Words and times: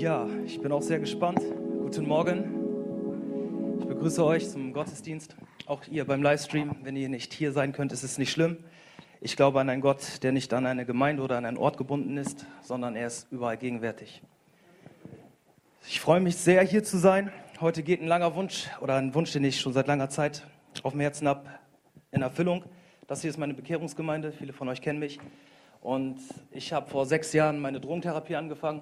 Ja, 0.00 0.26
ich 0.46 0.58
bin 0.62 0.72
auch 0.72 0.80
sehr 0.80 0.98
gespannt. 0.98 1.42
Guten 1.82 2.08
Morgen. 2.08 3.76
Ich 3.80 3.86
begrüße 3.86 4.24
euch 4.24 4.48
zum 4.48 4.72
Gottesdienst. 4.72 5.36
Auch 5.66 5.82
ihr 5.88 6.06
beim 6.06 6.22
Livestream. 6.22 6.74
Wenn 6.82 6.96
ihr 6.96 7.10
nicht 7.10 7.34
hier 7.34 7.52
sein 7.52 7.72
könnt, 7.72 7.92
ist 7.92 8.02
es 8.02 8.16
nicht 8.16 8.30
schlimm. 8.30 8.56
Ich 9.20 9.36
glaube 9.36 9.60
an 9.60 9.68
einen 9.68 9.82
Gott, 9.82 10.22
der 10.22 10.32
nicht 10.32 10.54
an 10.54 10.64
eine 10.64 10.86
Gemeinde 10.86 11.22
oder 11.22 11.36
an 11.36 11.44
einen 11.44 11.58
Ort 11.58 11.76
gebunden 11.76 12.16
ist, 12.16 12.46
sondern 12.62 12.96
er 12.96 13.08
ist 13.08 13.30
überall 13.30 13.58
gegenwärtig. 13.58 14.22
Ich 15.86 16.00
freue 16.00 16.20
mich 16.20 16.36
sehr, 16.36 16.62
hier 16.62 16.82
zu 16.82 16.96
sein. 16.96 17.30
Heute 17.60 17.82
geht 17.82 18.00
ein 18.00 18.08
langer 18.08 18.34
Wunsch 18.34 18.70
oder 18.80 18.96
ein 18.96 19.14
Wunsch, 19.14 19.32
den 19.32 19.44
ich 19.44 19.60
schon 19.60 19.74
seit 19.74 19.86
langer 19.86 20.08
Zeit 20.08 20.46
auf 20.82 20.92
dem 20.92 21.02
Herzen 21.02 21.28
habe, 21.28 21.42
in 22.10 22.22
Erfüllung. 22.22 22.64
Das 23.06 23.20
hier 23.20 23.28
ist 23.28 23.36
meine 23.36 23.52
Bekehrungsgemeinde. 23.52 24.32
Viele 24.32 24.54
von 24.54 24.66
euch 24.70 24.80
kennen 24.80 24.98
mich. 24.98 25.20
Und 25.82 26.20
ich 26.52 26.72
habe 26.72 26.88
vor 26.88 27.04
sechs 27.04 27.34
Jahren 27.34 27.60
meine 27.60 27.80
Drogentherapie 27.80 28.36
angefangen. 28.36 28.80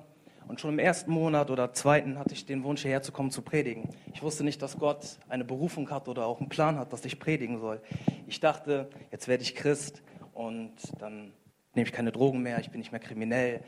Und 0.49 0.63
schon 0.63 0.71
im 0.71 0.79
ersten 0.79 1.13
Monat 1.13 1.51
oder 1.51 1.75
zweiten 1.75 2.19
hatte 2.19 2.33
ich 2.33 2.47
den 2.47 2.65
Wunsch, 2.65 2.81
hierher 2.81 3.03
zu 3.03 3.13
kommen, 3.13 3.31
zu 3.31 3.43
predigen. 3.43 3.91
Ich 4.15 4.23
wusste 4.23 4.45
nicht, 4.45 4.63
dass 4.63 4.79
Gott 4.79 5.19
eine 5.29 5.45
Berufung 5.45 5.91
hat 5.91 6.09
oder 6.09 6.25
auch 6.25 6.41
einen 6.41 6.49
Plan 6.49 6.79
hat, 6.79 6.91
dass 6.95 7.05
ich 7.05 7.21
predigen 7.21 7.61
soll. 7.61 7.83
Ich 8.27 8.41
dachte, 8.41 8.89
jetzt 9.13 9.29
werde 9.29 9.43
ich 9.43 9.55
Christ 9.55 10.03
und 10.33 10.73
dann 11.01 11.33
nehme 11.75 11.87
ich 11.87 11.93
keine 11.93 12.13
Drogen 12.13 12.43
mehr, 12.43 12.59
ich 12.61 12.71
bin 12.71 12.79
nicht 12.79 12.93
mehr 12.93 13.01
kriminell, 13.01 13.61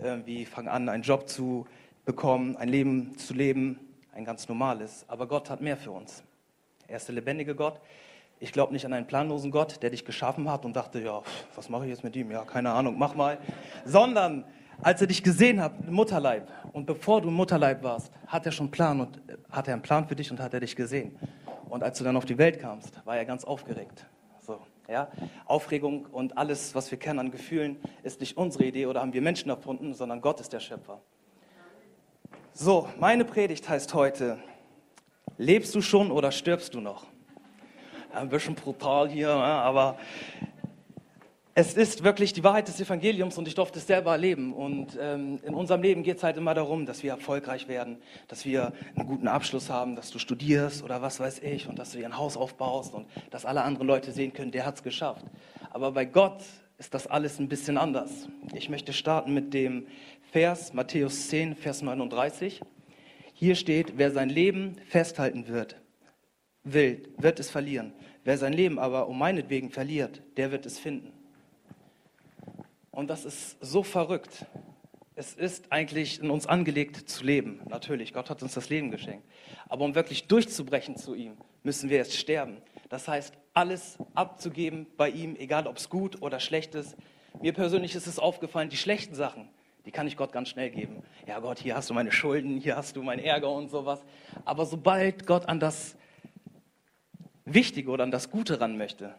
irgendwie 0.00 0.46
fange 0.46 0.70
an, 0.70 0.88
einen 0.88 1.02
Job 1.02 1.28
zu 1.28 1.66
bekommen, 2.04 2.56
ein 2.56 2.68
Leben 2.68 3.18
zu 3.18 3.34
leben, 3.34 3.80
ein 4.12 4.24
ganz 4.24 4.48
normales. 4.48 5.04
Aber 5.08 5.26
Gott 5.26 5.50
hat 5.50 5.60
mehr 5.60 5.76
für 5.76 5.90
uns. 5.90 6.22
Er 6.86 6.98
ist 6.98 7.08
der 7.08 7.16
lebendige 7.16 7.56
Gott. 7.56 7.80
Ich 8.38 8.52
glaube 8.52 8.72
nicht 8.72 8.86
an 8.86 8.92
einen 8.92 9.08
planlosen 9.08 9.50
Gott, 9.50 9.82
der 9.82 9.90
dich 9.90 10.04
geschaffen 10.04 10.48
hat 10.48 10.64
und 10.64 10.76
dachte, 10.76 11.00
ja, 11.00 11.22
was 11.56 11.68
mache 11.68 11.86
ich 11.86 11.90
jetzt 11.90 12.04
mit 12.04 12.14
ihm? 12.14 12.30
Ja, 12.30 12.44
keine 12.44 12.70
Ahnung, 12.70 12.96
mach 12.98 13.16
mal. 13.16 13.38
Sondern 13.84 14.44
als 14.82 15.00
er 15.00 15.06
dich 15.06 15.22
gesehen 15.22 15.60
hat 15.60 15.88
Mutterleib 15.90 16.48
und 16.72 16.86
bevor 16.86 17.20
du 17.20 17.30
Mutterleib 17.30 17.82
warst, 17.82 18.12
hat 18.26 18.46
er 18.46 18.52
schon 18.52 18.66
einen 18.66 18.70
Plan 18.70 19.00
und 19.00 19.20
hat 19.50 19.68
er 19.68 19.74
einen 19.74 19.82
Plan 19.82 20.06
für 20.06 20.16
dich 20.16 20.30
und 20.30 20.40
hat 20.40 20.54
er 20.54 20.60
dich 20.60 20.76
gesehen. 20.76 21.18
Und 21.68 21.82
als 21.82 21.98
du 21.98 22.04
dann 22.04 22.16
auf 22.16 22.24
die 22.24 22.38
Welt 22.38 22.60
kamst, 22.60 23.00
war 23.04 23.16
er 23.16 23.24
ganz 23.24 23.44
aufgeregt. 23.44 24.06
So, 24.40 24.58
ja? 24.88 25.08
Aufregung 25.46 26.06
und 26.06 26.36
alles, 26.36 26.74
was 26.74 26.90
wir 26.90 26.98
kennen 26.98 27.18
an 27.18 27.30
Gefühlen, 27.30 27.76
ist 28.02 28.20
nicht 28.20 28.36
unsere 28.36 28.64
Idee 28.64 28.86
oder 28.86 29.00
haben 29.00 29.12
wir 29.12 29.22
Menschen 29.22 29.50
erfunden, 29.50 29.94
sondern 29.94 30.20
Gott 30.20 30.40
ist 30.40 30.52
der 30.52 30.60
Schöpfer. 30.60 31.00
So, 32.52 32.88
meine 32.98 33.24
Predigt 33.24 33.68
heißt 33.68 33.94
heute, 33.94 34.38
lebst 35.38 35.74
du 35.74 35.80
schon 35.80 36.10
oder 36.10 36.32
stirbst 36.32 36.74
du 36.74 36.80
noch? 36.80 37.06
Ein 38.12 38.28
bisschen 38.28 38.56
brutal 38.56 39.08
hier, 39.08 39.30
aber 39.30 39.96
es 41.54 41.74
ist 41.74 42.04
wirklich 42.04 42.32
die 42.32 42.44
Wahrheit 42.44 42.68
des 42.68 42.80
Evangeliums 42.80 43.36
und 43.36 43.48
ich 43.48 43.54
durfte 43.54 43.78
es 43.78 43.86
selber 43.86 44.12
erleben. 44.12 44.52
Und 44.52 44.96
ähm, 45.00 45.40
in 45.42 45.54
unserem 45.54 45.82
Leben 45.82 46.02
geht 46.02 46.18
es 46.18 46.22
halt 46.22 46.36
immer 46.36 46.54
darum, 46.54 46.86
dass 46.86 47.02
wir 47.02 47.10
erfolgreich 47.10 47.66
werden, 47.66 47.98
dass 48.28 48.44
wir 48.44 48.72
einen 48.94 49.06
guten 49.06 49.26
Abschluss 49.26 49.68
haben, 49.68 49.96
dass 49.96 50.10
du 50.10 50.18
studierst 50.18 50.82
oder 50.84 51.02
was 51.02 51.18
weiß 51.18 51.40
ich 51.40 51.68
und 51.68 51.78
dass 51.78 51.92
du 51.92 51.98
dir 51.98 52.06
ein 52.06 52.16
Haus 52.16 52.36
aufbaust 52.36 52.94
und 52.94 53.06
dass 53.30 53.44
alle 53.44 53.62
anderen 53.62 53.86
Leute 53.86 54.12
sehen 54.12 54.32
können, 54.32 54.52
der 54.52 54.64
hat 54.64 54.76
es 54.76 54.82
geschafft. 54.82 55.24
Aber 55.70 55.92
bei 55.92 56.04
Gott 56.04 56.42
ist 56.78 56.94
das 56.94 57.06
alles 57.06 57.38
ein 57.40 57.48
bisschen 57.48 57.76
anders. 57.76 58.28
Ich 58.54 58.68
möchte 58.68 58.92
starten 58.92 59.34
mit 59.34 59.52
dem 59.52 59.86
Vers, 60.30 60.72
Matthäus 60.72 61.28
10, 61.28 61.56
Vers 61.56 61.82
39. 61.82 62.60
Hier 63.34 63.54
steht, 63.56 63.98
wer 63.98 64.12
sein 64.12 64.28
Leben 64.28 64.76
festhalten 64.88 65.48
wird, 65.48 65.76
will, 66.62 67.08
wird 67.18 67.40
es 67.40 67.50
verlieren. 67.50 67.92
Wer 68.22 68.38
sein 68.38 68.52
Leben 68.52 68.78
aber 68.78 69.08
um 69.08 69.18
meinetwegen 69.18 69.70
verliert, 69.70 70.22
der 70.36 70.52
wird 70.52 70.64
es 70.66 70.78
finden. 70.78 71.12
Und 72.90 73.08
das 73.08 73.24
ist 73.24 73.56
so 73.60 73.82
verrückt. 73.82 74.46
Es 75.14 75.34
ist 75.34 75.70
eigentlich 75.70 76.20
in 76.20 76.30
uns 76.30 76.46
angelegt 76.46 77.08
zu 77.08 77.24
leben. 77.24 77.60
Natürlich, 77.68 78.12
Gott 78.12 78.30
hat 78.30 78.42
uns 78.42 78.54
das 78.54 78.68
Leben 78.68 78.90
geschenkt. 78.90 79.26
Aber 79.68 79.84
um 79.84 79.94
wirklich 79.94 80.26
durchzubrechen 80.28 80.96
zu 80.96 81.14
ihm, 81.14 81.36
müssen 81.62 81.90
wir 81.90 81.98
erst 81.98 82.16
sterben. 82.16 82.58
Das 82.88 83.06
heißt, 83.06 83.34
alles 83.54 83.98
abzugeben 84.14 84.86
bei 84.96 85.10
ihm, 85.10 85.36
egal 85.36 85.66
ob 85.66 85.76
es 85.76 85.88
gut 85.88 86.22
oder 86.22 86.40
schlecht 86.40 86.74
ist. 86.74 86.96
Mir 87.40 87.52
persönlich 87.52 87.94
ist 87.94 88.06
es 88.06 88.18
aufgefallen, 88.18 88.70
die 88.70 88.76
schlechten 88.76 89.14
Sachen, 89.14 89.48
die 89.84 89.90
kann 89.90 90.06
ich 90.06 90.16
Gott 90.16 90.32
ganz 90.32 90.48
schnell 90.48 90.70
geben. 90.70 91.02
Ja, 91.26 91.38
Gott, 91.40 91.58
hier 91.58 91.76
hast 91.76 91.90
du 91.90 91.94
meine 91.94 92.12
Schulden, 92.12 92.58
hier 92.58 92.76
hast 92.76 92.96
du 92.96 93.02
meinen 93.02 93.20
Ärger 93.20 93.50
und 93.50 93.68
sowas. 93.68 94.02
Aber 94.44 94.66
sobald 94.66 95.26
Gott 95.26 95.48
an 95.48 95.60
das 95.60 95.96
Wichtige 97.44 97.90
oder 97.90 98.04
an 98.04 98.10
das 98.10 98.30
Gute 98.30 98.60
ran 98.60 98.76
möchte, 98.76 99.14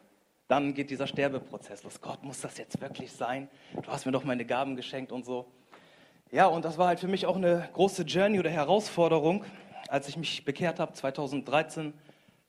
dann 0.51 0.73
geht 0.73 0.89
dieser 0.89 1.07
Sterbeprozess 1.07 1.83
los. 1.83 2.01
Gott, 2.01 2.23
muss 2.23 2.41
das 2.41 2.57
jetzt 2.57 2.81
wirklich 2.81 3.13
sein? 3.13 3.47
Du 3.81 3.89
hast 3.89 4.05
mir 4.05 4.11
doch 4.11 4.25
meine 4.25 4.43
Gaben 4.43 4.75
geschenkt 4.75 5.13
und 5.13 5.23
so. 5.23 5.45
Ja, 6.29 6.47
und 6.47 6.65
das 6.65 6.77
war 6.77 6.87
halt 6.87 6.99
für 6.99 7.07
mich 7.07 7.25
auch 7.25 7.37
eine 7.37 7.69
große 7.71 8.03
Journey 8.03 8.37
oder 8.37 8.49
Herausforderung, 8.49 9.45
als 9.87 10.09
ich 10.09 10.17
mich 10.17 10.43
bekehrt 10.43 10.81
habe. 10.81 10.91
2013 10.91 11.93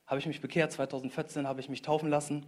habe 0.08 0.18
ich 0.18 0.26
mich 0.26 0.40
bekehrt, 0.40 0.72
2014 0.72 1.46
habe 1.46 1.60
ich 1.60 1.68
mich 1.68 1.82
taufen 1.82 2.10
lassen. 2.10 2.44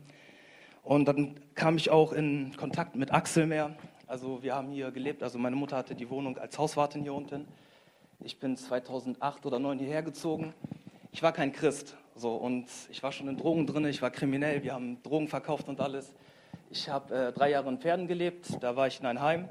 Und 0.83 1.07
dann 1.07 1.39
kam 1.55 1.77
ich 1.77 1.89
auch 1.89 2.13
in 2.13 2.57
Kontakt 2.57 2.97
mit 2.97 3.13
Axel 3.13 3.47
mehr. 3.47 3.77
Also 4.09 4.43
wir 4.43 4.57
haben 4.57 4.73
hier 4.73 4.91
gelebt, 4.91 5.23
also 5.23 5.39
meine 5.39 5.55
Mutter 5.55 5.77
hatte 5.77 5.95
die 5.95 6.11
Wohnung 6.11 6.37
als 6.37 6.59
Hauswartin 6.59 7.03
hier 7.03 7.15
unten. 7.15 7.47
Ich 8.19 8.41
bin 8.41 8.57
2008 8.57 9.47
oder 9.47 9.59
2009 9.59 9.79
hierher 9.79 10.03
gezogen. 10.03 10.53
Ich 11.13 11.23
war 11.23 11.31
kein 11.31 11.53
Christ, 11.53 11.97
so, 12.17 12.37
und 12.37 12.67
ich 12.91 13.03
war 13.03 13.11
schon 13.11 13.27
in 13.29 13.37
Drogen 13.37 13.67
drin, 13.67 13.85
ich 13.87 14.01
war 14.01 14.11
kriminell, 14.11 14.63
wir 14.63 14.73
haben 14.73 15.03
Drogen 15.03 15.27
verkauft 15.27 15.69
und 15.69 15.81
alles. 15.81 16.15
Ich 16.71 16.89
habe 16.89 17.13
äh, 17.13 17.33
drei 17.33 17.51
Jahre 17.51 17.69
in 17.69 17.79
Pferden 17.79 18.07
gelebt, 18.07 18.57
da 18.61 18.77
war 18.77 18.87
ich 18.87 19.01
in 19.01 19.07
ein 19.07 19.21
Heim. 19.21 19.49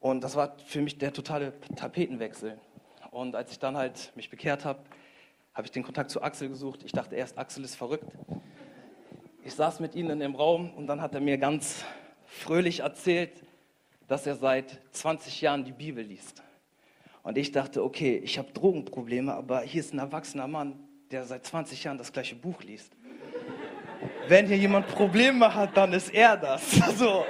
Und 0.00 0.22
das 0.22 0.36
war 0.36 0.56
für 0.64 0.80
mich 0.80 0.96
der 0.96 1.12
totale 1.12 1.54
Tapetenwechsel. 1.74 2.56
Und 3.10 3.34
als 3.34 3.50
ich 3.50 3.58
dann 3.58 3.76
halt 3.76 4.12
mich 4.14 4.30
bekehrt 4.30 4.64
habe, 4.64 4.78
habe 5.54 5.66
ich 5.66 5.72
den 5.72 5.82
Kontakt 5.82 6.12
zu 6.12 6.22
Axel 6.22 6.48
gesucht. 6.48 6.84
Ich 6.84 6.92
dachte 6.92 7.16
erst, 7.16 7.36
Axel 7.36 7.64
ist 7.64 7.74
verrückt. 7.74 8.06
Ich 9.42 9.54
saß 9.54 9.80
mit 9.80 9.96
ihm 9.96 10.08
in 10.10 10.20
dem 10.20 10.36
Raum 10.36 10.70
und 10.74 10.86
dann 10.86 11.02
hat 11.02 11.14
er 11.14 11.20
mir 11.20 11.36
ganz 11.36 11.84
fröhlich 12.26 12.80
erzählt, 12.80 13.42
dass 14.06 14.24
er 14.24 14.36
seit 14.36 14.78
20 14.92 15.40
Jahren 15.40 15.64
die 15.64 15.72
Bibel 15.72 16.04
liest. 16.04 16.44
Und 17.24 17.36
ich 17.36 17.50
dachte, 17.50 17.82
okay, 17.82 18.20
ich 18.22 18.38
habe 18.38 18.52
Drogenprobleme, 18.52 19.34
aber 19.34 19.62
hier 19.62 19.80
ist 19.80 19.92
ein 19.92 19.98
erwachsener 19.98 20.46
Mann, 20.46 20.87
der 21.10 21.24
seit 21.24 21.46
20 21.46 21.84
Jahren 21.84 21.98
das 21.98 22.12
gleiche 22.12 22.34
Buch 22.34 22.62
liest. 22.62 22.92
Wenn 24.28 24.46
hier 24.46 24.58
jemand 24.58 24.88
Probleme 24.88 25.54
hat, 25.54 25.76
dann 25.76 25.92
ist 25.92 26.12
er 26.12 26.36
das. 26.36 26.62
So. 26.96 27.24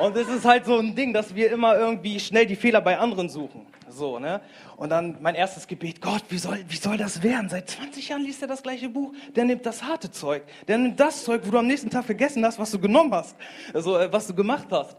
Und 0.00 0.16
es 0.16 0.26
ist 0.26 0.46
halt 0.46 0.64
so 0.64 0.78
ein 0.78 0.94
Ding, 0.94 1.12
dass 1.12 1.34
wir 1.34 1.52
immer 1.52 1.76
irgendwie 1.76 2.18
schnell 2.18 2.46
die 2.46 2.56
Fehler 2.56 2.80
bei 2.80 2.98
anderen 2.98 3.28
suchen. 3.28 3.66
So, 3.90 4.18
ne? 4.18 4.40
Und 4.76 4.88
dann 4.88 5.18
mein 5.20 5.34
erstes 5.34 5.66
Gebet, 5.66 6.00
Gott, 6.00 6.24
wie 6.30 6.38
soll, 6.38 6.64
wie 6.66 6.76
soll 6.76 6.96
das 6.96 7.22
werden? 7.22 7.50
Seit 7.50 7.68
20 7.68 8.08
Jahren 8.08 8.22
liest 8.22 8.40
er 8.40 8.48
das 8.48 8.62
gleiche 8.62 8.88
Buch. 8.88 9.12
Der 9.36 9.44
nimmt 9.44 9.66
das 9.66 9.82
harte 9.82 10.10
Zeug. 10.10 10.44
Der 10.66 10.78
nimmt 10.78 10.98
das 10.98 11.24
Zeug, 11.24 11.42
wo 11.44 11.50
du 11.50 11.58
am 11.58 11.66
nächsten 11.66 11.90
Tag 11.90 12.06
vergessen 12.06 12.42
hast, 12.44 12.58
was 12.58 12.70
du 12.70 12.78
genommen 12.78 13.12
hast. 13.12 13.36
Also, 13.74 13.92
was 14.10 14.26
du 14.26 14.34
gemacht 14.34 14.68
hast. 14.70 14.96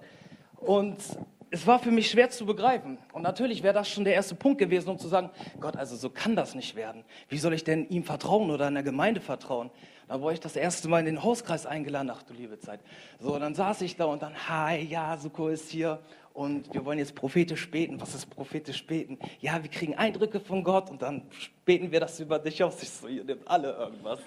Und 0.58 0.98
es 1.54 1.68
war 1.68 1.78
für 1.78 1.92
mich 1.92 2.10
schwer 2.10 2.32
zu 2.32 2.48
begreifen. 2.48 2.98
Und 3.12 3.22
natürlich 3.22 3.62
wäre 3.62 3.76
das 3.76 3.88
schon 3.88 4.04
der 4.04 4.16
erste 4.16 4.34
Punkt 4.34 4.58
gewesen, 4.58 4.90
um 4.90 4.98
zu 4.98 5.08
sagen, 5.08 5.30
Gott, 5.60 5.78
also 5.78 5.96
so 5.96 6.10
kann 6.10 6.36
das 6.36 6.56
nicht 6.56 6.76
werden. 6.76 7.04
Wie 7.30 7.38
soll 7.38 7.54
ich 7.54 7.64
denn 7.64 7.88
ihm 7.90 8.04
vertrauen 8.04 8.50
oder 8.50 8.68
in 8.70 8.74
der 8.74 8.82
Gemeinde 8.82 9.22
vertrauen? 9.22 9.70
Da 10.08 10.20
wurde 10.20 10.34
ich 10.34 10.40
das 10.40 10.56
erste 10.56 10.88
Mal 10.88 11.02
in 11.02 11.06
den 11.06 11.24
Hauskreis 11.24 11.68
eingeladen, 11.68 12.10
ach 12.12 12.24
du 12.24 12.34
liebe 12.34 12.58
Zeit. 12.58 12.80
So, 13.20 13.38
dann 13.38 13.54
saß 13.54 13.82
ich 13.82 13.96
da 13.96 14.06
und 14.06 14.24
dann, 14.24 14.34
hi, 14.50 14.82
ja, 14.82 15.16
Suko 15.16 15.50
ist 15.50 15.70
hier 15.70 16.00
und 16.34 16.74
wir 16.74 16.84
wollen 16.84 17.00
jetzt 17.00 17.16
prophetisch 17.16 17.70
beten. 17.70 18.02
Was 18.02 18.16
ist 18.16 18.30
prophetisch 18.30 18.86
beten? 18.86 19.20
Ja, 19.40 19.62
wir 19.62 19.70
kriegen 19.70 19.96
Eindrücke 19.96 20.40
von 20.40 20.64
Gott 20.64 20.90
und 20.90 21.02
dann 21.02 21.24
beten 21.66 21.92
wir 21.92 22.00
das 22.00 22.20
über 22.20 22.40
dich 22.40 22.64
aus. 22.64 22.82
Ich 22.82 22.90
so, 22.90 23.08
ihr 23.08 23.24
nehmt 23.24 23.48
alle 23.48 23.72
irgendwas. 23.72 24.20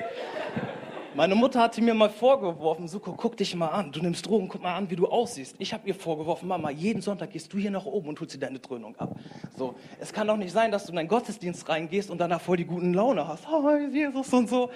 Meine 1.17 1.35
Mutter 1.35 1.63
hatte 1.63 1.81
mir 1.81 1.95
mal 1.95 2.11
vorgeworfen, 2.11 2.89
Suko, 2.89 3.15
guck 3.15 3.39
dich 3.39 3.55
mal 3.55 3.69
an. 3.69 3.91
Du 3.91 4.01
nimmst 4.01 4.27
Drogen, 4.27 4.49
guck 4.49 4.63
mal 4.63 4.75
an, 4.75 4.91
wie 4.91 4.97
du 4.97 5.07
aussiehst. 5.09 5.57
Ich 5.59 5.73
habe 5.73 5.89
ihr 5.89 5.95
vorgeworfen, 5.95 6.47
Mama, 6.47 6.71
jeden 6.71 7.01
Sonntag 7.01 7.31
gehst 7.31 7.51
du 7.53 7.59
hier 7.59 7.71
nach 7.71 7.87
oben 7.87 8.11
und 8.11 8.21
holst 8.21 8.35
dir 8.35 8.39
deine 8.39 8.59
Dröhnung 8.59 8.95
ab. 8.97 9.19
So, 9.57 9.75
es 9.99 10.13
kann 10.13 10.27
doch 10.27 10.37
nicht 10.37 10.53
sein, 10.53 10.71
dass 10.71 10.85
du 10.85 10.91
in 10.93 10.97
deinen 10.97 11.09
Gottesdienst 11.09 11.69
reingehst 11.69 12.11
und 12.11 12.19
danach 12.19 12.43
voll 12.43 12.59
die 12.59 12.67
guten 12.67 12.93
Laune 12.93 13.27
hast. 13.27 13.49
Oh, 13.51 13.75
Jesus 13.91 14.31
und 14.33 14.49
so. 14.49 14.71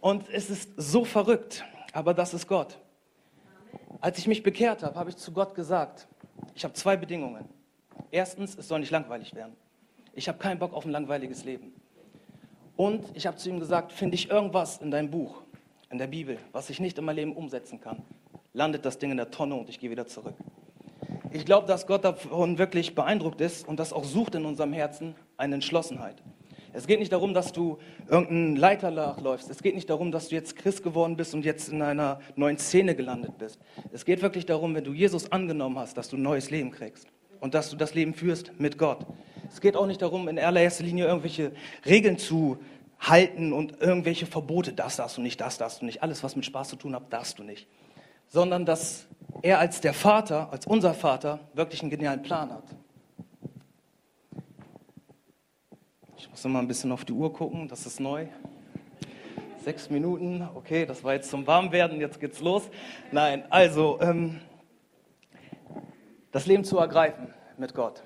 Und 0.00 0.28
es 0.30 0.48
ist 0.48 0.70
so 0.76 1.04
verrückt, 1.04 1.64
aber 1.92 2.14
das 2.14 2.34
ist 2.34 2.46
Gott. 2.46 2.78
Als 4.00 4.16
ich 4.18 4.28
mich 4.28 4.44
bekehrt 4.44 4.84
habe, 4.84 4.98
habe 4.98 5.10
ich 5.10 5.16
zu 5.16 5.32
Gott 5.32 5.56
gesagt, 5.56 6.06
ich 6.54 6.64
habe 6.64 6.74
zwei 6.74 6.96
Bedingungen. 6.96 7.44
Erstens, 8.10 8.56
es 8.56 8.68
soll 8.68 8.80
nicht 8.80 8.90
langweilig 8.90 9.34
werden. 9.34 9.56
Ich 10.14 10.28
habe 10.28 10.38
keinen 10.38 10.58
Bock 10.58 10.74
auf 10.74 10.84
ein 10.84 10.90
langweiliges 10.90 11.44
Leben. 11.44 11.72
Und 12.76 13.04
ich 13.14 13.26
habe 13.26 13.36
zu 13.36 13.48
ihm 13.48 13.60
gesagt, 13.60 13.92
finde 13.92 14.14
ich 14.14 14.30
irgendwas 14.30 14.78
in 14.78 14.90
deinem 14.90 15.10
Buch, 15.10 15.42
in 15.90 15.98
der 15.98 16.06
Bibel, 16.06 16.38
was 16.52 16.70
ich 16.70 16.80
nicht 16.80 16.98
in 16.98 17.04
mein 17.04 17.16
Leben 17.16 17.36
umsetzen 17.36 17.80
kann, 17.80 18.02
landet 18.52 18.84
das 18.84 18.98
Ding 18.98 19.10
in 19.10 19.16
der 19.16 19.30
Tonne 19.30 19.54
und 19.54 19.68
ich 19.68 19.78
gehe 19.78 19.90
wieder 19.90 20.06
zurück. 20.06 20.34
Ich 21.30 21.44
glaube, 21.44 21.66
dass 21.66 21.86
Gott 21.86 22.04
davon 22.04 22.58
wirklich 22.58 22.94
beeindruckt 22.94 23.40
ist 23.40 23.68
und 23.68 23.78
das 23.78 23.92
auch 23.92 24.04
sucht 24.04 24.34
in 24.34 24.44
unserem 24.44 24.72
Herzen 24.72 25.14
eine 25.36 25.54
Entschlossenheit. 25.54 26.16
Es 26.72 26.86
geht 26.86 27.00
nicht 27.00 27.12
darum, 27.12 27.34
dass 27.34 27.52
du 27.52 27.78
irgendeinen 28.08 28.56
Leiter 28.56 28.90
nachläufst. 28.90 29.50
Es 29.50 29.62
geht 29.62 29.74
nicht 29.74 29.90
darum, 29.90 30.12
dass 30.12 30.28
du 30.28 30.34
jetzt 30.36 30.56
Christ 30.56 30.82
geworden 30.82 31.16
bist 31.16 31.34
und 31.34 31.44
jetzt 31.44 31.68
in 31.68 31.82
einer 31.82 32.20
neuen 32.36 32.58
Szene 32.58 32.94
gelandet 32.94 33.38
bist. 33.38 33.58
Es 33.92 34.04
geht 34.04 34.22
wirklich 34.22 34.46
darum, 34.46 34.74
wenn 34.74 34.84
du 34.84 34.92
Jesus 34.92 35.32
angenommen 35.32 35.78
hast, 35.78 35.96
dass 35.96 36.08
du 36.08 36.16
ein 36.16 36.22
neues 36.22 36.50
Leben 36.50 36.70
kriegst 36.70 37.08
und 37.40 37.54
dass 37.54 37.70
du 37.70 37.76
das 37.76 37.94
Leben 37.94 38.14
führst 38.14 38.52
mit 38.58 38.78
Gott. 38.78 39.06
Es 39.48 39.60
geht 39.60 39.76
auch 39.76 39.86
nicht 39.86 40.00
darum, 40.00 40.28
in 40.28 40.38
allererster 40.38 40.84
Linie 40.84 41.06
irgendwelche 41.06 41.52
Regeln 41.84 42.18
zu 42.18 42.58
halten 43.00 43.52
und 43.52 43.80
irgendwelche 43.80 44.26
Verbote, 44.26 44.72
das 44.72 44.96
darfst 44.96 45.16
du 45.16 45.22
nicht, 45.22 45.40
das 45.40 45.58
darfst 45.58 45.80
du 45.80 45.86
nicht, 45.86 46.02
alles, 46.02 46.22
was 46.22 46.36
mit 46.36 46.44
Spaß 46.44 46.68
zu 46.68 46.76
tun 46.76 46.94
hat, 46.94 47.12
darfst 47.12 47.38
du 47.38 47.42
nicht. 47.42 47.66
Sondern 48.28 48.64
dass 48.64 49.08
er 49.42 49.58
als 49.58 49.80
der 49.80 49.94
Vater, 49.94 50.52
als 50.52 50.66
unser 50.66 50.94
Vater, 50.94 51.40
wirklich 51.54 51.80
einen 51.80 51.90
genialen 51.90 52.22
Plan 52.22 52.50
hat. 52.52 52.64
Ich 56.32 56.44
muss 56.44 56.52
mal 56.52 56.60
ein 56.60 56.68
bisschen 56.68 56.92
auf 56.92 57.04
die 57.04 57.12
Uhr 57.12 57.32
gucken, 57.32 57.66
das 57.66 57.86
ist 57.86 57.98
neu. 57.98 58.28
Sechs 59.64 59.90
Minuten, 59.90 60.48
okay, 60.54 60.86
das 60.86 61.02
war 61.02 61.14
jetzt 61.14 61.28
zum 61.28 61.44
Warmwerden, 61.44 62.00
jetzt 62.00 62.20
geht's 62.20 62.40
los. 62.40 62.70
Nein, 63.10 63.42
also 63.50 64.00
ähm, 64.00 64.40
das 66.30 66.46
Leben 66.46 66.62
zu 66.62 66.78
ergreifen 66.78 67.34
mit 67.58 67.74
Gott. 67.74 68.04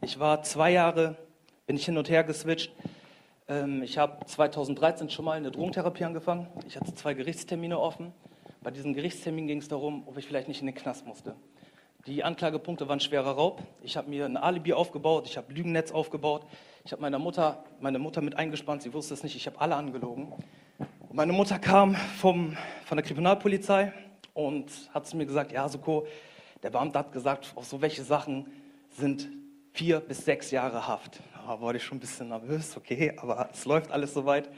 Ich 0.00 0.18
war 0.18 0.42
zwei 0.42 0.72
Jahre, 0.72 1.18
bin 1.66 1.76
ich 1.76 1.84
hin 1.84 1.98
und 1.98 2.08
her 2.08 2.24
geswitcht. 2.24 2.72
Ähm, 3.48 3.82
ich 3.82 3.98
habe 3.98 4.24
2013 4.24 5.10
schon 5.10 5.26
mal 5.26 5.36
eine 5.36 5.50
Drogentherapie 5.50 6.04
angefangen. 6.04 6.46
Ich 6.66 6.76
hatte 6.76 6.94
zwei 6.94 7.12
Gerichtstermine 7.12 7.78
offen. 7.78 8.14
Bei 8.62 8.70
diesem 8.70 8.94
Gerichtstermin 8.94 9.46
ging 9.46 9.58
es 9.58 9.68
darum, 9.68 10.04
ob 10.06 10.16
ich 10.16 10.26
vielleicht 10.26 10.48
nicht 10.48 10.62
in 10.62 10.66
den 10.66 10.74
Knast 10.74 11.06
musste. 11.06 11.36
Die 12.06 12.24
Anklagepunkte 12.24 12.88
waren 12.88 12.98
schwerer 12.98 13.32
Raub. 13.32 13.62
Ich 13.82 13.98
habe 13.98 14.08
mir 14.08 14.24
ein 14.24 14.38
Alibi 14.38 14.72
aufgebaut, 14.72 15.26
ich 15.26 15.36
habe 15.36 15.52
Lügennetz 15.52 15.92
aufgebaut. 15.92 16.46
Ich 16.82 16.92
habe 16.92 17.02
meine 17.02 17.18
Mutter, 17.18 17.62
meine 17.80 17.98
Mutter 17.98 18.22
mit 18.22 18.36
eingespannt, 18.36 18.82
sie 18.82 18.94
wusste 18.94 19.12
es 19.12 19.22
nicht, 19.22 19.36
ich 19.36 19.46
habe 19.46 19.60
alle 19.60 19.76
angelogen. 19.76 20.32
meine 21.12 21.32
Mutter 21.34 21.58
kam 21.58 21.94
vom, 21.94 22.56
von 22.86 22.96
der 22.96 23.04
Kriminalpolizei 23.04 23.92
und 24.32 24.70
hat 24.94 25.06
zu 25.06 25.18
mir 25.18 25.26
gesagt, 25.26 25.52
ja, 25.52 25.68
Suko, 25.68 26.06
der 26.62 26.70
Beamte 26.70 26.98
hat 26.98 27.12
gesagt, 27.12 27.52
auf 27.54 27.66
so 27.66 27.82
welche 27.82 28.02
Sachen 28.02 28.46
sind 28.88 29.28
vier 29.72 30.00
bis 30.00 30.24
sechs 30.24 30.50
Jahre 30.50 30.86
Haft. 30.86 31.20
Da 31.46 31.60
war 31.60 31.74
ich 31.74 31.84
schon 31.84 31.98
ein 31.98 32.00
bisschen 32.00 32.28
nervös, 32.28 32.74
okay, 32.78 33.12
aber 33.18 33.50
es 33.52 33.66
läuft 33.66 33.90
alles 33.90 34.14
soweit. 34.14 34.48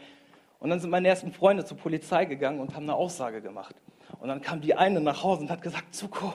Und 0.60 0.70
dann 0.70 0.78
sind 0.78 0.90
meine 0.90 1.08
ersten 1.08 1.32
Freunde 1.32 1.64
zur 1.64 1.76
Polizei 1.76 2.24
gegangen 2.24 2.60
und 2.60 2.76
haben 2.76 2.84
eine 2.84 2.94
Aussage 2.94 3.42
gemacht. 3.42 3.74
Und 4.20 4.28
dann 4.28 4.40
kam 4.40 4.60
die 4.60 4.76
eine 4.76 5.00
nach 5.00 5.24
Hause 5.24 5.42
und 5.42 5.50
hat 5.50 5.60
gesagt, 5.60 5.92
Zuko, 5.92 6.32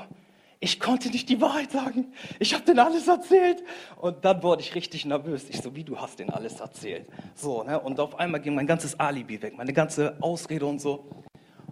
ich 0.60 0.80
konnte 0.80 1.10
nicht 1.10 1.30
die 1.30 1.40
Wahrheit 1.40 1.72
sagen. 1.72 2.14
Ich 2.40 2.54
habe 2.54 2.64
denen 2.66 2.80
alles 2.80 3.08
erzählt. 3.08 3.64
Und 3.98 4.26
dann 4.26 4.42
wurde 4.42 4.62
ich 4.62 4.74
richtig 4.74 5.06
nervös. 5.06 5.50
Ich 5.50 5.62
so, 5.62 5.76
wie 5.76 5.84
du 5.84 6.00
hast 6.00 6.20
denen 6.20 6.32
alles 6.32 6.60
erzählt. 6.60 7.08
So, 7.36 7.64
ne? 7.64 7.80
Und 7.80 8.00
auf 8.00 8.18
einmal 8.20 8.42
ging 8.42 8.56
mein 8.56 8.68
ganzes 8.68 9.00
Alibi 9.00 9.42
weg, 9.42 9.56
meine 9.56 9.74
ganze 9.74 10.18
Ausrede 10.22 10.66
und 10.66 10.82
so. 10.82 11.10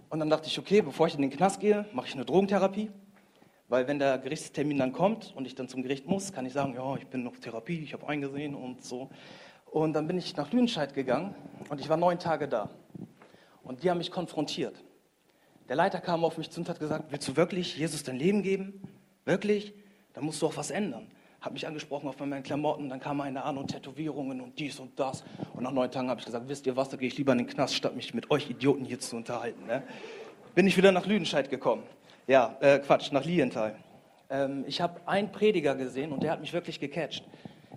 Und 0.08 0.20
dann 0.20 0.30
dachte 0.30 0.46
ich, 0.46 0.58
okay, 0.58 0.82
bevor 0.82 1.08
ich 1.08 1.14
in 1.14 1.22
den 1.22 1.30
Knast 1.30 1.58
gehe, 1.58 1.84
mache 1.92 2.06
ich 2.06 2.14
eine 2.14 2.24
Drogentherapie. 2.24 2.90
Weil 3.68 3.88
wenn 3.88 3.98
der 3.98 4.18
Gerichtstermin 4.18 4.78
dann 4.78 4.92
kommt 4.92 5.34
und 5.34 5.44
ich 5.44 5.56
dann 5.56 5.68
zum 5.68 5.82
Gericht 5.82 6.06
muss, 6.06 6.32
kann 6.32 6.46
ich 6.46 6.52
sagen, 6.52 6.74
ja, 6.74 6.94
ich 6.96 7.06
bin 7.08 7.24
noch 7.24 7.36
Therapie, 7.36 7.80
ich 7.80 7.92
habe 7.92 8.06
eingesehen 8.06 8.54
und 8.54 8.84
so. 8.84 9.10
Und 9.64 9.94
dann 9.94 10.06
bin 10.06 10.16
ich 10.16 10.36
nach 10.36 10.52
Lüdenscheid 10.52 10.94
gegangen 10.94 11.34
und 11.68 11.80
ich 11.80 11.88
war 11.88 11.96
neun 11.96 12.20
Tage 12.20 12.46
da. 12.46 12.70
Und 13.64 13.82
die 13.82 13.90
haben 13.90 13.98
mich 13.98 14.12
konfrontiert. 14.12 14.80
Der 15.68 15.76
Leiter 15.76 16.00
kam 16.00 16.24
auf 16.24 16.38
mich 16.38 16.50
zu 16.50 16.60
und 16.60 16.68
hat 16.68 16.78
gesagt, 16.78 17.06
willst 17.10 17.26
du 17.26 17.36
wirklich 17.36 17.76
Jesus 17.76 18.02
dein 18.04 18.16
Leben 18.16 18.42
geben? 18.42 18.80
Wirklich? 19.24 19.74
Dann 20.14 20.24
musst 20.24 20.40
du 20.40 20.46
auch 20.46 20.56
was 20.56 20.70
ändern. 20.70 21.08
Hat 21.40 21.52
mich 21.52 21.66
angesprochen 21.66 22.08
auf 22.08 22.18
meinen 22.18 22.42
Klamotten, 22.42 22.88
dann 22.88 23.00
kam 23.00 23.20
eine 23.20 23.44
an 23.44 23.58
und 23.58 23.68
Tätowierungen 23.68 24.40
und 24.40 24.58
dies 24.58 24.80
und 24.80 24.98
das. 24.98 25.24
Und 25.54 25.64
nach 25.64 25.72
neun 25.72 25.90
Tagen 25.90 26.08
habe 26.08 26.20
ich 26.20 26.26
gesagt, 26.26 26.48
wisst 26.48 26.66
ihr 26.66 26.76
was, 26.76 26.88
da 26.88 26.96
gehe 26.96 27.08
ich 27.08 27.18
lieber 27.18 27.32
in 27.32 27.38
den 27.38 27.46
Knast, 27.46 27.74
statt 27.74 27.94
mich 27.94 28.14
mit 28.14 28.30
euch 28.30 28.48
Idioten 28.48 28.84
hier 28.84 28.98
zu 28.98 29.16
unterhalten. 29.16 29.66
Ne? 29.66 29.82
Bin 30.54 30.66
ich 30.66 30.76
wieder 30.76 30.92
nach 30.92 31.06
Lüdenscheid 31.06 31.50
gekommen. 31.50 31.82
Ja, 32.26 32.56
äh, 32.60 32.78
Quatsch, 32.78 33.12
nach 33.12 33.24
Lienthal. 33.24 33.76
Ähm, 34.30 34.64
ich 34.66 34.80
habe 34.80 35.00
einen 35.06 35.30
Prediger 35.30 35.74
gesehen 35.74 36.12
und 36.12 36.22
der 36.22 36.32
hat 36.32 36.40
mich 36.40 36.52
wirklich 36.52 36.80
gecatcht. 36.80 37.24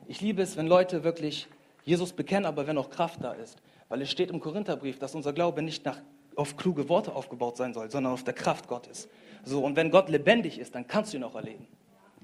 Ich 0.08 0.22
liebe 0.22 0.42
es, 0.42 0.58
wenn 0.58 0.68
Leute 0.68 1.04
wirklich 1.04 1.48
Jesus 1.84 2.14
bekennen, 2.14 2.46
aber 2.46 2.66
wenn 2.66 2.78
auch 2.78 2.90
Kraft 2.90 3.24
da 3.24 3.34
ist. 3.34 3.58
Weil 3.90 4.02
es 4.02 4.10
steht 4.10 4.32
im 4.32 4.40
Korintherbrief, 4.40 5.00
dass 5.00 5.14
unser 5.16 5.34
Glaube 5.34 5.62
nicht 5.62 5.86
nach, 5.86 5.98
auf 6.40 6.56
kluge 6.56 6.88
Worte 6.88 7.14
aufgebaut 7.14 7.58
sein 7.58 7.74
soll, 7.74 7.92
sondern 7.92 8.14
auf 8.14 8.24
der 8.24 8.34
Kraft 8.34 8.68
Gottes. 8.68 9.10
So, 9.44 9.64
und 9.64 9.76
wenn 9.76 9.92
Gott 9.92 10.08
lebendig 10.08 10.58
ist, 10.58 10.74
dann 10.74 10.88
kannst 10.88 11.12
du 11.12 11.18
ihn 11.18 11.24
auch 11.24 11.36
erleben. 11.36 11.68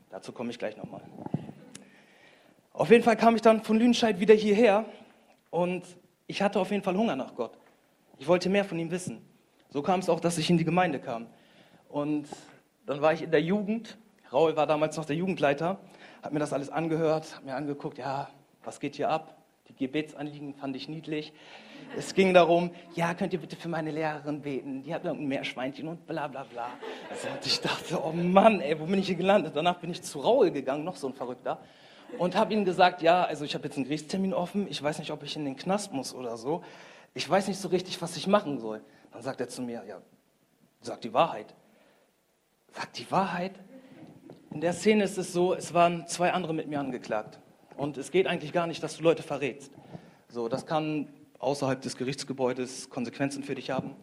Dazu 0.09 0.31
komme 0.31 0.51
ich 0.51 0.57
gleich 0.57 0.77
nochmal. 0.77 1.01
Auf 2.71 2.89
jeden 2.89 3.03
Fall 3.03 3.17
kam 3.17 3.35
ich 3.35 3.41
dann 3.41 3.61
von 3.61 3.77
Lüdenscheid 3.77 4.19
wieder 4.21 4.33
hierher 4.33 4.85
und 5.49 5.83
ich 6.27 6.41
hatte 6.41 6.61
auf 6.61 6.71
jeden 6.71 6.81
Fall 6.81 6.95
Hunger 6.95 7.17
nach 7.17 7.35
Gott. 7.35 7.57
Ich 8.17 8.27
wollte 8.27 8.49
mehr 8.49 8.63
von 8.63 8.79
ihm 8.79 8.89
wissen. 8.89 9.21
So 9.69 9.81
kam 9.81 9.99
es 9.99 10.07
auch, 10.07 10.21
dass 10.21 10.37
ich 10.37 10.49
in 10.49 10.57
die 10.57 10.63
Gemeinde 10.63 10.99
kam. 10.99 11.27
Und 11.89 12.27
dann 12.85 13.01
war 13.01 13.11
ich 13.11 13.21
in 13.21 13.31
der 13.31 13.41
Jugend. 13.41 13.97
Raul 14.31 14.55
war 14.55 14.65
damals 14.65 14.95
noch 14.95 15.05
der 15.05 15.17
Jugendleiter, 15.17 15.77
hat 16.21 16.31
mir 16.31 16.39
das 16.39 16.53
alles 16.53 16.69
angehört, 16.69 17.35
hat 17.35 17.45
mir 17.45 17.55
angeguckt, 17.55 17.97
ja, 17.97 18.29
was 18.63 18.79
geht 18.79 18.95
hier 18.95 19.09
ab? 19.09 19.37
Die 19.67 19.75
Gebetsanliegen 19.75 20.55
fand 20.55 20.75
ich 20.75 20.87
niedlich. 20.87 21.33
Es 21.97 22.13
ging 22.13 22.33
darum, 22.33 22.71
ja, 22.95 23.13
könnt 23.13 23.33
ihr 23.33 23.39
bitte 23.39 23.55
für 23.55 23.69
meine 23.69 23.91
Lehrerin 23.91 24.41
beten? 24.41 24.83
Die 24.83 24.93
hat 24.93 25.05
irgendein 25.05 25.27
Meerschweinchen 25.27 25.87
und 25.87 26.05
bla 26.05 26.27
bla 26.27 26.43
bla. 26.43 26.67
Also 27.09 27.27
ich 27.43 27.61
dachte, 27.61 28.01
oh 28.03 28.11
Mann, 28.11 28.59
ey, 28.59 28.79
wo 28.79 28.85
bin 28.85 28.99
ich 28.99 29.07
hier 29.07 29.15
gelandet? 29.15 29.55
Danach 29.55 29.79
bin 29.79 29.91
ich 29.91 30.01
zu 30.01 30.19
Raul 30.19 30.51
gegangen, 30.51 30.83
noch 30.83 30.97
so 30.97 31.07
ein 31.07 31.13
Verrückter, 31.13 31.59
und 32.17 32.35
habe 32.35 32.53
ihm 32.53 32.65
gesagt, 32.65 33.01
ja, 33.01 33.23
also 33.23 33.45
ich 33.45 33.55
habe 33.55 33.65
jetzt 33.65 33.75
einen 33.77 33.85
Gerichtstermin 33.85 34.33
offen, 34.33 34.67
ich 34.69 34.81
weiß 34.81 34.99
nicht, 34.99 35.11
ob 35.11 35.23
ich 35.23 35.35
in 35.35 35.45
den 35.45 35.55
Knast 35.55 35.93
muss 35.93 36.13
oder 36.13 36.37
so. 36.37 36.63
Ich 37.13 37.29
weiß 37.29 37.47
nicht 37.47 37.59
so 37.59 37.69
richtig, 37.69 38.01
was 38.01 38.17
ich 38.17 38.27
machen 38.27 38.59
soll. 38.59 38.81
Dann 39.11 39.21
sagt 39.21 39.39
er 39.39 39.47
zu 39.47 39.61
mir, 39.61 39.83
ja, 39.87 40.01
sag 40.81 41.01
die 41.01 41.13
Wahrheit. 41.13 41.53
Sagt 42.73 42.97
die 42.99 43.09
Wahrheit. 43.09 43.53
In 44.51 44.61
der 44.61 44.73
Szene 44.73 45.03
ist 45.03 45.17
es 45.17 45.31
so, 45.33 45.53
es 45.53 45.73
waren 45.73 46.07
zwei 46.07 46.33
andere 46.33 46.53
mit 46.53 46.67
mir 46.67 46.79
angeklagt. 46.79 47.39
Und 47.77 47.97
es 47.97 48.11
geht 48.11 48.27
eigentlich 48.27 48.53
gar 48.53 48.67
nicht, 48.67 48.83
dass 48.83 48.97
du 48.97 49.03
Leute 49.03 49.23
verrätst. 49.23 49.71
So, 50.27 50.47
das 50.47 50.65
kann 50.65 51.07
außerhalb 51.39 51.81
des 51.81 51.97
Gerichtsgebäudes 51.97 52.89
Konsequenzen 52.89 53.43
für 53.43 53.55
dich 53.55 53.69
haben, 53.69 53.95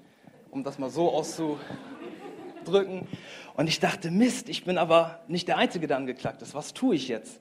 um 0.51 0.65
das 0.65 0.79
mal 0.79 0.91
so 0.91 1.11
auszudrücken. 1.11 3.07
Und 3.55 3.69
ich 3.69 3.81
dachte, 3.81 4.11
Mist, 4.11 4.49
ich 4.49 4.65
bin 4.65 4.79
aber 4.79 5.21
nicht 5.29 5.49
der 5.49 5.59
Einzige, 5.59 5.87
der 5.87 5.97
angeklagt 5.97 6.43
ist. 6.43 6.55
Was 6.55 6.73
tue 6.73 6.95
ich 6.95 7.09
jetzt? 7.09 7.41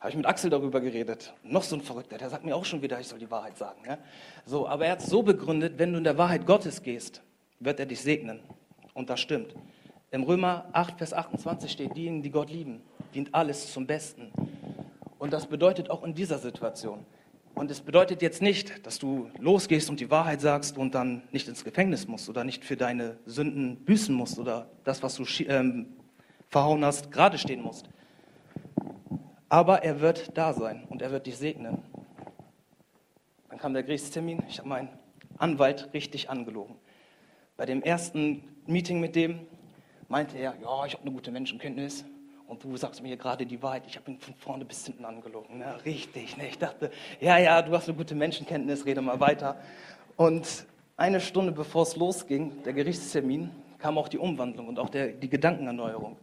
Habe 0.00 0.10
ich 0.10 0.16
mit 0.16 0.26
Axel 0.26 0.50
darüber 0.50 0.80
geredet. 0.80 1.32
Noch 1.42 1.62
so 1.62 1.74
ein 1.74 1.80
Verrückter, 1.80 2.18
der 2.18 2.28
sagt 2.28 2.44
mir 2.44 2.54
auch 2.54 2.64
schon 2.64 2.82
wieder, 2.82 3.00
ich 3.00 3.08
soll 3.08 3.18
die 3.18 3.30
Wahrheit 3.30 3.56
sagen. 3.56 3.80
Ja? 3.86 3.98
So, 4.44 4.68
aber 4.68 4.86
er 4.86 4.92
hat 4.92 5.00
es 5.00 5.06
so 5.06 5.22
begründet, 5.22 5.78
wenn 5.78 5.92
du 5.92 5.98
in 5.98 6.04
der 6.04 6.18
Wahrheit 6.18 6.46
Gottes 6.46 6.82
gehst, 6.82 7.22
wird 7.60 7.80
er 7.80 7.86
dich 7.86 8.02
segnen. 8.02 8.40
Und 8.92 9.08
das 9.10 9.20
stimmt. 9.20 9.54
Im 10.10 10.22
Römer 10.22 10.66
8, 10.72 10.98
Vers 10.98 11.12
28 11.12 11.70
steht, 11.70 11.96
diejenigen, 11.96 12.22
die 12.22 12.30
Gott 12.30 12.50
lieben, 12.50 12.82
dient 13.14 13.34
alles 13.34 13.72
zum 13.72 13.86
Besten. 13.86 14.30
Und 15.18 15.32
das 15.32 15.46
bedeutet 15.46 15.90
auch 15.90 16.04
in 16.04 16.14
dieser 16.14 16.38
Situation. 16.38 17.04
Und 17.56 17.70
es 17.70 17.80
bedeutet 17.80 18.20
jetzt 18.20 18.42
nicht, 18.42 18.86
dass 18.86 18.98
du 18.98 19.30
losgehst 19.38 19.88
und 19.88 19.98
die 19.98 20.10
Wahrheit 20.10 20.42
sagst 20.42 20.76
und 20.76 20.94
dann 20.94 21.22
nicht 21.32 21.48
ins 21.48 21.64
Gefängnis 21.64 22.06
musst 22.06 22.28
oder 22.28 22.44
nicht 22.44 22.66
für 22.66 22.76
deine 22.76 23.16
Sünden 23.24 23.82
büßen 23.82 24.14
musst 24.14 24.38
oder 24.38 24.70
das, 24.84 25.02
was 25.02 25.14
du 25.14 25.24
ähm, 25.44 25.86
verhauen 26.50 26.84
hast, 26.84 27.10
gerade 27.10 27.38
stehen 27.38 27.62
musst. 27.62 27.88
Aber 29.48 29.82
er 29.82 30.02
wird 30.02 30.36
da 30.36 30.52
sein 30.52 30.84
und 30.90 31.00
er 31.00 31.10
wird 31.10 31.26
dich 31.26 31.38
segnen. 31.38 31.82
Dann 33.48 33.58
kam 33.58 33.72
der 33.72 33.84
Gerichtstermin. 33.84 34.42
Ich 34.50 34.58
habe 34.58 34.68
meinen 34.68 34.90
Anwalt 35.38 35.88
richtig 35.94 36.28
angelogen. 36.28 36.76
Bei 37.56 37.64
dem 37.64 37.80
ersten 37.80 38.44
Meeting 38.66 39.00
mit 39.00 39.16
dem 39.16 39.40
meinte 40.08 40.36
er, 40.36 40.56
ja, 40.60 40.84
ich 40.84 40.92
habe 40.92 41.04
eine 41.04 41.12
gute 41.12 41.30
Menschenkenntnis. 41.30 42.04
Und 42.48 42.62
du 42.62 42.76
sagst 42.76 43.02
mir 43.02 43.16
gerade 43.16 43.44
die 43.44 43.60
Wahrheit, 43.62 43.84
ich 43.86 43.96
habe 43.96 44.10
ihn 44.10 44.18
von 44.18 44.34
vorne 44.34 44.64
bis 44.64 44.86
hinten 44.86 45.04
angelogen. 45.04 45.58
Ne? 45.58 45.74
Richtig, 45.84 46.36
ne? 46.36 46.48
ich 46.48 46.58
dachte, 46.58 46.90
ja, 47.20 47.38
ja, 47.38 47.60
du 47.60 47.72
hast 47.72 47.88
eine 47.88 47.96
gute 47.96 48.14
Menschenkenntnis, 48.14 48.86
rede 48.86 49.00
mal 49.00 49.18
weiter. 49.18 49.56
Und 50.16 50.66
eine 50.96 51.20
Stunde 51.20 51.52
bevor 51.52 51.82
es 51.82 51.96
losging, 51.96 52.62
der 52.62 52.72
Gerichtstermin, 52.72 53.50
kam 53.78 53.98
auch 53.98 54.08
die 54.08 54.18
Umwandlung 54.18 54.68
und 54.68 54.78
auch 54.78 54.88
der, 54.88 55.08
die 55.08 55.28
Gedankenerneuerung. 55.28 56.16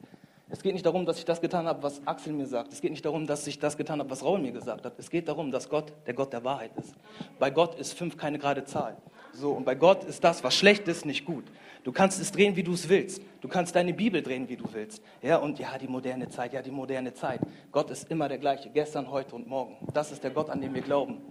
Es 0.49 0.61
geht 0.61 0.73
nicht 0.73 0.85
darum, 0.85 1.05
dass 1.05 1.17
ich 1.17 1.25
das 1.25 1.41
getan 1.41 1.65
habe, 1.65 1.81
was 1.81 2.05
Axel 2.05 2.31
mir 2.31 2.45
sagt. 2.45 2.73
Es 2.73 2.79
geht 2.79 2.91
nicht 2.91 3.03
darum, 3.03 3.25
dass 3.25 3.45
ich 3.47 3.59
das 3.59 3.75
getan 3.75 3.99
habe, 3.99 4.09
was 4.09 4.23
Raul 4.23 4.39
mir 4.39 4.51
gesagt 4.51 4.85
hat. 4.85 4.93
Es 4.97 5.09
geht 5.09 5.27
darum, 5.27 5.51
dass 5.51 5.67
Gott 5.67 5.91
der 6.05 6.13
Gott 6.13 6.31
der 6.31 6.43
Wahrheit 6.43 6.71
ist. 6.77 6.93
Bei 7.39 7.49
Gott 7.49 7.75
ist 7.75 7.93
fünf 7.93 8.17
keine 8.17 8.37
gerade 8.37 8.63
Zahl. 8.63 8.97
So, 9.33 9.51
und 9.51 9.65
bei 9.65 9.73
Gott 9.73 10.03
ist 10.03 10.23
das, 10.23 10.43
was 10.43 10.53
schlecht 10.53 10.87
ist, 10.87 11.05
nicht 11.05 11.25
gut. 11.25 11.45
Du 11.83 11.91
kannst 11.91 12.19
es 12.21 12.31
drehen, 12.31 12.55
wie 12.55 12.63
du 12.63 12.73
es 12.73 12.87
willst. 12.87 13.21
Du 13.41 13.49
kannst 13.49 13.75
deine 13.75 13.93
Bibel 13.93 14.21
drehen, 14.21 14.47
wie 14.47 14.55
du 14.55 14.63
willst. 14.71 15.03
Ja, 15.21 15.37
und 15.37 15.59
ja, 15.59 15.77
die 15.77 15.87
moderne 15.87 16.29
Zeit, 16.29 16.53
ja, 16.53 16.61
die 16.61 16.71
moderne 16.71 17.13
Zeit. 17.13 17.41
Gott 17.71 17.89
ist 17.91 18.09
immer 18.09 18.29
der 18.29 18.37
gleiche, 18.37 18.69
gestern, 18.69 19.11
heute 19.11 19.35
und 19.35 19.47
morgen. 19.47 19.75
Das 19.93 20.11
ist 20.11 20.23
der 20.23 20.31
Gott, 20.31 20.49
an 20.49 20.61
den 20.61 20.73
wir 20.73 20.81
glauben. 20.81 21.21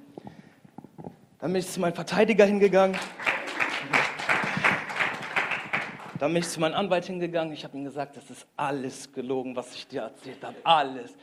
Dann 1.38 1.52
bin 1.52 1.60
ich 1.60 1.68
zu 1.68 1.80
meinem 1.80 1.94
Verteidiger 1.94 2.44
hingegangen. 2.44 2.98
Dann 6.18 6.32
bin 6.32 6.42
ich 6.42 6.48
zu 6.48 6.60
meinem 6.60 6.74
Anwalt 6.74 7.06
hingegangen. 7.06 7.52
Ich 7.54 7.64
habe 7.64 7.76
ihm 7.76 7.84
gesagt, 7.84 8.16
das 8.18 8.30
ist 8.30 8.46
alles 8.56 9.12
gelogen, 9.12 9.56
was 9.56 9.74
ich 9.74 9.88
dir 9.88 10.02
erzählt 10.02 10.44
habe. 10.44 10.54
Alles. 10.64 11.16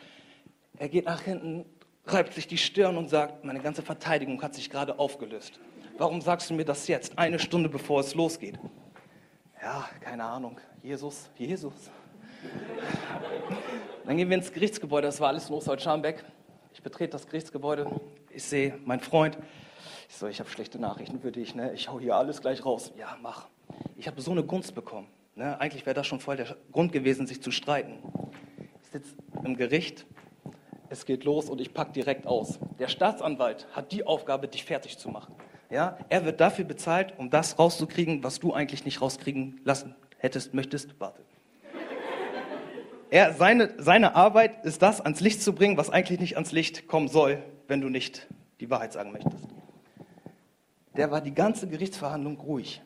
Er 0.78 0.90
geht 0.90 1.06
nach 1.06 1.22
hinten, 1.22 1.66
reibt 2.06 2.34
sich 2.34 2.48
die 2.48 2.58
Stirn 2.58 2.98
und 2.98 3.10
sagt, 3.10 3.46
meine 3.46 3.60
ganze 3.60 3.84
Verteidigung 3.84 4.42
hat 4.42 4.56
sich 4.56 4.70
gerade 4.70 4.98
aufgelöst. 4.98 5.60
Warum 6.00 6.20
sagst 6.20 6.50
du 6.50 6.56
mir 6.56 6.66
das 6.66 6.88
jetzt, 6.88 7.18
eine 7.18 7.38
Stunde 7.38 7.70
bevor 7.70 8.00
es 8.00 8.16
losgeht? 8.16 8.58
Ja, 9.62 9.90
keine 10.00 10.24
Ahnung. 10.24 10.58
Jesus, 10.82 11.30
Jesus. 11.38 11.74
Dann 14.06 14.16
gehen 14.16 14.30
wir 14.30 14.38
ins 14.38 14.54
Gerichtsgebäude, 14.54 15.08
das 15.08 15.20
war 15.20 15.28
alles 15.28 15.50
in 15.50 15.56
Ostwald-Scharmbeck. 15.56 16.24
Ich 16.74 16.82
betrete 16.82 17.12
das 17.12 17.28
Gerichtsgebäude. 17.28 18.00
Ich 18.30 18.44
sehe 18.44 18.80
meinen 18.86 19.02
Freund. 19.02 19.38
Ich 20.08 20.16
so, 20.16 20.28
ich 20.28 20.40
habe 20.40 20.50
schlechte 20.50 20.80
Nachrichten 20.80 21.20
für 21.20 21.32
dich. 21.32 21.56
Ne? 21.56 21.74
Ich 21.74 21.90
hau 21.90 22.00
hier 22.00 22.16
alles 22.16 22.42
gleich 22.42 22.66
raus. 22.66 22.94
Ja, 22.98 23.18
mach. 23.22 23.48
Ich 23.98 24.08
habe 24.08 24.22
so 24.22 24.32
eine 24.32 24.44
Gunst 24.44 24.76
bekommen. 24.76 25.08
Ne? 25.36 25.60
Eigentlich 25.60 25.86
wäre 25.86 25.94
das 25.94 26.08
schon 26.08 26.20
voll 26.22 26.38
der 26.38 26.56
Grund 26.72 26.92
gewesen, 26.94 27.28
sich 27.28 27.42
zu 27.42 27.52
streiten. 27.52 28.00
Ich 28.82 28.90
sitze 28.90 29.16
im 29.44 29.58
Gericht. 29.58 30.06
Es 30.90 31.06
geht 31.06 31.26
los 31.26 31.50
und 31.50 31.60
ich 31.60 31.74
packe 31.74 31.92
direkt 31.92 32.26
aus. 32.26 32.60
Der 32.80 32.88
Staatsanwalt 32.88 33.68
hat 33.74 33.92
die 33.92 34.06
Aufgabe, 34.06 34.48
dich 34.48 34.64
fertig 34.64 34.98
zu 34.98 35.10
machen. 35.10 35.36
Ja? 35.70 35.98
Er 36.10 36.26
wird 36.26 36.42
dafür 36.42 36.66
bezahlt, 36.66 37.14
um 37.18 37.30
das 37.30 37.60
rauszukriegen, 37.60 38.24
was 38.24 38.40
du 38.40 38.54
eigentlich 38.54 38.86
nicht 38.86 39.02
rauskriegen 39.02 39.62
lassen 39.64 39.96
hättest, 40.18 40.54
möchtest. 40.54 41.00
Warte. 41.00 41.22
Er, 43.12 43.34
seine, 43.34 43.74
seine 43.78 44.16
Arbeit 44.16 44.66
ist 44.66 44.82
das, 44.82 45.02
ans 45.02 45.20
Licht 45.20 45.42
zu 45.42 45.54
bringen, 45.54 45.78
was 45.78 45.90
eigentlich 45.90 46.20
nicht 46.20 46.36
ans 46.36 46.52
Licht 46.52 46.88
kommen 46.88 47.08
soll, 47.08 47.42
wenn 47.68 47.82
du 47.82 47.90
nicht 47.90 48.28
die 48.60 48.70
Wahrheit 48.70 48.94
sagen 48.94 49.12
möchtest. 49.12 49.48
Der 50.96 51.10
war 51.10 51.22
die 51.22 51.34
ganze 51.34 51.68
Gerichtsverhandlung 51.68 52.38
ruhig. 52.38 52.82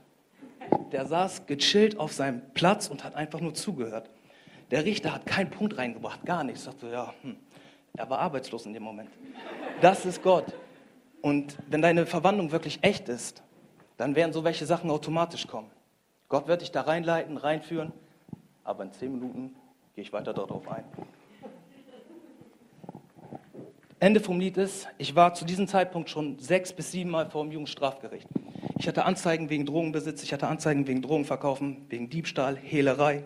Der 0.91 1.05
saß 1.05 1.45
gechillt 1.45 1.99
auf 1.99 2.13
seinem 2.13 2.41
Platz 2.53 2.87
und 2.87 3.03
hat 3.03 3.15
einfach 3.15 3.41
nur 3.41 3.53
zugehört. 3.53 4.09
Der 4.71 4.85
Richter 4.85 5.13
hat 5.13 5.25
keinen 5.25 5.49
Punkt 5.49 5.77
reingebracht, 5.77 6.25
gar 6.25 6.43
nichts. 6.43 6.61
Ich 6.61 6.67
dachte, 6.67 6.89
ja, 6.89 7.13
hm. 7.21 7.35
er 7.97 8.09
war 8.09 8.19
arbeitslos 8.19 8.65
in 8.65 8.73
dem 8.73 8.83
Moment. 8.83 9.09
Das 9.81 10.05
ist 10.05 10.23
Gott. 10.23 10.45
Und 11.23 11.57
wenn 11.69 11.81
deine 11.81 12.05
Verwandlung 12.05 12.51
wirklich 12.51 12.79
echt 12.81 13.07
ist, 13.07 13.43
dann 13.95 14.13
werden 14.17 14.33
so 14.33 14.43
welche 14.43 14.65
Sachen 14.65 14.91
automatisch 14.91 15.47
kommen. 15.47 15.71
Gott 16.27 16.49
wird 16.49 16.61
dich 16.61 16.71
da 16.71 16.81
reinleiten, 16.81 17.37
reinführen, 17.37 17.93
aber 18.65 18.83
in 18.83 18.91
zehn 18.91 19.13
Minuten 19.13 19.55
gehe 19.95 20.03
ich 20.03 20.11
weiter 20.11 20.33
darauf 20.33 20.67
ein. 20.67 20.83
Ende 24.01 24.19
vom 24.19 24.37
Lied 24.37 24.57
ist, 24.57 24.89
ich 24.97 25.15
war 25.15 25.33
zu 25.33 25.45
diesem 25.45 25.65
Zeitpunkt 25.65 26.09
schon 26.09 26.39
sechs 26.39 26.73
bis 26.73 26.91
sieben 26.91 27.11
Mal 27.11 27.29
vor 27.29 27.43
dem 27.43 27.53
Jugendstrafgericht. 27.53 28.27
Ich 28.77 28.85
hatte 28.89 29.05
Anzeigen 29.05 29.49
wegen 29.49 29.65
Drogenbesitz, 29.65 30.23
ich 30.23 30.33
hatte 30.33 30.47
Anzeigen 30.49 30.87
wegen 30.87 31.01
Drogenverkaufen, 31.01 31.85
wegen 31.87 32.09
Diebstahl, 32.09 32.57
Hehlerei. 32.57 33.23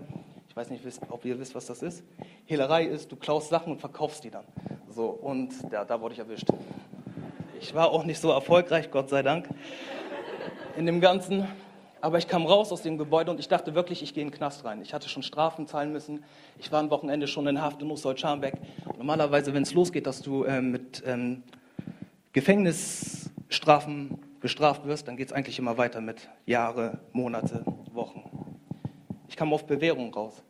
Ich 0.50 0.56
weiß 0.56 0.70
nicht, 0.70 0.84
ob 1.10 1.26
ihr 1.26 1.40
wisst, 1.40 1.56
was 1.56 1.66
das 1.66 1.82
ist. 1.82 2.04
Hehlerei 2.46 2.86
ist, 2.86 3.12
du 3.12 3.16
klaust 3.16 3.50
Sachen 3.50 3.74
und 3.74 3.80
verkaufst 3.80 4.24
die 4.24 4.30
dann. 4.30 4.46
So, 4.88 5.08
und 5.08 5.52
ja, 5.72 5.84
da 5.84 6.00
wurde 6.00 6.14
ich 6.14 6.20
erwischt. 6.20 6.48
Ich 7.60 7.74
war 7.74 7.92
auch 7.92 8.04
nicht 8.04 8.20
so 8.20 8.32
erfolgreich, 8.32 8.92
Gott 8.92 9.10
sei 9.10 9.24
Dank, 9.24 9.48
in 10.78 10.86
dem 10.86 11.02
Ganzen. 11.02 11.48
Aber 12.02 12.20
ich 12.20 12.28
kam 12.28 12.46
raus 12.46 12.72
aus 12.72 12.84
dem 12.84 12.98
Gebäude 12.98 13.32
und 13.32 13.40
ich 13.40 13.48
dachte 13.48 13.74
wirklich, 13.74 14.04
ich 14.04 14.14
gehe 14.14 14.22
in 14.22 14.30
den 14.30 14.36
Knast 14.36 14.64
rein. 14.64 14.82
Ich 14.82 14.94
hatte 14.94 15.10
schon 15.10 15.24
Strafen 15.24 15.66
zahlen 15.66 15.92
müssen. 15.92 16.24
Ich 16.60 16.72
war 16.72 16.80
am 16.80 16.92
Wochenende 16.92 17.28
schon 17.28 17.48
in 17.48 17.60
Haft 17.60 17.82
in 17.82 17.90
Ostdeutsch-Scharmbeck. 17.90 18.54
Normalerweise, 18.98 19.54
wenn 19.54 19.64
es 19.64 19.74
losgeht, 19.74 20.06
dass 20.06 20.22
du 20.22 20.44
äh, 20.44 20.62
mit 20.62 21.02
ähm, 21.06 21.44
Gefängnisstrafen 22.34 24.20
bestraft 24.40 24.86
wirst, 24.86 25.08
dann 25.08 25.18
geht 25.18 25.30
es 25.30 25.34
eigentlich 25.34 25.58
immer 25.58 25.78
weiter 25.80 26.02
mit 26.02 26.30
Jahre, 26.46 27.00
Monate, 27.14 27.66
Wochen. 27.92 28.24
Ich 29.28 29.36
kam 29.36 29.52
auf 29.52 29.66
Bewährung 29.66 30.14
raus. 30.14 30.44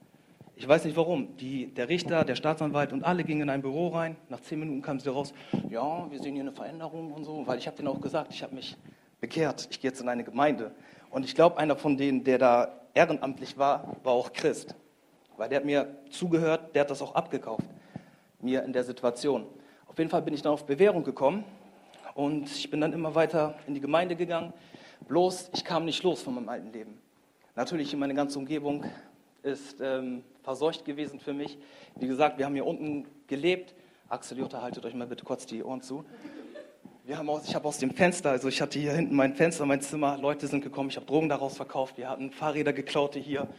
Ich 0.59 0.67
weiß 0.67 0.85
nicht 0.85 0.97
warum. 0.97 1.37
Die, 1.37 1.67
der 1.67 1.87
Richter, 1.87 2.25
der 2.25 2.35
Staatsanwalt 2.35 2.91
und 2.91 3.03
alle 3.03 3.23
gingen 3.23 3.43
in 3.43 3.49
ein 3.51 3.61
Büro 3.61 3.89
rein. 3.89 4.17
Nach 4.27 4.39
zehn 4.39 4.59
Minuten 4.59 4.81
kamen 4.81 4.99
sie 4.99 5.11
raus. 5.11 5.31
Ja, 5.69 6.09
wir 6.09 6.19
sehen 6.19 6.33
hier 6.33 6.41
eine 6.41 6.51
Veränderung 6.51 7.11
und 7.11 7.25
so. 7.25 7.45
Weil 7.45 7.59
ich 7.59 7.67
habe 7.67 7.77
denen 7.77 7.89
auch 7.89 8.01
gesagt, 8.01 8.33
ich 8.33 8.41
habe 8.41 8.55
mich 8.55 8.75
bekehrt. 9.21 9.67
Ich 9.69 9.79
gehe 9.79 9.91
jetzt 9.91 10.01
in 10.01 10.09
eine 10.09 10.23
Gemeinde. 10.23 10.71
Und 11.11 11.25
ich 11.25 11.35
glaube, 11.35 11.59
einer 11.59 11.75
von 11.75 11.95
denen, 11.95 12.23
der 12.23 12.39
da 12.39 12.81
ehrenamtlich 12.95 13.55
war, 13.59 13.97
war 14.01 14.13
auch 14.13 14.33
Christ. 14.33 14.73
Weil 15.37 15.47
der 15.47 15.59
hat 15.59 15.65
mir 15.65 15.95
zugehört, 16.09 16.73
der 16.73 16.81
hat 16.81 16.89
das 16.89 17.03
auch 17.03 17.13
abgekauft, 17.13 17.69
mir 18.41 18.63
in 18.63 18.73
der 18.73 18.83
Situation. 18.83 19.45
Auf 19.85 19.99
jeden 19.99 20.09
Fall 20.09 20.23
bin 20.23 20.33
ich 20.33 20.41
dann 20.41 20.53
auf 20.53 20.65
Bewährung 20.65 21.03
gekommen 21.03 21.43
und 22.15 22.49
ich 22.49 22.71
bin 22.71 22.81
dann 22.81 22.93
immer 22.93 23.13
weiter 23.13 23.53
in 23.67 23.75
die 23.75 23.81
Gemeinde 23.81 24.15
gegangen. 24.15 24.53
Bloß, 25.07 25.51
ich 25.53 25.63
kam 25.63 25.85
nicht 25.85 26.01
los 26.01 26.23
von 26.23 26.33
meinem 26.33 26.49
alten 26.49 26.73
Leben. 26.73 26.97
Natürlich, 27.55 27.95
meine 27.95 28.15
ganze 28.15 28.39
Umgebung 28.39 28.83
ist 29.43 29.79
ähm, 29.81 30.23
verseucht 30.47 30.85
gewesen 30.85 31.19
für 31.19 31.33
mich. 31.33 31.57
Wie 31.97 32.07
gesagt, 32.07 32.37
wir 32.37 32.45
haben 32.45 32.53
hier 32.53 32.65
unten 32.65 33.05
gelebt. 33.27 33.75
Axel 34.07 34.37
Jutta, 34.37 34.61
haltet 34.61 34.85
euch 34.85 34.93
mal 34.93 35.05
bitte 35.05 35.25
kurz 35.25 35.45
die 35.45 35.61
Ohren 35.61 35.81
zu. 35.81 36.05
Wir 37.03 37.17
haben 37.17 37.29
aus, 37.29 37.45
ich 37.49 37.53
habe 37.53 37.67
aus 37.67 37.79
dem 37.79 37.91
Fenster, 37.91 38.29
also 38.29 38.47
ich 38.47 38.61
hatte 38.61 38.79
hier 38.79 38.93
hinten 38.93 39.13
mein 39.13 39.35
Fenster, 39.35 39.65
mein 39.65 39.81
Zimmer, 39.81 40.17
Leute 40.17 40.47
sind 40.47 40.63
gekommen, 40.63 40.87
ich 40.89 40.95
habe 40.95 41.05
Drogen 41.05 41.27
daraus 41.27 41.57
verkauft, 41.57 41.97
wir 41.97 42.09
hatten 42.09 42.31
Fahrräder 42.31 42.71
geklaute 42.71 43.19
hier. 43.19 43.49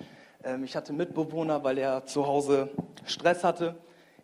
Ähm, 0.42 0.64
ich 0.64 0.76
hatte 0.76 0.94
Mitbewohner, 0.94 1.62
weil 1.62 1.76
er 1.76 2.06
zu 2.06 2.26
Hause 2.26 2.70
Stress 3.04 3.44
hatte. 3.44 3.76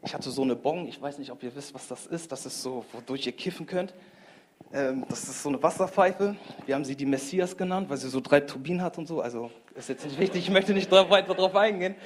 Ich 0.02 0.14
hatte 0.14 0.30
so 0.30 0.40
eine 0.40 0.56
Bong, 0.56 0.88
ich 0.88 1.02
weiß 1.02 1.18
nicht, 1.18 1.32
ob 1.32 1.42
ihr 1.42 1.54
wisst, 1.54 1.74
was 1.74 1.86
das 1.86 2.06
ist. 2.06 2.32
Das 2.32 2.46
ist 2.46 2.62
so, 2.62 2.86
wodurch 2.92 3.26
ihr 3.26 3.32
kiffen 3.32 3.66
könnt. 3.66 3.92
Ähm, 4.72 5.04
das 5.08 5.24
ist 5.24 5.42
so 5.42 5.48
eine 5.48 5.62
Wasserpfeife. 5.62 6.36
Wir 6.66 6.74
haben 6.74 6.84
sie 6.84 6.96
die 6.96 7.06
Messias 7.06 7.56
genannt, 7.56 7.88
weil 7.90 7.96
sie 7.96 8.08
so 8.08 8.20
drei 8.20 8.40
Turbinen 8.40 8.82
hat 8.82 8.98
und 8.98 9.06
so. 9.06 9.20
Also 9.20 9.50
ist 9.74 9.88
jetzt 9.88 10.04
nicht 10.04 10.18
wichtig, 10.18 10.44
ich 10.44 10.50
möchte 10.50 10.72
nicht 10.72 10.90
weiter 10.90 11.34
darauf 11.34 11.54
eingehen. 11.56 11.96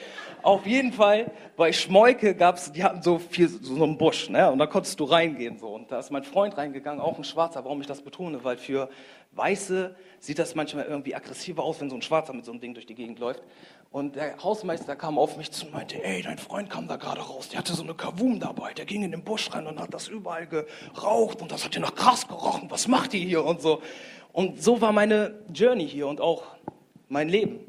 Auf 0.42 0.66
jeden 0.66 0.92
Fall, 0.92 1.30
bei 1.56 1.72
Schmolke 1.72 2.34
gab 2.34 2.56
es, 2.56 2.72
die 2.72 2.82
hatten 2.82 3.02
so 3.02 3.18
viel, 3.18 3.48
so 3.48 3.82
einen 3.82 3.98
Busch, 3.98 4.30
ne? 4.30 4.50
und 4.50 4.58
da 4.58 4.66
konntest 4.66 4.98
du 5.00 5.04
reingehen. 5.04 5.58
So. 5.58 5.68
Und 5.68 5.90
da 5.90 5.98
ist 5.98 6.10
mein 6.10 6.24
Freund 6.24 6.56
reingegangen, 6.56 7.00
auch 7.00 7.18
ein 7.18 7.24
Schwarzer. 7.24 7.64
Warum 7.64 7.80
ich 7.80 7.86
das 7.86 8.00
betone? 8.00 8.42
Weil 8.42 8.56
für 8.56 8.88
Weiße 9.38 9.94
sieht 10.18 10.38
das 10.38 10.54
manchmal 10.54 10.84
irgendwie 10.84 11.14
aggressiver 11.14 11.62
aus, 11.62 11.80
wenn 11.80 11.88
so 11.88 11.96
ein 11.96 12.02
Schwarzer 12.02 12.32
mit 12.32 12.44
so 12.44 12.50
einem 12.50 12.60
Ding 12.60 12.74
durch 12.74 12.86
die 12.86 12.94
Gegend 12.94 13.18
läuft. 13.20 13.42
Und 13.90 14.16
der 14.16 14.36
Hausmeister 14.42 14.96
kam 14.96 15.16
auf 15.16 15.38
mich 15.38 15.50
zu 15.50 15.64
und 15.64 15.72
meinte, 15.72 16.02
ey, 16.04 16.20
dein 16.20 16.36
Freund 16.36 16.68
kam 16.68 16.88
da 16.88 16.96
gerade 16.96 17.22
raus, 17.22 17.48
der 17.48 17.60
hatte 17.60 17.72
so 17.72 17.82
eine 17.82 17.94
Kavum 17.94 18.38
dabei, 18.38 18.74
der 18.74 18.84
ging 18.84 19.02
in 19.02 19.12
den 19.12 19.24
Busch 19.24 19.50
rein 19.54 19.66
und 19.66 19.80
hat 19.80 19.94
das 19.94 20.08
überall 20.08 20.46
geraucht 20.46 21.40
und 21.40 21.50
das 21.50 21.64
hat 21.64 21.74
ja 21.74 21.80
nach 21.80 21.94
Gras 21.94 22.28
gerochen, 22.28 22.70
was 22.70 22.86
macht 22.86 23.14
ihr 23.14 23.20
hier 23.20 23.44
und 23.44 23.62
so. 23.62 23.80
Und 24.32 24.62
so 24.62 24.82
war 24.82 24.92
meine 24.92 25.42
Journey 25.54 25.88
hier 25.88 26.06
und 26.06 26.20
auch 26.20 26.44
mein 27.08 27.30
Leben. 27.30 27.60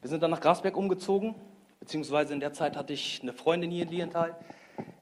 Wir 0.00 0.08
sind 0.08 0.22
dann 0.22 0.30
nach 0.30 0.40
Grasberg 0.40 0.76
umgezogen, 0.78 1.34
beziehungsweise 1.78 2.32
in 2.32 2.40
der 2.40 2.54
Zeit 2.54 2.74
hatte 2.74 2.94
ich 2.94 3.20
eine 3.20 3.34
Freundin 3.34 3.70
hier 3.70 3.82
in 3.82 3.90
Lienthal. 3.90 4.34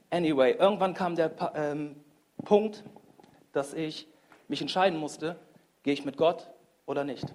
Anyway, 0.09 0.57
irgendwann 0.59 0.93
kam 0.93 1.15
der 1.15 1.31
ähm, 1.55 1.95
Punkt, 2.43 2.83
dass 3.53 3.73
ich 3.73 4.08
mich 4.49 4.61
entscheiden 4.61 4.99
musste, 4.99 5.37
gehe 5.83 5.93
ich 5.93 6.03
mit 6.03 6.17
Gott 6.17 6.49
oder 6.85 7.03
nicht. 7.05 7.25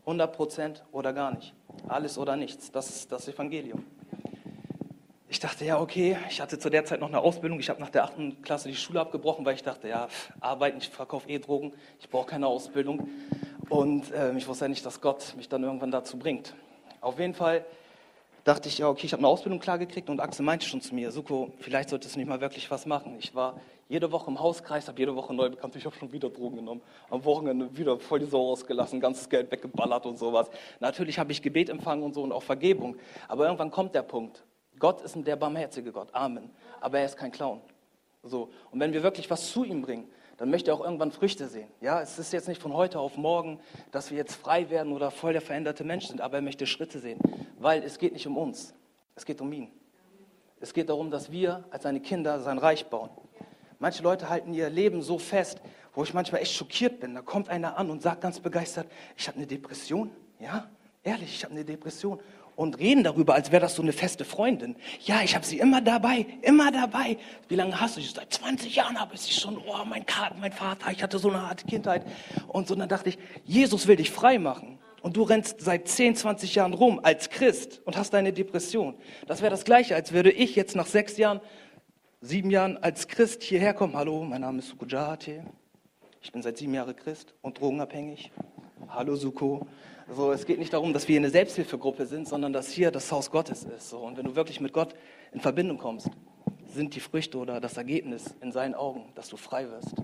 100 0.00 0.36
Prozent 0.36 0.84
oder 0.92 1.12
gar 1.12 1.34
nicht. 1.34 1.54
Alles 1.88 2.18
oder 2.18 2.36
nichts. 2.36 2.70
Das 2.70 2.90
ist 2.90 3.10
das 3.10 3.28
Evangelium. 3.28 3.86
Ich 5.28 5.40
dachte, 5.40 5.64
ja, 5.64 5.80
okay, 5.80 6.18
ich 6.28 6.40
hatte 6.40 6.58
zu 6.58 6.68
der 6.68 6.84
Zeit 6.84 7.00
noch 7.00 7.08
eine 7.08 7.20
Ausbildung. 7.20 7.58
Ich 7.58 7.70
habe 7.70 7.80
nach 7.80 7.88
der 7.88 8.04
achten 8.04 8.42
Klasse 8.42 8.68
die 8.68 8.74
Schule 8.74 9.00
abgebrochen, 9.00 9.46
weil 9.46 9.54
ich 9.54 9.62
dachte, 9.62 9.88
ja, 9.88 10.08
arbeiten, 10.40 10.78
ich 10.78 10.90
verkaufe 10.90 11.28
eh 11.30 11.38
Drogen, 11.38 11.72
ich 12.00 12.10
brauche 12.10 12.26
keine 12.26 12.48
Ausbildung. 12.48 13.08
Und 13.70 14.10
äh, 14.12 14.36
ich 14.36 14.46
wusste 14.46 14.66
ja 14.66 14.68
nicht, 14.68 14.84
dass 14.84 15.00
Gott 15.00 15.34
mich 15.36 15.48
dann 15.48 15.62
irgendwann 15.62 15.90
dazu 15.90 16.18
bringt. 16.18 16.54
Auf 17.00 17.18
jeden 17.18 17.34
Fall 17.34 17.64
dachte 18.44 18.68
ich, 18.68 18.78
ja, 18.78 18.88
okay, 18.88 19.06
ich 19.06 19.12
habe 19.12 19.20
eine 19.20 19.28
Ausbildung 19.28 19.60
klargekriegt 19.60 20.10
und 20.10 20.20
Axel 20.20 20.44
meinte 20.44 20.66
schon 20.66 20.80
zu 20.80 20.94
mir, 20.94 21.10
Suko, 21.12 21.52
vielleicht 21.60 21.88
solltest 21.88 22.16
du 22.16 22.18
nicht 22.18 22.28
mal 22.28 22.40
wirklich 22.40 22.70
was 22.70 22.84
machen. 22.84 23.16
Ich 23.18 23.34
war 23.34 23.58
jede 23.92 24.10
Woche 24.10 24.30
im 24.30 24.40
Hauskreis, 24.40 24.88
habe 24.88 24.98
jede 24.98 25.14
Woche 25.14 25.34
neu 25.34 25.50
bekannt, 25.50 25.76
ich 25.76 25.84
habe 25.84 25.94
schon 25.94 26.10
wieder 26.12 26.30
Drogen 26.30 26.56
genommen. 26.56 26.80
Am 27.10 27.22
Wochenende 27.26 27.76
wieder 27.76 27.98
voll 27.98 28.20
die 28.20 28.24
Sau 28.24 28.48
rausgelassen, 28.48 29.00
ganzes 29.00 29.28
Geld 29.28 29.52
weggeballert 29.52 30.06
und 30.06 30.18
sowas. 30.18 30.48
Natürlich 30.80 31.18
habe 31.18 31.30
ich 31.30 31.42
Gebet 31.42 31.68
empfangen 31.68 32.02
und 32.02 32.14
so 32.14 32.22
und 32.22 32.32
auch 32.32 32.42
Vergebung. 32.42 32.96
Aber 33.28 33.44
irgendwann 33.44 33.70
kommt 33.70 33.94
der 33.94 34.00
Punkt. 34.00 34.44
Gott 34.78 35.02
ist 35.02 35.14
der 35.26 35.36
barmherzige 35.36 35.92
Gott. 35.92 36.08
Amen. 36.14 36.48
Aber 36.80 37.00
er 37.00 37.04
ist 37.04 37.18
kein 37.18 37.30
Clown. 37.30 37.60
So. 38.22 38.48
Und 38.70 38.80
wenn 38.80 38.94
wir 38.94 39.02
wirklich 39.02 39.28
was 39.28 39.50
zu 39.50 39.62
ihm 39.62 39.82
bringen, 39.82 40.08
dann 40.38 40.48
möchte 40.48 40.70
er 40.70 40.74
auch 40.74 40.84
irgendwann 40.84 41.12
Früchte 41.12 41.46
sehen. 41.46 41.68
Ja, 41.82 42.00
es 42.00 42.18
ist 42.18 42.32
jetzt 42.32 42.48
nicht 42.48 42.62
von 42.62 42.72
heute 42.72 42.98
auf 42.98 43.18
morgen, 43.18 43.60
dass 43.90 44.10
wir 44.10 44.16
jetzt 44.16 44.36
frei 44.36 44.70
werden 44.70 44.94
oder 44.94 45.10
voll 45.10 45.34
der 45.34 45.42
veränderte 45.42 45.84
Mensch 45.84 46.06
sind, 46.06 46.22
aber 46.22 46.36
er 46.36 46.42
möchte 46.42 46.66
Schritte 46.66 46.98
sehen, 46.98 47.18
weil 47.58 47.82
es 47.82 47.98
geht 47.98 48.14
nicht 48.14 48.26
um 48.26 48.38
uns, 48.38 48.72
es 49.16 49.26
geht 49.26 49.42
um 49.42 49.52
ihn. 49.52 49.70
Es 50.60 50.72
geht 50.72 50.88
darum, 50.88 51.10
dass 51.10 51.30
wir 51.30 51.64
als 51.70 51.82
seine 51.82 52.00
Kinder 52.00 52.40
sein 52.40 52.56
Reich 52.56 52.86
bauen. 52.86 53.10
Manche 53.82 54.04
Leute 54.04 54.28
halten 54.28 54.54
ihr 54.54 54.70
Leben 54.70 55.02
so 55.02 55.18
fest, 55.18 55.60
wo 55.92 56.04
ich 56.04 56.14
manchmal 56.14 56.40
echt 56.40 56.54
schockiert 56.54 57.00
bin. 57.00 57.16
Da 57.16 57.20
kommt 57.20 57.48
einer 57.48 57.76
an 57.76 57.90
und 57.90 58.00
sagt 58.00 58.20
ganz 58.20 58.38
begeistert, 58.38 58.86
ich 59.16 59.26
habe 59.26 59.38
eine 59.38 59.46
Depression. 59.48 60.08
Ja, 60.38 60.70
ehrlich, 61.02 61.34
ich 61.34 61.42
habe 61.42 61.52
eine 61.52 61.64
Depression. 61.64 62.20
Und 62.54 62.78
reden 62.78 63.02
darüber, 63.02 63.34
als 63.34 63.50
wäre 63.50 63.60
das 63.60 63.74
so 63.74 63.82
eine 63.82 63.92
feste 63.92 64.24
Freundin. 64.24 64.76
Ja, 65.00 65.22
ich 65.24 65.34
habe 65.34 65.44
sie 65.44 65.58
immer 65.58 65.80
dabei, 65.80 66.26
immer 66.42 66.70
dabei. 66.70 67.18
Wie 67.48 67.56
lange 67.56 67.80
hast 67.80 67.96
du 67.96 68.00
sie? 68.00 68.06
Seit 68.14 68.32
20 68.32 68.72
Jahren 68.72 69.00
habe 69.00 69.16
ich 69.16 69.22
sie 69.22 69.32
schon. 69.32 69.56
Oh, 69.56 69.84
mein, 69.84 70.06
mein 70.38 70.52
Vater, 70.52 70.92
ich 70.92 71.02
hatte 71.02 71.18
so 71.18 71.30
eine 71.30 71.48
harte 71.48 71.66
Kindheit. 71.66 72.06
Und 72.46 72.68
so, 72.68 72.76
dann 72.76 72.88
dachte 72.88 73.08
ich, 73.08 73.18
Jesus 73.44 73.88
will 73.88 73.96
dich 73.96 74.12
frei 74.12 74.38
machen. 74.38 74.78
Und 75.00 75.16
du 75.16 75.24
rennst 75.24 75.60
seit 75.60 75.88
10, 75.88 76.14
20 76.14 76.54
Jahren 76.54 76.72
rum 76.72 77.00
als 77.02 77.30
Christ 77.30 77.80
und 77.84 77.96
hast 77.96 78.14
eine 78.14 78.32
Depression. 78.32 78.94
Das 79.26 79.42
wäre 79.42 79.50
das 79.50 79.64
Gleiche, 79.64 79.96
als 79.96 80.12
würde 80.12 80.30
ich 80.30 80.54
jetzt 80.54 80.76
nach 80.76 80.86
sechs 80.86 81.16
Jahren 81.16 81.40
sieben 82.24 82.50
Jahren 82.50 82.78
als 82.78 83.08
Christ 83.08 83.42
hierher 83.42 83.74
kommen. 83.74 83.96
Hallo, 83.96 84.22
mein 84.22 84.42
Name 84.42 84.60
ist 84.60 84.68
Suko 84.68 84.86
Jahate. 84.86 85.42
Ich 86.20 86.30
bin 86.30 86.40
seit 86.40 86.56
sieben 86.56 86.72
Jahren 86.72 86.94
Christ 86.94 87.34
und 87.42 87.60
drogenabhängig. 87.60 88.30
Hallo 88.88 89.16
Suko. 89.16 89.66
So, 90.08 90.30
es 90.30 90.46
geht 90.46 90.60
nicht 90.60 90.72
darum, 90.72 90.92
dass 90.92 91.08
wir 91.08 91.16
eine 91.18 91.30
Selbsthilfegruppe 91.30 92.06
sind, 92.06 92.28
sondern 92.28 92.52
dass 92.52 92.70
hier 92.70 92.92
das 92.92 93.10
Haus 93.10 93.32
Gottes 93.32 93.64
ist. 93.64 93.90
So, 93.90 93.98
und 93.98 94.16
wenn 94.16 94.24
du 94.24 94.36
wirklich 94.36 94.60
mit 94.60 94.72
Gott 94.72 94.94
in 95.32 95.40
Verbindung 95.40 95.78
kommst, 95.78 96.10
sind 96.68 96.94
die 96.94 97.00
Früchte 97.00 97.38
oder 97.38 97.60
das 97.60 97.76
Ergebnis 97.76 98.36
in 98.40 98.52
seinen 98.52 98.76
Augen, 98.76 99.12
dass 99.16 99.28
du 99.28 99.36
frei 99.36 99.68
wirst. 99.68 99.94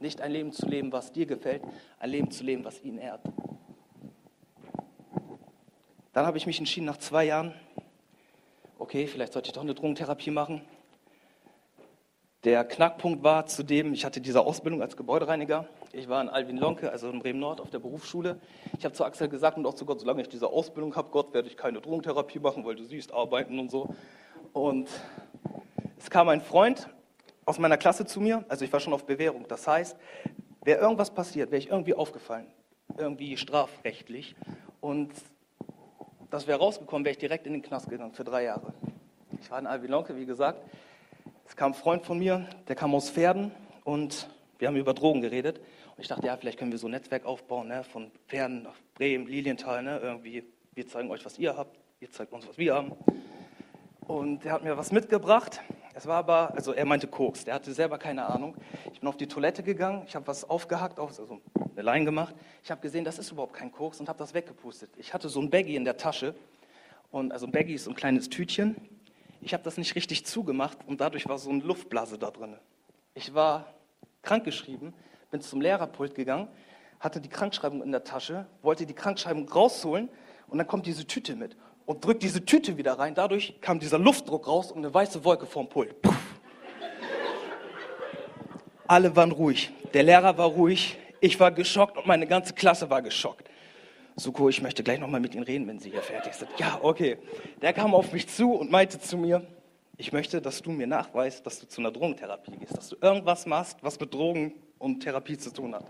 Nicht 0.00 0.22
ein 0.22 0.32
Leben 0.32 0.50
zu 0.50 0.66
leben, 0.66 0.90
was 0.90 1.12
dir 1.12 1.26
gefällt, 1.26 1.62
ein 2.00 2.10
Leben 2.10 2.32
zu 2.32 2.42
leben, 2.42 2.64
was 2.64 2.82
ihn 2.82 2.98
ehrt. 2.98 3.22
Dann 6.12 6.26
habe 6.26 6.36
ich 6.36 6.46
mich 6.46 6.58
entschieden, 6.58 6.86
nach 6.86 6.96
zwei 6.96 7.26
Jahren, 7.26 7.54
okay, 8.76 9.06
vielleicht 9.06 9.34
sollte 9.34 9.50
ich 9.50 9.52
doch 9.52 9.62
eine 9.62 9.74
Drogentherapie 9.74 10.32
machen. 10.32 10.62
Der 12.44 12.64
Knackpunkt 12.64 13.22
war 13.22 13.44
zudem, 13.44 13.92
ich 13.92 14.06
hatte 14.06 14.22
diese 14.22 14.40
Ausbildung 14.40 14.80
als 14.80 14.96
Gebäudereiniger. 14.96 15.68
Ich 15.92 16.08
war 16.08 16.22
in 16.22 16.30
Alvin 16.30 16.56
Lonke, 16.56 16.90
also 16.90 17.10
in 17.10 17.18
Bremen-Nord, 17.18 17.60
auf 17.60 17.68
der 17.68 17.80
Berufsschule. 17.80 18.40
Ich 18.78 18.84
habe 18.86 18.94
zu 18.94 19.04
Axel 19.04 19.28
gesagt 19.28 19.58
und 19.58 19.66
auch 19.66 19.74
zu 19.74 19.84
Gott, 19.84 20.00
solange 20.00 20.22
ich 20.22 20.28
diese 20.30 20.46
Ausbildung 20.46 20.96
habe, 20.96 21.10
Gott, 21.10 21.34
werde 21.34 21.48
ich 21.48 21.58
keine 21.58 21.82
Drogentherapie 21.82 22.38
machen, 22.38 22.64
weil 22.64 22.76
du 22.76 22.84
siehst, 22.84 23.12
arbeiten 23.12 23.58
und 23.58 23.70
so. 23.70 23.94
Und 24.54 24.88
es 25.98 26.08
kam 26.08 26.30
ein 26.30 26.40
Freund 26.40 26.88
aus 27.44 27.58
meiner 27.58 27.76
Klasse 27.76 28.06
zu 28.06 28.22
mir, 28.22 28.42
also 28.48 28.64
ich 28.64 28.72
war 28.72 28.80
schon 28.80 28.94
auf 28.94 29.04
Bewährung. 29.04 29.44
Das 29.46 29.68
heißt, 29.68 29.98
wäre 30.64 30.80
irgendwas 30.80 31.10
passiert, 31.10 31.50
wäre 31.50 31.58
ich 31.58 31.68
irgendwie 31.68 31.92
aufgefallen, 31.92 32.46
irgendwie 32.96 33.36
strafrechtlich. 33.36 34.34
Und 34.80 35.12
das 36.30 36.46
wäre 36.46 36.58
rausgekommen, 36.58 37.04
wäre 37.04 37.12
ich 37.12 37.18
direkt 37.18 37.46
in 37.46 37.52
den 37.52 37.60
Knast 37.60 37.90
gegangen 37.90 38.14
für 38.14 38.24
drei 38.24 38.44
Jahre. 38.44 38.72
Ich 39.42 39.50
war 39.50 39.58
in 39.58 39.66
Alvin 39.66 39.90
Lonke, 39.90 40.16
wie 40.16 40.24
gesagt. 40.24 40.64
Es 41.50 41.56
kam 41.56 41.72
ein 41.72 41.74
Freund 41.74 42.06
von 42.06 42.16
mir, 42.16 42.46
der 42.68 42.76
kam 42.76 42.94
aus 42.94 43.10
Pferden 43.10 43.50
und 43.82 44.30
wir 44.60 44.68
haben 44.68 44.76
über 44.76 44.94
Drogen 44.94 45.20
geredet. 45.20 45.58
Und 45.58 45.98
ich 45.98 46.06
dachte, 46.06 46.28
ja, 46.28 46.36
vielleicht 46.36 46.60
können 46.60 46.70
wir 46.70 46.78
so 46.78 46.86
ein 46.86 46.92
Netzwerk 46.92 47.26
aufbauen, 47.26 47.66
ne? 47.66 47.82
von 47.82 48.12
Pferden 48.28 48.62
nach 48.62 48.76
Bremen, 48.94 49.26
Lilienthal, 49.26 49.82
ne? 49.82 49.98
irgendwie. 49.98 50.44
Wir 50.74 50.86
zeigen 50.86 51.10
euch, 51.10 51.24
was 51.24 51.40
ihr 51.40 51.56
habt, 51.56 51.76
ihr 51.98 52.08
zeigt 52.08 52.32
uns, 52.32 52.46
was 52.46 52.56
wir 52.56 52.72
haben. 52.72 52.92
Und 54.06 54.46
er 54.46 54.52
hat 54.52 54.62
mir 54.62 54.78
was 54.78 54.92
mitgebracht. 54.92 55.60
Es 55.92 56.06
war 56.06 56.18
aber, 56.18 56.54
also 56.54 56.72
er 56.72 56.84
meinte 56.84 57.08
Koks, 57.08 57.44
der 57.44 57.54
hatte 57.54 57.72
selber 57.72 57.98
keine 57.98 58.26
Ahnung. 58.26 58.54
Ich 58.92 59.00
bin 59.00 59.08
auf 59.08 59.16
die 59.16 59.26
Toilette 59.26 59.64
gegangen, 59.64 60.04
ich 60.06 60.14
habe 60.14 60.28
was 60.28 60.48
aufgehackt, 60.48 61.00
also 61.00 61.40
eine 61.72 61.82
Line 61.82 62.04
gemacht. 62.04 62.32
Ich 62.62 62.70
habe 62.70 62.80
gesehen, 62.80 63.04
das 63.04 63.18
ist 63.18 63.32
überhaupt 63.32 63.54
kein 63.54 63.72
Koks 63.72 63.98
und 63.98 64.08
habe 64.08 64.20
das 64.20 64.34
weggepustet. 64.34 64.90
Ich 64.98 65.12
hatte 65.12 65.28
so 65.28 65.40
ein 65.40 65.50
Baggy 65.50 65.74
in 65.74 65.84
der 65.84 65.96
Tasche. 65.96 66.36
Und 67.10 67.32
also 67.32 67.46
ein 67.46 67.50
Baggy 67.50 67.74
ist 67.74 67.84
so 67.84 67.90
ein 67.90 67.96
kleines 67.96 68.28
Tütchen. 68.28 68.76
Ich 69.40 69.54
habe 69.54 69.62
das 69.62 69.78
nicht 69.78 69.94
richtig 69.94 70.26
zugemacht 70.26 70.78
und 70.86 71.00
dadurch 71.00 71.28
war 71.28 71.38
so 71.38 71.50
eine 71.50 71.62
Luftblase 71.62 72.18
da 72.18 72.30
drin. 72.30 72.56
Ich 73.14 73.34
war 73.34 73.72
krankgeschrieben, 74.22 74.92
bin 75.30 75.40
zum 75.40 75.60
Lehrerpult 75.60 76.14
gegangen, 76.14 76.48
hatte 76.98 77.20
die 77.20 77.28
Krankschreibung 77.28 77.82
in 77.82 77.90
der 77.90 78.04
Tasche, 78.04 78.46
wollte 78.62 78.84
die 78.84 78.94
Krankschreibung 78.94 79.48
rausholen 79.48 80.10
und 80.48 80.58
dann 80.58 80.66
kommt 80.66 80.86
diese 80.86 81.06
Tüte 81.06 81.36
mit 81.36 81.56
und 81.86 82.04
drückt 82.04 82.22
diese 82.22 82.44
Tüte 82.44 82.76
wieder 82.76 82.98
rein. 82.98 83.14
Dadurch 83.14 83.60
kam 83.60 83.80
dieser 83.80 83.98
Luftdruck 83.98 84.46
raus 84.46 84.70
und 84.70 84.78
eine 84.78 84.92
weiße 84.92 85.24
Wolke 85.24 85.46
vorm 85.46 85.68
Pult. 85.68 86.00
Puff. 86.02 86.16
Alle 88.86 89.14
waren 89.16 89.32
ruhig. 89.32 89.72
Der 89.94 90.02
Lehrer 90.02 90.36
war 90.36 90.48
ruhig. 90.48 90.98
Ich 91.20 91.38
war 91.40 91.50
geschockt 91.50 91.96
und 91.96 92.06
meine 92.06 92.26
ganze 92.26 92.54
Klasse 92.54 92.90
war 92.90 93.02
geschockt. 93.02 93.49
Suko, 94.16 94.48
ich 94.48 94.62
möchte 94.62 94.82
gleich 94.82 95.00
nochmal 95.00 95.20
mit 95.20 95.34
Ihnen 95.34 95.44
reden, 95.44 95.66
wenn 95.66 95.78
Sie 95.78 95.90
hier 95.90 96.02
fertig 96.02 96.34
sind. 96.34 96.50
Ja, 96.58 96.78
okay. 96.82 97.18
Der 97.62 97.72
kam 97.72 97.94
auf 97.94 98.12
mich 98.12 98.28
zu 98.28 98.52
und 98.52 98.70
meinte 98.70 99.00
zu 99.00 99.16
mir, 99.16 99.46
ich 99.96 100.12
möchte, 100.12 100.40
dass 100.40 100.62
du 100.62 100.70
mir 100.70 100.86
nachweist, 100.86 101.44
dass 101.44 101.60
du 101.60 101.66
zu 101.66 101.80
einer 101.80 101.90
Drogentherapie 101.90 102.56
gehst, 102.56 102.76
dass 102.76 102.88
du 102.88 102.96
irgendwas 103.00 103.46
machst, 103.46 103.82
was 103.82 104.00
mit 104.00 104.12
Drogen 104.14 104.54
und 104.78 105.00
Therapie 105.00 105.36
zu 105.36 105.52
tun 105.52 105.74
hat. 105.74 105.84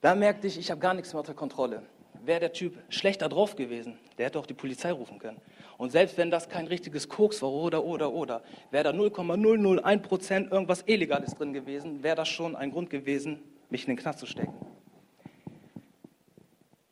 Da 0.00 0.14
merkte 0.14 0.46
ich, 0.46 0.56
ich 0.56 0.70
habe 0.70 0.80
gar 0.80 0.94
nichts 0.94 1.12
mehr 1.12 1.20
unter 1.20 1.34
Kontrolle. 1.34 1.82
Wäre 2.24 2.40
der 2.40 2.52
Typ 2.52 2.78
schlechter 2.88 3.28
drauf 3.28 3.56
gewesen, 3.56 3.98
der 4.18 4.26
hätte 4.26 4.38
auch 4.38 4.46
die 4.46 4.54
Polizei 4.54 4.92
rufen 4.92 5.18
können. 5.18 5.40
Und 5.78 5.90
selbst 5.90 6.16
wenn 6.16 6.30
das 6.30 6.48
kein 6.48 6.66
richtiges 6.66 7.08
Koks 7.08 7.42
war 7.42 7.52
oder, 7.52 7.84
oder, 7.84 8.12
oder, 8.12 8.42
wäre 8.70 8.84
da 8.84 8.92
0,001 8.92 10.02
Prozent 10.02 10.52
irgendwas 10.52 10.84
Illegales 10.86 11.34
drin 11.34 11.52
gewesen, 11.52 12.02
wäre 12.02 12.16
das 12.16 12.28
schon 12.28 12.56
ein 12.56 12.70
Grund 12.70 12.88
gewesen, 12.88 13.40
mich 13.68 13.82
in 13.82 13.88
den 13.88 13.96
Knast 13.96 14.20
zu 14.20 14.26
stecken. 14.26 14.54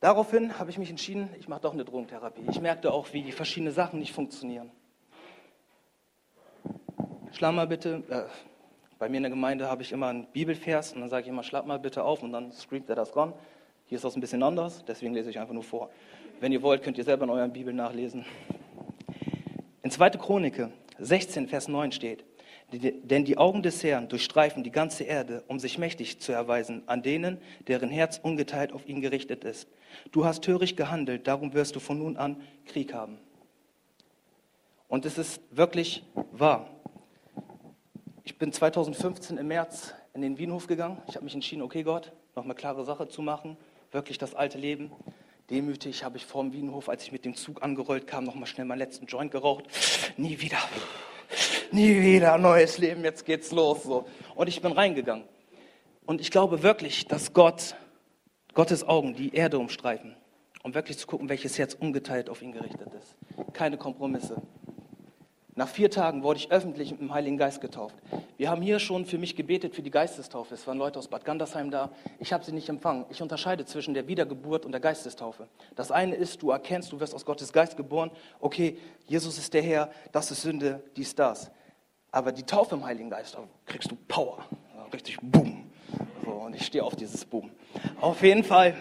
Daraufhin 0.05 0.59
habe 0.59 0.69
ich 0.69 0.77
mich 0.77 0.91
entschieden, 0.91 1.29
ich 1.39 1.47
mache 1.47 1.61
doch 1.61 1.73
eine 1.73 1.83
Drogentherapie. 1.83 2.43
Ich 2.51 2.61
merkte 2.61 2.93
auch, 2.93 3.11
wie 3.11 3.31
verschiedene 3.31 3.71
Sachen 3.71 3.97
nicht 3.97 4.13
funktionieren. 4.13 4.69
Schlag 7.31 7.55
mal 7.55 7.65
bitte, 7.65 8.03
äh, 8.09 8.21
bei 8.99 9.09
mir 9.09 9.17
in 9.17 9.23
der 9.23 9.31
Gemeinde 9.31 9.67
habe 9.67 9.81
ich 9.81 9.91
immer 9.91 10.09
einen 10.09 10.27
Bibelvers 10.27 10.93
und 10.93 11.01
dann 11.01 11.09
sage 11.09 11.23
ich 11.23 11.29
immer, 11.29 11.41
schlag 11.41 11.65
mal 11.65 11.79
bitte 11.79 12.03
auf 12.03 12.21
und 12.21 12.33
dann 12.33 12.51
screamt 12.51 12.87
er 12.87 12.95
das 12.95 13.15
ran. 13.15 13.33
Hier 13.87 13.95
ist 13.95 14.05
das 14.05 14.15
ein 14.15 14.21
bisschen 14.21 14.43
anders, 14.43 14.85
deswegen 14.87 15.15
lese 15.15 15.31
ich 15.31 15.39
einfach 15.39 15.55
nur 15.55 15.63
vor. 15.63 15.89
Wenn 16.39 16.51
ihr 16.51 16.61
wollt, 16.61 16.83
könnt 16.83 16.99
ihr 16.99 17.03
selber 17.03 17.23
in 17.23 17.31
euren 17.31 17.51
Bibeln 17.51 17.75
nachlesen. 17.75 18.27
In 19.81 19.89
2. 19.89 20.11
Chronike 20.11 20.71
16, 20.99 21.47
Vers 21.47 21.67
9 21.67 21.91
steht, 21.91 22.23
denn 22.71 23.25
die 23.25 23.37
Augen 23.37 23.61
des 23.63 23.83
Herrn 23.83 24.09
durchstreifen 24.09 24.63
die 24.63 24.71
ganze 24.71 25.03
Erde, 25.03 25.43
um 25.47 25.59
sich 25.59 25.77
mächtig 25.77 26.19
zu 26.19 26.31
erweisen 26.31 26.83
an 26.87 27.03
denen, 27.03 27.37
deren 27.67 27.89
Herz 27.89 28.19
ungeteilt 28.21 28.73
auf 28.73 28.87
ihn 28.87 29.01
gerichtet 29.01 29.43
ist. 29.43 29.67
Du 30.11 30.25
hast 30.25 30.43
töricht 30.43 30.75
gehandelt, 30.75 31.27
darum 31.27 31.53
wirst 31.53 31.75
du 31.75 31.79
von 31.79 31.99
nun 31.99 32.17
an 32.17 32.41
Krieg 32.65 32.93
haben. 32.93 33.19
Und 34.87 35.05
es 35.05 35.17
ist 35.17 35.41
wirklich 35.51 36.03
wahr. 36.31 36.69
Ich 38.23 38.37
bin 38.37 38.51
2015 38.51 39.37
im 39.37 39.47
März 39.47 39.93
in 40.13 40.21
den 40.21 40.37
Wienhof 40.37 40.67
gegangen. 40.67 41.01
Ich 41.07 41.15
habe 41.15 41.25
mich 41.25 41.35
entschieden, 41.35 41.61
okay 41.61 41.83
Gott, 41.83 42.11
noch 42.35 42.43
eine 42.43 42.55
klare 42.55 42.83
Sache 42.83 43.07
zu 43.07 43.21
machen, 43.21 43.57
wirklich 43.91 44.17
das 44.17 44.33
alte 44.33 44.57
Leben. 44.57 44.91
Demütig 45.49 46.03
habe 46.03 46.17
ich 46.17 46.25
vor 46.25 46.43
dem 46.43 46.53
Wienhof, 46.53 46.89
als 46.89 47.03
ich 47.03 47.11
mit 47.11 47.23
dem 47.23 47.35
Zug 47.35 47.61
angerollt 47.61 48.07
kam, 48.07 48.23
noch 48.23 48.33
mal 48.33 48.47
schnell 48.47 48.65
meinen 48.65 48.79
letzten 48.79 49.05
Joint 49.05 49.31
geraucht. 49.31 49.65
Nie 50.17 50.41
wieder 50.41 50.57
nie 51.71 52.01
wieder 52.01 52.37
neues 52.37 52.77
Leben, 52.77 53.03
jetzt 53.03 53.25
geht's 53.25 53.51
los. 53.51 53.83
So. 53.83 54.05
Und 54.35 54.47
ich 54.47 54.61
bin 54.61 54.71
reingegangen. 54.71 55.25
Und 56.05 56.21
ich 56.21 56.31
glaube 56.31 56.63
wirklich, 56.63 57.07
dass 57.07 57.33
Gott, 57.33 57.75
Gottes 58.53 58.87
Augen 58.87 59.15
die 59.15 59.33
Erde 59.33 59.57
umstreifen, 59.57 60.15
um 60.63 60.73
wirklich 60.75 60.97
zu 60.97 61.07
gucken, 61.07 61.29
welches 61.29 61.57
Herz 61.57 61.73
ungeteilt 61.73 62.29
auf 62.29 62.41
ihn 62.41 62.51
gerichtet 62.51 62.89
ist. 62.93 63.15
Keine 63.53 63.77
Kompromisse. 63.77 64.41
Nach 65.57 65.69
vier 65.69 65.89
Tagen 65.89 66.21
wurde 66.21 66.37
ich 66.37 66.51
öffentlich 66.51 66.91
mit 66.91 66.99
dem 66.99 67.13
Heiligen 67.13 67.37
Geist 67.37 67.61
getauft. 67.61 67.95
Wir 68.35 68.49
haben 68.49 68.61
hier 68.61 68.77
schon 68.79 69.05
für 69.05 69.17
mich 69.17 69.37
gebetet 69.37 69.73
für 69.73 69.81
die 69.81 69.89
Geistestaufe. 69.89 70.53
Es 70.53 70.67
waren 70.67 70.77
Leute 70.77 70.99
aus 70.99 71.07
Bad 71.07 71.23
Gandersheim 71.23 71.71
da. 71.71 71.91
Ich 72.19 72.33
habe 72.33 72.43
sie 72.43 72.51
nicht 72.51 72.67
empfangen. 72.67 73.05
Ich 73.09 73.21
unterscheide 73.21 73.63
zwischen 73.63 73.93
der 73.93 74.05
Wiedergeburt 74.09 74.65
und 74.65 74.73
der 74.73 74.81
Geistestaufe. 74.81 75.47
Das 75.77 75.91
eine 75.91 76.15
ist, 76.15 76.41
du 76.41 76.51
erkennst, 76.51 76.91
du 76.91 76.99
wirst 76.99 77.15
aus 77.15 77.23
Gottes 77.23 77.53
Geist 77.53 77.77
geboren. 77.77 78.11
Okay, 78.41 78.77
Jesus 79.07 79.37
ist 79.37 79.53
der 79.53 79.61
Herr, 79.61 79.91
das 80.11 80.29
ist 80.29 80.41
Sünde, 80.41 80.83
dies, 80.97 81.15
das. 81.15 81.49
Aber 82.11 82.33
die 82.33 82.43
Taufe 82.43 82.75
im 82.75 82.83
Heiligen 82.83 83.09
Geist, 83.09 83.35
da 83.35 83.47
kriegst 83.65 83.89
du 83.89 83.95
Power. 84.09 84.39
Richtig 84.91 85.17
Boom. 85.21 85.71
So, 86.25 86.31
und 86.31 86.53
ich 86.53 86.65
stehe 86.65 86.83
auf 86.83 86.97
dieses 86.97 87.23
Boom. 87.23 87.49
Auf 88.01 88.21
jeden 88.21 88.43
Fall 88.43 88.75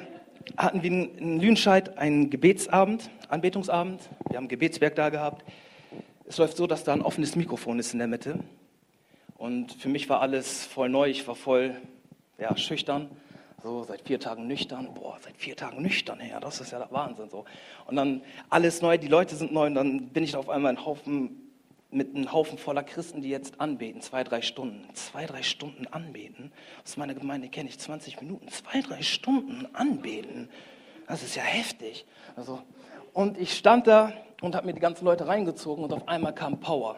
hatten 0.56 0.82
wir 0.82 0.90
in 0.90 1.38
Lüdenscheid 1.38 1.98
einen 1.98 2.30
Gebetsabend, 2.30 3.10
Anbetungsabend. 3.28 4.10
Wir 4.28 4.38
haben 4.38 4.46
ein 4.46 4.48
Gebetswerk 4.48 4.96
da 4.96 5.10
gehabt. 5.10 5.44
Es 6.26 6.38
läuft 6.38 6.56
so, 6.56 6.66
dass 6.66 6.84
da 6.84 6.94
ein 6.94 7.02
offenes 7.02 7.36
Mikrofon 7.36 7.78
ist 7.78 7.92
in 7.92 7.98
der 7.98 8.08
Mitte. 8.08 8.38
Und 9.36 9.72
für 9.74 9.90
mich 9.90 10.08
war 10.08 10.22
alles 10.22 10.64
voll 10.64 10.88
neu. 10.88 11.10
Ich 11.10 11.28
war 11.28 11.34
voll 11.34 11.76
ja, 12.38 12.56
schüchtern. 12.56 13.10
So, 13.62 13.84
seit 13.84 14.00
vier 14.00 14.18
Tagen 14.18 14.46
nüchtern. 14.46 14.94
Boah, 14.94 15.18
seit 15.22 15.36
vier 15.36 15.54
Tagen 15.54 15.82
nüchtern, 15.82 16.20
ja, 16.26 16.40
das 16.40 16.62
ist 16.62 16.72
ja 16.72 16.78
der 16.78 16.90
Wahnsinn. 16.92 17.28
So. 17.28 17.44
Und 17.86 17.96
dann 17.96 18.22
alles 18.48 18.80
neu, 18.80 18.96
die 18.96 19.08
Leute 19.08 19.36
sind 19.36 19.52
neu. 19.52 19.66
Und 19.66 19.74
dann 19.74 20.08
bin 20.08 20.24
ich 20.24 20.34
auf 20.34 20.48
einmal 20.48 20.72
ein 20.72 20.86
Haufen, 20.86 21.50
mit 21.90 22.16
einem 22.16 22.32
Haufen 22.32 22.56
voller 22.56 22.82
Christen, 22.82 23.20
die 23.20 23.28
jetzt 23.28 23.60
anbeten. 23.60 24.00
Zwei, 24.00 24.24
drei 24.24 24.40
Stunden. 24.40 24.82
Zwei, 24.94 25.26
drei 25.26 25.42
Stunden 25.42 25.86
anbeten. 25.88 26.52
Aus 26.84 26.96
meiner 26.96 27.12
Gemeinde 27.12 27.48
kenne 27.48 27.68
ich 27.68 27.78
20 27.78 28.22
Minuten. 28.22 28.48
Zwei, 28.48 28.80
drei 28.80 29.02
Stunden 29.02 29.66
anbeten. 29.74 30.48
Das 31.06 31.22
ist 31.22 31.36
ja 31.36 31.42
heftig. 31.42 32.06
Also, 32.34 32.62
und 33.12 33.36
ich 33.38 33.52
stand 33.52 33.86
da 33.86 34.14
und 34.44 34.54
habe 34.54 34.66
mir 34.66 34.74
die 34.74 34.80
ganzen 34.80 35.04
Leute 35.04 35.26
reingezogen 35.26 35.84
und 35.84 35.92
auf 35.92 36.06
einmal 36.08 36.34
kam 36.34 36.60
Power. 36.60 36.96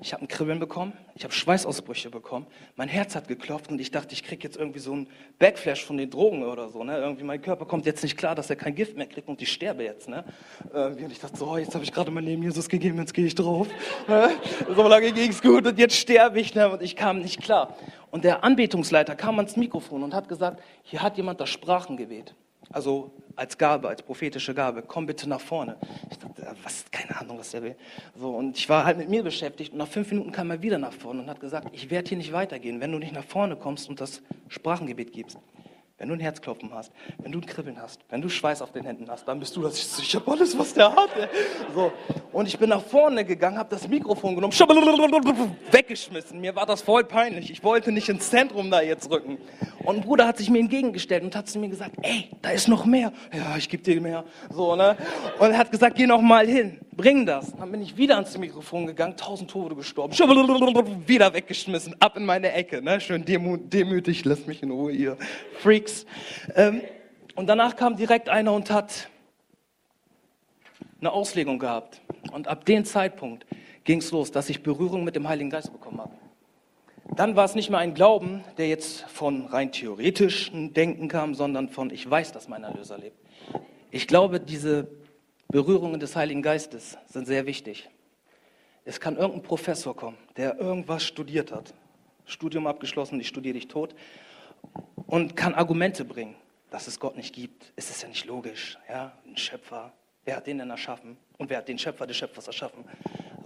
Ich 0.00 0.12
habe 0.12 0.22
ein 0.22 0.28
Kribbeln 0.28 0.60
bekommen, 0.60 0.92
ich 1.16 1.24
habe 1.24 1.34
Schweißausbrüche 1.34 2.10
bekommen, 2.10 2.46
mein 2.76 2.88
Herz 2.88 3.16
hat 3.16 3.26
geklopft 3.26 3.70
und 3.72 3.80
ich 3.80 3.90
dachte, 3.90 4.12
ich 4.14 4.22
kriege 4.22 4.44
jetzt 4.44 4.56
irgendwie 4.56 4.78
so 4.78 4.92
einen 4.92 5.08
Backflash 5.40 5.84
von 5.84 5.96
den 5.96 6.08
Drogen 6.08 6.44
oder 6.44 6.68
so. 6.68 6.84
Ne? 6.84 6.96
Irgendwie 6.96 7.24
mein 7.24 7.42
Körper 7.42 7.66
kommt 7.66 7.86
jetzt 7.86 8.04
nicht 8.04 8.16
klar, 8.16 8.36
dass 8.36 8.50
er 8.50 8.56
kein 8.56 8.76
Gift 8.76 8.96
mehr 8.96 9.06
kriegt 9.06 9.28
und 9.28 9.42
ich 9.42 9.52
sterbe 9.52 9.82
jetzt. 9.82 10.08
Ne? 10.08 10.24
Und 10.72 11.10
ich 11.10 11.18
dachte 11.18 11.36
so, 11.36 11.48
oh, 11.48 11.56
jetzt 11.56 11.74
habe 11.74 11.82
ich 11.82 11.92
gerade 11.92 12.12
mein 12.12 12.24
Leben 12.24 12.42
Jesus 12.44 12.68
gegeben, 12.68 12.98
jetzt 12.98 13.12
gehe 13.12 13.26
ich 13.26 13.34
drauf. 13.34 13.66
Ne? 14.06 14.30
So 14.74 14.86
lange 14.86 15.10
ging 15.10 15.30
es 15.30 15.42
gut 15.42 15.66
und 15.66 15.76
jetzt 15.76 15.96
sterbe 15.96 16.40
ich. 16.40 16.54
Ne? 16.54 16.70
Und 16.70 16.82
ich 16.82 16.94
kam 16.94 17.18
nicht 17.18 17.42
klar. 17.42 17.76
Und 18.12 18.22
der 18.22 18.44
Anbetungsleiter 18.44 19.16
kam 19.16 19.38
ans 19.38 19.56
Mikrofon 19.56 20.04
und 20.04 20.14
hat 20.14 20.28
gesagt, 20.28 20.62
hier 20.84 21.02
hat 21.02 21.16
jemand 21.16 21.40
das 21.40 21.50
Sprachengebet. 21.50 22.34
Also 22.72 23.12
als 23.36 23.56
Gabe, 23.56 23.88
als 23.88 24.02
prophetische 24.02 24.54
Gabe, 24.54 24.82
komm 24.86 25.06
bitte 25.06 25.28
nach 25.28 25.40
vorne. 25.40 25.76
Ich 26.10 26.18
dachte, 26.18 26.46
was, 26.62 26.84
keine 26.90 27.20
Ahnung, 27.20 27.38
was 27.38 27.50
der 27.50 27.62
will. 27.62 27.76
So, 28.14 28.30
und 28.30 28.56
ich 28.56 28.68
war 28.68 28.84
halt 28.84 28.98
mit 28.98 29.08
mir 29.08 29.22
beschäftigt 29.22 29.72
und 29.72 29.78
nach 29.78 29.88
fünf 29.88 30.10
Minuten 30.10 30.30
kam 30.30 30.50
er 30.50 30.62
wieder 30.62 30.78
nach 30.78 30.92
vorne 30.92 31.22
und 31.22 31.30
hat 31.30 31.40
gesagt, 31.40 31.68
ich 31.72 31.90
werde 31.90 32.08
hier 32.08 32.18
nicht 32.18 32.32
weitergehen, 32.32 32.80
wenn 32.80 32.92
du 32.92 32.98
nicht 32.98 33.12
nach 33.12 33.24
vorne 33.24 33.56
kommst 33.56 33.88
und 33.88 34.00
das 34.00 34.22
Sprachengebet 34.48 35.12
gibst. 35.12 35.38
Wenn 36.00 36.08
du 36.08 36.14
ein 36.14 36.20
Herzklopfen 36.20 36.72
hast, 36.72 36.90
wenn 37.18 37.30
du 37.30 37.38
ein 37.38 37.46
Kribbeln 37.46 37.80
hast, 37.80 38.00
wenn 38.08 38.22
du 38.22 38.30
Schweiß 38.30 38.62
auf 38.62 38.72
den 38.72 38.86
Händen 38.86 39.08
hast, 39.10 39.28
dann 39.28 39.38
bist 39.38 39.54
du 39.54 39.60
das. 39.60 39.76
Ich, 39.76 39.86
so, 39.86 40.00
ich 40.00 40.14
habe 40.16 40.30
alles, 40.30 40.58
was 40.58 40.72
der 40.72 40.90
hat. 40.90 41.10
So. 41.74 41.92
Und 42.32 42.48
ich 42.48 42.58
bin 42.58 42.70
nach 42.70 42.82
vorne 42.82 43.22
gegangen, 43.22 43.58
habe 43.58 43.68
das 43.68 43.86
Mikrofon 43.86 44.34
genommen, 44.34 44.52
weggeschmissen. 45.70 46.40
Mir 46.40 46.56
war 46.56 46.64
das 46.64 46.80
voll 46.80 47.04
peinlich. 47.04 47.50
Ich 47.50 47.62
wollte 47.62 47.92
nicht 47.92 48.08
ins 48.08 48.30
Zentrum 48.30 48.70
da 48.70 48.80
jetzt 48.80 49.10
rücken. 49.10 49.36
Und 49.84 49.96
ein 49.96 50.02
Bruder 50.02 50.26
hat 50.26 50.38
sich 50.38 50.48
mir 50.48 50.60
entgegengestellt 50.60 51.22
und 51.22 51.36
hat 51.36 51.48
zu 51.48 51.58
mir 51.58 51.68
gesagt, 51.68 51.96
ey, 52.00 52.30
da 52.40 52.50
ist 52.50 52.68
noch 52.68 52.86
mehr. 52.86 53.12
Ja, 53.34 53.56
ich 53.58 53.68
gebe 53.68 53.82
dir 53.82 54.00
mehr. 54.00 54.24
So, 54.50 54.76
ne? 54.76 54.96
Und 55.38 55.50
er 55.50 55.58
hat 55.58 55.70
gesagt, 55.70 55.96
geh 55.96 56.06
noch 56.06 56.22
mal 56.22 56.46
hin, 56.46 56.78
bring 56.96 57.26
das. 57.26 57.54
Dann 57.56 57.70
bin 57.70 57.82
ich 57.82 57.96
wieder 57.96 58.14
ans 58.14 58.36
Mikrofon 58.38 58.86
gegangen, 58.86 59.16
tausend 59.16 59.50
Tode 59.50 59.74
gestorben, 59.74 60.14
wieder 61.06 61.34
weggeschmissen, 61.34 61.96
ab 61.98 62.16
in 62.16 62.24
meine 62.24 62.52
Ecke. 62.52 62.80
Ne? 62.82 63.00
Schön 63.00 63.24
demütig, 63.24 64.24
lass 64.24 64.46
mich 64.46 64.62
in 64.62 64.70
Ruhe, 64.70 64.92
ihr 64.92 65.16
Freaks 65.58 65.89
nichts. 65.90 66.06
Ähm, 66.54 66.82
und 67.34 67.46
danach 67.46 67.76
kam 67.76 67.96
direkt 67.96 68.28
einer 68.28 68.52
und 68.52 68.70
hat 68.70 69.08
eine 71.00 71.12
Auslegung 71.12 71.58
gehabt. 71.58 72.00
Und 72.32 72.48
ab 72.48 72.64
dem 72.64 72.84
Zeitpunkt 72.84 73.46
ging 73.84 73.98
es 73.98 74.10
los, 74.10 74.30
dass 74.30 74.50
ich 74.50 74.62
Berührung 74.62 75.04
mit 75.04 75.16
dem 75.16 75.28
Heiligen 75.28 75.50
Geist 75.50 75.72
bekommen 75.72 76.00
habe. 76.00 76.12
Dann 77.16 77.34
war 77.34 77.44
es 77.44 77.54
nicht 77.54 77.70
mehr 77.70 77.80
ein 77.80 77.94
Glauben, 77.94 78.44
der 78.56 78.68
jetzt 78.68 79.02
von 79.02 79.46
rein 79.46 79.72
theoretischen 79.72 80.74
Denken 80.74 81.08
kam, 81.08 81.34
sondern 81.34 81.68
von 81.68 81.90
ich 81.90 82.08
weiß, 82.08 82.32
dass 82.32 82.48
mein 82.48 82.62
Erlöser 82.62 82.98
lebt. 82.98 83.16
Ich 83.90 84.06
glaube, 84.06 84.38
diese 84.38 84.88
Berührungen 85.48 85.98
des 85.98 86.14
Heiligen 86.14 86.42
Geistes 86.42 86.98
sind 87.06 87.26
sehr 87.26 87.46
wichtig. 87.46 87.88
Es 88.84 89.00
kann 89.00 89.16
irgendein 89.16 89.42
Professor 89.42 89.96
kommen, 89.96 90.16
der 90.36 90.60
irgendwas 90.60 91.04
studiert 91.04 91.50
hat, 91.50 91.74
Studium 92.26 92.66
abgeschlossen, 92.66 93.18
ich 93.18 93.28
studiere 93.28 93.54
dich 93.54 93.66
tot, 93.66 93.94
und 95.10 95.36
kann 95.36 95.54
Argumente 95.54 96.04
bringen, 96.04 96.36
dass 96.70 96.86
es 96.86 97.00
Gott 97.00 97.16
nicht 97.16 97.34
gibt. 97.34 97.72
Es 97.76 97.90
ist 97.90 98.02
ja 98.02 98.08
nicht 98.08 98.26
logisch. 98.26 98.78
Ja? 98.88 99.12
Ein 99.26 99.36
Schöpfer, 99.36 99.92
wer 100.24 100.36
hat 100.36 100.46
den 100.46 100.58
denn 100.58 100.70
erschaffen? 100.70 101.16
Und 101.36 101.50
wer 101.50 101.58
hat 101.58 101.68
den 101.68 101.78
Schöpfer 101.78 102.06
des 102.06 102.16
Schöpfers 102.16 102.46
erschaffen? 102.46 102.84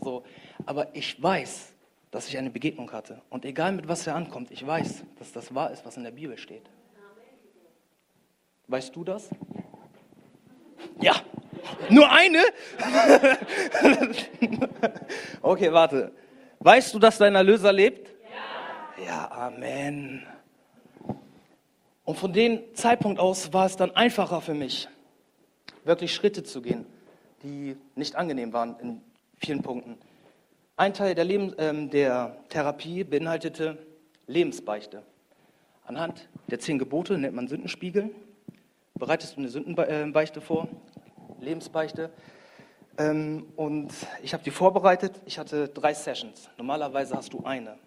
So. 0.02 0.24
Aber 0.66 0.94
ich 0.94 1.20
weiß, 1.22 1.72
dass 2.10 2.28
ich 2.28 2.36
eine 2.36 2.50
Begegnung 2.50 2.92
hatte. 2.92 3.22
Und 3.30 3.44
egal 3.44 3.72
mit 3.72 3.88
was 3.88 4.06
er 4.06 4.14
ankommt, 4.14 4.50
ich 4.50 4.64
weiß, 4.64 5.04
dass 5.18 5.32
das 5.32 5.54
wahr 5.54 5.70
ist, 5.70 5.84
was 5.86 5.96
in 5.96 6.04
der 6.04 6.10
Bibel 6.10 6.36
steht. 6.36 6.68
Weißt 8.68 8.94
du 8.94 9.04
das? 9.04 9.30
Ja. 11.00 11.14
Nur 11.88 12.10
eine? 12.10 12.42
okay, 15.42 15.72
warte. 15.72 16.12
Weißt 16.60 16.94
du, 16.94 16.98
dass 16.98 17.18
dein 17.18 17.34
Erlöser 17.34 17.72
lebt? 17.72 18.10
Ja. 18.98 19.04
Ja, 19.04 19.30
Amen. 19.30 20.26
Und 22.04 22.18
von 22.18 22.32
dem 22.32 22.60
Zeitpunkt 22.74 23.18
aus 23.18 23.52
war 23.52 23.66
es 23.66 23.76
dann 23.76 23.90
einfacher 23.92 24.40
für 24.40 24.54
mich, 24.54 24.88
wirklich 25.84 26.14
Schritte 26.14 26.42
zu 26.42 26.60
gehen, 26.60 26.84
die 27.42 27.76
nicht 27.94 28.16
angenehm 28.16 28.52
waren 28.52 28.78
in 28.78 29.00
vielen 29.38 29.62
Punkten. 29.62 29.96
Ein 30.76 30.92
Teil 30.92 31.14
der, 31.14 31.24
Leben, 31.24 31.56
äh, 31.58 31.88
der 31.88 32.36
Therapie 32.50 33.04
beinhaltete 33.04 33.78
Lebensbeichte. 34.26 35.02
Anhand 35.86 36.28
der 36.48 36.58
zehn 36.60 36.78
Gebote 36.78 37.16
nennt 37.16 37.34
man 37.34 37.48
Sündenspiegel. 37.48 38.10
Bereitest 38.94 39.36
du 39.36 39.40
eine 39.40 39.48
Sündenbeichte 39.48 40.40
vor? 40.40 40.68
Lebensbeichte. 41.40 42.10
Ähm, 42.98 43.46
und 43.56 43.92
ich 44.22 44.32
habe 44.34 44.44
die 44.44 44.50
vorbereitet. 44.50 45.20
Ich 45.26 45.38
hatte 45.38 45.68
drei 45.68 45.94
Sessions. 45.94 46.50
Normalerweise 46.56 47.16
hast 47.16 47.32
du 47.32 47.44
eine. 47.44 47.78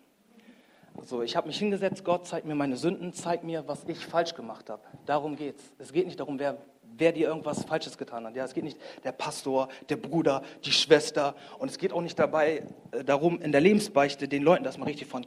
So, 1.07 1.21
ich 1.21 1.37
habe 1.37 1.47
mich 1.47 1.57
hingesetzt, 1.57 2.03
Gott, 2.03 2.27
zeig 2.27 2.43
mir 2.43 2.53
meine 2.53 2.75
Sünden, 2.75 3.13
zeig 3.13 3.41
mir, 3.45 3.65
was 3.65 3.85
ich 3.87 4.05
falsch 4.05 4.35
gemacht 4.35 4.69
habe. 4.69 4.81
Darum 5.05 5.37
geht's. 5.37 5.63
Es 5.77 5.93
geht 5.93 6.05
nicht 6.05 6.19
darum, 6.19 6.37
wer, 6.37 6.57
wer 6.97 7.13
dir 7.13 7.29
irgendwas 7.29 7.63
Falsches 7.63 7.97
getan 7.97 8.25
hat. 8.25 8.35
Ja, 8.35 8.43
es 8.43 8.53
geht 8.53 8.65
nicht 8.65 8.77
der 9.05 9.13
Pastor, 9.13 9.69
der 9.87 9.95
Bruder, 9.95 10.43
die 10.65 10.73
Schwester. 10.73 11.33
Und 11.59 11.71
es 11.71 11.77
geht 11.77 11.93
auch 11.93 12.01
nicht 12.01 12.19
dabei 12.19 12.61
äh, 12.91 13.05
darum, 13.05 13.41
in 13.41 13.53
der 13.53 13.61
Lebensbeichte 13.61 14.27
den 14.27 14.43
Leuten 14.43 14.65
das 14.65 14.77
mal 14.77 14.83
richtig 14.83 15.07
von 15.07 15.25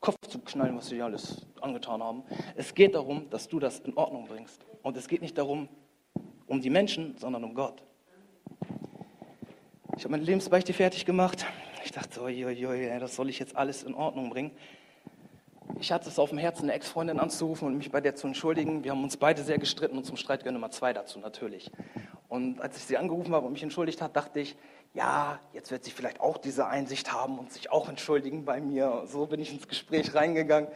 Kopf 0.00 0.16
zu 0.26 0.38
knallen, 0.38 0.74
was 0.78 0.88
sie 0.88 1.02
alles 1.02 1.46
angetan 1.60 2.02
haben. 2.02 2.22
Es 2.56 2.74
geht 2.74 2.94
darum, 2.94 3.28
dass 3.28 3.48
du 3.48 3.58
das 3.58 3.80
in 3.80 3.98
Ordnung 3.98 4.28
bringst. 4.28 4.64
Und 4.80 4.96
es 4.96 5.08
geht 5.08 5.20
nicht 5.20 5.36
darum, 5.36 5.68
um 6.46 6.62
die 6.62 6.70
Menschen, 6.70 7.18
sondern 7.18 7.44
um 7.44 7.52
Gott. 7.52 7.84
Ich 9.94 10.04
habe 10.04 10.12
meine 10.12 10.24
Lebensbeichte 10.24 10.72
fertig 10.72 11.04
gemacht. 11.04 11.44
Ich 11.84 11.92
dachte, 11.92 12.22
oi, 12.22 12.46
oi, 12.46 12.66
oi, 12.66 12.98
das 12.98 13.14
soll 13.14 13.28
ich 13.28 13.38
jetzt 13.38 13.56
alles 13.56 13.82
in 13.82 13.92
Ordnung 13.92 14.30
bringen. 14.30 14.52
Ich 15.80 15.92
hatte 15.92 16.08
es 16.08 16.18
auf 16.18 16.30
dem 16.30 16.38
Herzen, 16.38 16.64
eine 16.64 16.72
Ex-Freundin 16.72 17.20
anzurufen 17.20 17.68
und 17.68 17.76
mich 17.76 17.90
bei 17.90 18.00
der 18.00 18.16
zu 18.16 18.26
entschuldigen. 18.26 18.84
Wir 18.84 18.92
haben 18.92 19.04
uns 19.04 19.16
beide 19.16 19.42
sehr 19.42 19.58
gestritten 19.58 19.96
und 19.96 20.04
zum 20.04 20.16
Streit 20.16 20.40
gehören 20.40 20.54
Nummer 20.54 20.70
zwei 20.70 20.92
dazu 20.92 21.18
natürlich. 21.18 21.70
Und 22.28 22.60
als 22.60 22.76
ich 22.76 22.84
sie 22.84 22.96
angerufen 22.96 23.34
habe 23.34 23.46
und 23.46 23.52
mich 23.52 23.62
entschuldigt 23.62 24.02
hat, 24.02 24.16
dachte 24.16 24.40
ich, 24.40 24.56
ja, 24.94 25.38
jetzt 25.52 25.70
wird 25.70 25.84
sie 25.84 25.90
vielleicht 25.90 26.20
auch 26.20 26.38
diese 26.38 26.66
Einsicht 26.66 27.12
haben 27.12 27.38
und 27.38 27.52
sich 27.52 27.70
auch 27.70 27.88
entschuldigen 27.88 28.44
bei 28.44 28.60
mir. 28.60 29.04
So 29.06 29.26
bin 29.26 29.40
ich 29.40 29.52
ins 29.52 29.68
Gespräch 29.68 30.14
reingegangen. 30.14 30.68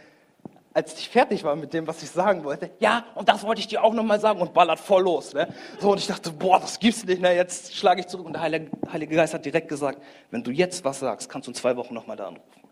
Als 0.75 0.99
ich 0.99 1.09
fertig 1.09 1.45
war 1.45 1.55
mit 1.57 1.75
dem, 1.75 1.87
was 1.87 2.03
ich 2.03 2.11
sagen 2.11 2.45
wollte, 2.45 2.71
ja, 2.79 3.05
und 3.15 3.29
das 3.29 3.43
wollte 3.43 3.61
ich 3.61 3.67
dir 3.67 3.85
auch 3.85 3.93
nochmal 3.93 4.21
sagen 4.21 4.41
und 4.41 4.55
ballert 4.55 4.79
voll 4.79 5.03
los. 5.03 5.35
Ne? 5.35 5.53
So, 5.81 5.93
und 5.93 5.99
ich 5.99 6.07
dachte, 6.07 6.33
boah, 6.33 6.61
das 6.61 6.79
gibt's 6.79 7.05
nicht, 7.05 7.21
ne? 7.21 7.35
jetzt 7.35 7.75
schlage 7.75 8.01
ich 8.01 8.07
zurück. 8.07 8.25
Und 8.25 8.33
der 8.33 8.43
Heilige, 8.43 8.71
Heilige 8.91 9.17
Geist 9.17 9.35
hat 9.35 9.45
direkt 9.45 9.69
gesagt, 9.69 10.03
wenn 10.31 10.43
du 10.43 10.51
jetzt 10.51 10.83
was 10.85 11.01
sagst, 11.01 11.29
kannst 11.29 11.47
du 11.47 11.51
in 11.51 11.55
zwei 11.55 11.77
Wochen 11.77 11.93
nochmal 11.93 12.17
da 12.17 12.29
anrufen. 12.29 12.63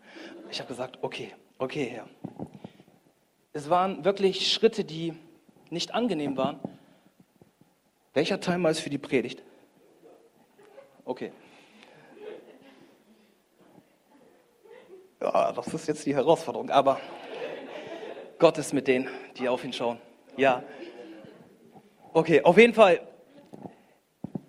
Ich 0.49 0.59
habe 0.59 0.67
gesagt, 0.67 0.97
okay, 1.01 1.31
Okay, 1.61 1.91
Herr. 1.93 2.07
Es 3.53 3.69
waren 3.69 4.03
wirklich 4.03 4.51
Schritte, 4.51 4.83
die 4.83 5.13
nicht 5.69 5.93
angenehm 5.93 6.35
waren. 6.35 6.59
Welcher 8.15 8.39
Timer 8.39 8.71
ist 8.71 8.79
für 8.79 8.89
die 8.89 8.97
Predigt? 8.97 9.43
Okay. 11.05 11.31
Ja, 15.21 15.51
das 15.51 15.71
ist 15.71 15.87
jetzt 15.87 16.03
die 16.07 16.15
Herausforderung, 16.15 16.71
aber 16.71 16.99
Gott 18.39 18.57
ist 18.57 18.73
mit 18.73 18.87
denen, 18.87 19.07
die 19.37 19.47
auf 19.47 19.63
ihn 19.63 19.71
schauen. 19.71 19.99
Ja. 20.37 20.63
Okay, 22.11 22.41
auf 22.41 22.57
jeden 22.57 22.73
Fall 22.73 23.07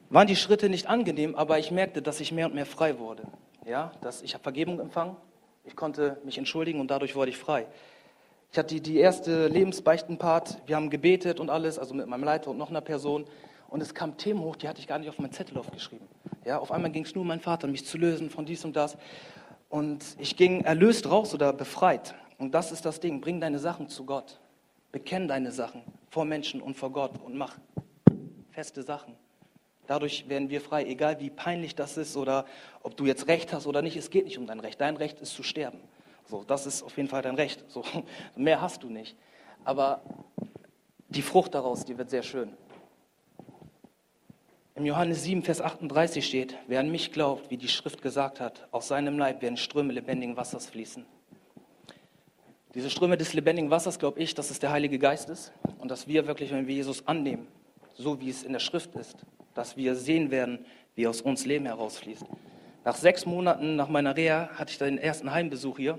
waren 0.08 0.28
die 0.28 0.36
Schritte 0.36 0.70
nicht 0.70 0.86
angenehm, 0.86 1.34
aber 1.34 1.58
ich 1.58 1.70
merkte, 1.70 2.00
dass 2.00 2.20
ich 2.20 2.32
mehr 2.32 2.46
und 2.46 2.54
mehr 2.54 2.64
frei 2.64 2.98
wurde. 2.98 3.24
Ja, 3.66 3.92
dass 4.00 4.22
ich 4.22 4.32
habe 4.32 4.42
Vergebung 4.42 4.80
empfangen, 4.80 5.18
ich 5.64 5.76
konnte 5.76 6.18
mich 6.24 6.38
entschuldigen 6.38 6.80
und 6.80 6.90
dadurch 6.90 7.14
wurde 7.14 7.30
ich 7.30 7.38
frei. 7.38 7.66
Ich 8.50 8.58
hatte 8.58 8.74
die, 8.74 8.80
die 8.82 8.98
erste 8.98 9.48
Lebensbeichtenpart, 9.48 10.62
wir 10.66 10.76
haben 10.76 10.90
gebetet 10.90 11.40
und 11.40 11.48
alles, 11.48 11.78
also 11.78 11.94
mit 11.94 12.06
meinem 12.06 12.24
Leiter 12.24 12.50
und 12.50 12.58
noch 12.58 12.70
einer 12.70 12.82
Person. 12.82 13.24
Und 13.68 13.80
es 13.80 13.94
kam 13.94 14.18
Themen 14.18 14.40
hoch, 14.40 14.56
die 14.56 14.68
hatte 14.68 14.80
ich 14.80 14.86
gar 14.86 14.98
nicht 14.98 15.08
auf 15.08 15.18
meinen 15.18 15.32
Zettel 15.32 15.56
aufgeschrieben. 15.56 16.06
Ja, 16.44 16.58
auf 16.58 16.70
einmal 16.70 16.90
ging 16.90 17.04
es 17.04 17.14
nur 17.14 17.22
um 17.22 17.28
meinen 17.28 17.40
Vater, 17.40 17.66
mich 17.68 17.86
zu 17.86 17.96
lösen 17.96 18.28
von 18.28 18.44
dies 18.44 18.64
und 18.64 18.76
das. 18.76 18.98
Und 19.70 20.04
ich 20.18 20.36
ging 20.36 20.60
erlöst 20.64 21.08
raus 21.08 21.32
oder 21.32 21.54
befreit. 21.54 22.14
Und 22.36 22.52
das 22.52 22.72
ist 22.72 22.84
das 22.84 23.00
Ding, 23.00 23.22
bring 23.22 23.40
deine 23.40 23.58
Sachen 23.58 23.88
zu 23.88 24.04
Gott. 24.04 24.38
Bekenn 24.90 25.28
deine 25.28 25.52
Sachen 25.52 25.82
vor 26.10 26.26
Menschen 26.26 26.60
und 26.60 26.76
vor 26.76 26.90
Gott 26.90 27.12
und 27.24 27.34
mach 27.34 27.56
feste 28.50 28.82
Sachen. 28.82 29.16
Dadurch 29.92 30.26
werden 30.26 30.48
wir 30.48 30.62
frei, 30.62 30.86
egal 30.86 31.20
wie 31.20 31.28
peinlich 31.28 31.74
das 31.74 31.98
ist 31.98 32.16
oder 32.16 32.46
ob 32.82 32.96
du 32.96 33.04
jetzt 33.04 33.28
Recht 33.28 33.52
hast 33.52 33.66
oder 33.66 33.82
nicht. 33.82 33.94
Es 33.94 34.08
geht 34.08 34.24
nicht 34.24 34.38
um 34.38 34.46
dein 34.46 34.58
Recht. 34.58 34.80
Dein 34.80 34.96
Recht 34.96 35.20
ist 35.20 35.34
zu 35.34 35.42
sterben. 35.42 35.80
So, 36.24 36.44
das 36.44 36.64
ist 36.64 36.82
auf 36.82 36.96
jeden 36.96 37.10
Fall 37.10 37.20
dein 37.20 37.34
Recht. 37.34 37.62
So, 37.68 37.84
mehr 38.34 38.62
hast 38.62 38.82
du 38.82 38.88
nicht. 38.88 39.14
Aber 39.64 40.00
die 41.10 41.20
Frucht 41.20 41.54
daraus, 41.54 41.84
die 41.84 41.98
wird 41.98 42.08
sehr 42.08 42.22
schön. 42.22 42.54
Im 44.76 44.86
Johannes 44.86 45.24
7, 45.24 45.42
Vers 45.42 45.60
38 45.60 46.26
steht, 46.26 46.56
wer 46.68 46.80
an 46.80 46.90
mich 46.90 47.12
glaubt, 47.12 47.50
wie 47.50 47.58
die 47.58 47.68
Schrift 47.68 48.00
gesagt 48.00 48.40
hat, 48.40 48.66
aus 48.70 48.88
seinem 48.88 49.18
Leib 49.18 49.42
werden 49.42 49.58
Ströme 49.58 49.92
lebendigen 49.92 50.38
Wassers 50.38 50.64
fließen. 50.70 51.04
Diese 52.74 52.88
Ströme 52.88 53.18
des 53.18 53.34
lebendigen 53.34 53.70
Wassers, 53.70 53.98
glaube 53.98 54.20
ich, 54.20 54.34
dass 54.34 54.50
es 54.50 54.58
der 54.58 54.70
Heilige 54.70 54.98
Geist 54.98 55.28
ist 55.28 55.52
und 55.76 55.90
dass 55.90 56.08
wir 56.08 56.26
wirklich, 56.26 56.50
wenn 56.50 56.66
wir 56.66 56.76
Jesus 56.76 57.06
annehmen, 57.06 57.46
so 57.92 58.18
wie 58.22 58.30
es 58.30 58.42
in 58.42 58.54
der 58.54 58.60
Schrift 58.60 58.94
ist, 58.94 59.26
dass 59.54 59.76
wir 59.76 59.94
sehen 59.94 60.30
werden, 60.30 60.64
wie 60.94 61.06
aus 61.06 61.20
uns 61.20 61.46
Leben 61.46 61.66
herausfließt. 61.66 62.24
Nach 62.84 62.96
sechs 62.96 63.26
Monaten 63.26 63.76
nach 63.76 63.88
meiner 63.88 64.16
Reha 64.16 64.50
hatte 64.54 64.72
ich 64.72 64.78
den 64.78 64.98
ersten 64.98 65.30
Heimbesuch 65.32 65.78
hier. 65.78 65.98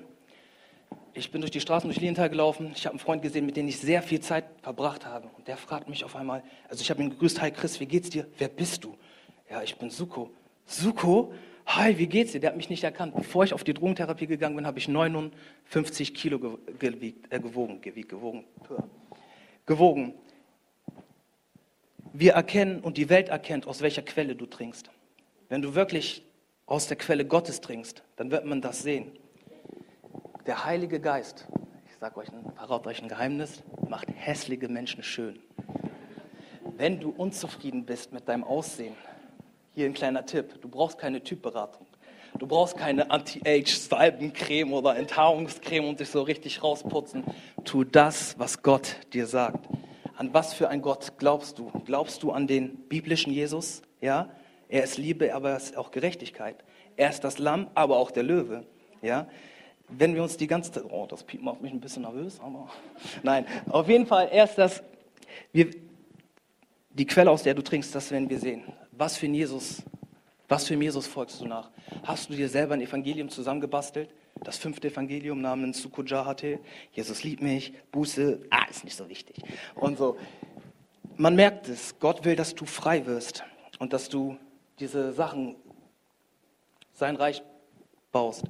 Ich 1.13 1.31
bin 1.31 1.41
durch 1.41 1.51
die 1.51 1.61
Straßen 1.61 1.87
durch 1.87 2.01
Lienthal 2.01 2.29
gelaufen. 2.29 2.71
Ich 2.75 2.85
habe 2.85 2.93
einen 2.93 2.99
Freund 2.99 3.21
gesehen, 3.21 3.45
mit 3.45 3.55
dem 3.55 3.67
ich 3.67 3.79
sehr 3.79 4.01
viel 4.01 4.19
Zeit 4.19 4.45
verbracht 4.61 5.05
habe. 5.05 5.29
Und 5.37 5.47
der 5.47 5.57
fragt 5.57 5.87
mich 5.87 6.03
auf 6.03 6.15
einmal, 6.15 6.43
also 6.67 6.81
ich 6.81 6.89
habe 6.89 7.01
ihn 7.01 7.11
gegrüßt, 7.11 7.41
hi 7.41 7.51
Chris, 7.51 7.79
wie 7.79 7.85
geht's 7.85 8.09
dir? 8.09 8.27
Wer 8.37 8.47
bist 8.47 8.83
du? 8.83 8.97
Ja, 9.49 9.61
ich 9.61 9.77
bin 9.77 9.89
Suko. 9.89 10.31
Suko? 10.65 11.33
Hi, 11.67 11.97
wie 11.97 12.07
geht's 12.07 12.33
dir? 12.33 12.41
Der 12.41 12.49
hat 12.49 12.57
mich 12.57 12.69
nicht 12.69 12.83
erkannt. 12.83 13.15
Bevor 13.15 13.43
ich 13.43 13.53
auf 13.53 13.63
die 13.63 13.73
Drogentherapie 13.73 14.27
gegangen 14.27 14.55
bin, 14.55 14.65
habe 14.65 14.79
ich 14.79 14.87
59 14.87 16.13
Kilo 16.13 16.57
gewiegt, 16.79 17.31
äh, 17.31 17.39
gewogen, 17.39 17.79
gewogen, 17.81 18.43
gewogen 19.65 20.13
wir 22.13 22.33
erkennen 22.33 22.79
und 22.79 22.97
die 22.97 23.09
Welt 23.09 23.29
erkennt, 23.29 23.67
aus 23.67 23.81
welcher 23.81 24.03
Quelle 24.03 24.35
du 24.35 24.45
trinkst. 24.45 24.89
Wenn 25.49 25.61
du 25.61 25.75
wirklich 25.75 26.23
aus 26.67 26.87
der 26.87 26.95
Quelle 26.95 27.25
Gottes 27.25 27.59
trinkst, 27.59 28.03
dann 28.15 28.31
wird 28.31 28.45
man 28.45 28.61
das 28.61 28.83
sehen. 28.83 29.11
Der 30.45 30.63
Heilige 30.63 30.99
Geist, 30.99 31.47
ich 31.89 31.97
sage 31.97 32.17
euch, 32.17 32.27
euch 32.85 33.01
ein 33.01 33.07
Geheimnis, 33.09 33.63
macht 33.89 34.07
hässliche 34.15 34.67
Menschen 34.67 35.03
schön. 35.03 35.39
Wenn 36.77 36.99
du 36.99 37.09
unzufrieden 37.09 37.85
bist 37.85 38.13
mit 38.13 38.27
deinem 38.27 38.43
Aussehen, 38.43 38.95
hier 39.73 39.85
ein 39.87 39.93
kleiner 39.93 40.25
Tipp, 40.25 40.61
du 40.61 40.67
brauchst 40.67 40.97
keine 40.97 41.21
Typberatung. 41.21 41.87
Du 42.39 42.47
brauchst 42.47 42.77
keine 42.77 43.11
Anti-Age-Salbencreme 43.11 44.73
oder 44.73 44.95
Enthaarungscreme 44.97 45.87
und 45.87 45.99
dich 45.99 46.09
so 46.09 46.23
richtig 46.23 46.63
rausputzen. 46.63 47.23
Tu 47.63 47.83
das, 47.83 48.37
was 48.39 48.61
Gott 48.61 48.97
dir 49.13 49.27
sagt. 49.27 49.67
An 50.15 50.33
was 50.33 50.53
für 50.53 50.69
ein 50.69 50.81
Gott 50.81 51.13
glaubst 51.17 51.59
du? 51.59 51.71
Glaubst 51.85 52.23
du 52.23 52.31
an 52.31 52.47
den 52.47 52.75
biblischen 52.87 53.33
Jesus? 53.33 53.81
Ja, 54.01 54.29
er 54.69 54.83
ist 54.83 54.97
Liebe, 54.97 55.33
aber 55.33 55.51
er 55.51 55.57
ist 55.57 55.77
auch 55.77 55.91
Gerechtigkeit. 55.91 56.63
Er 56.95 57.09
ist 57.09 57.23
das 57.23 57.39
Lamm, 57.39 57.67
aber 57.73 57.97
auch 57.97 58.11
der 58.11 58.23
Löwe. 58.23 58.65
Ja, 59.01 59.27
wenn 59.89 60.15
wir 60.15 60.23
uns 60.23 60.37
die 60.37 60.47
ganze 60.47 60.71
Zeit, 60.71 60.85
oh, 60.89 61.05
das 61.07 61.23
Piep 61.23 61.41
macht 61.41 61.61
mich 61.61 61.71
ein 61.71 61.81
bisschen 61.81 62.03
nervös, 62.03 62.39
aber 62.39 62.69
nein, 63.23 63.45
auf 63.69 63.87
jeden 63.89 64.05
Fall, 64.05 64.29
er 64.31 64.45
ist 64.45 64.55
das, 64.55 64.83
wir, 65.51 65.69
die 66.91 67.05
Quelle, 67.05 67.31
aus 67.31 67.43
der 67.43 67.53
du 67.53 67.61
trinkst, 67.61 67.93
das 67.93 68.11
werden 68.11 68.29
wir 68.29 68.39
sehen. 68.39 68.63
Was 68.91 69.17
für 69.17 69.25
ein 69.25 69.33
Jesus 69.33 69.83
was 70.53 70.67
für 70.67 70.75
Jesus 70.75 71.07
folgst 71.07 71.41
du 71.41 71.47
nach? 71.47 71.71
Hast 72.03 72.29
du 72.29 72.35
dir 72.35 72.47
selber 72.47 72.75
ein 72.75 72.81
Evangelium 72.81 73.27
zusammengebastelt? 73.27 74.09
Das 74.41 74.57
fünfte 74.57 74.87
Evangelium 74.89 75.41
namens 75.41 75.81
Sukujahate. 75.81 76.59
Jesus 76.91 77.23
liebt 77.23 77.41
mich, 77.41 77.73
Buße, 77.91 78.39
ah, 78.49 78.65
ist 78.69 78.83
nicht 78.83 78.97
so 78.97 79.07
wichtig. 79.09 79.37
Und 79.75 79.97
so. 79.97 80.17
Man 81.15 81.35
merkt 81.35 81.67
es, 81.69 81.99
Gott 81.99 82.25
will, 82.25 82.35
dass 82.35 82.55
du 82.55 82.65
frei 82.65 83.05
wirst 83.05 83.43
und 83.79 83.93
dass 83.93 84.09
du 84.09 84.37
diese 84.79 85.13
Sachen, 85.13 85.55
sein 86.93 87.15
Reich 87.15 87.43
baust. 88.11 88.43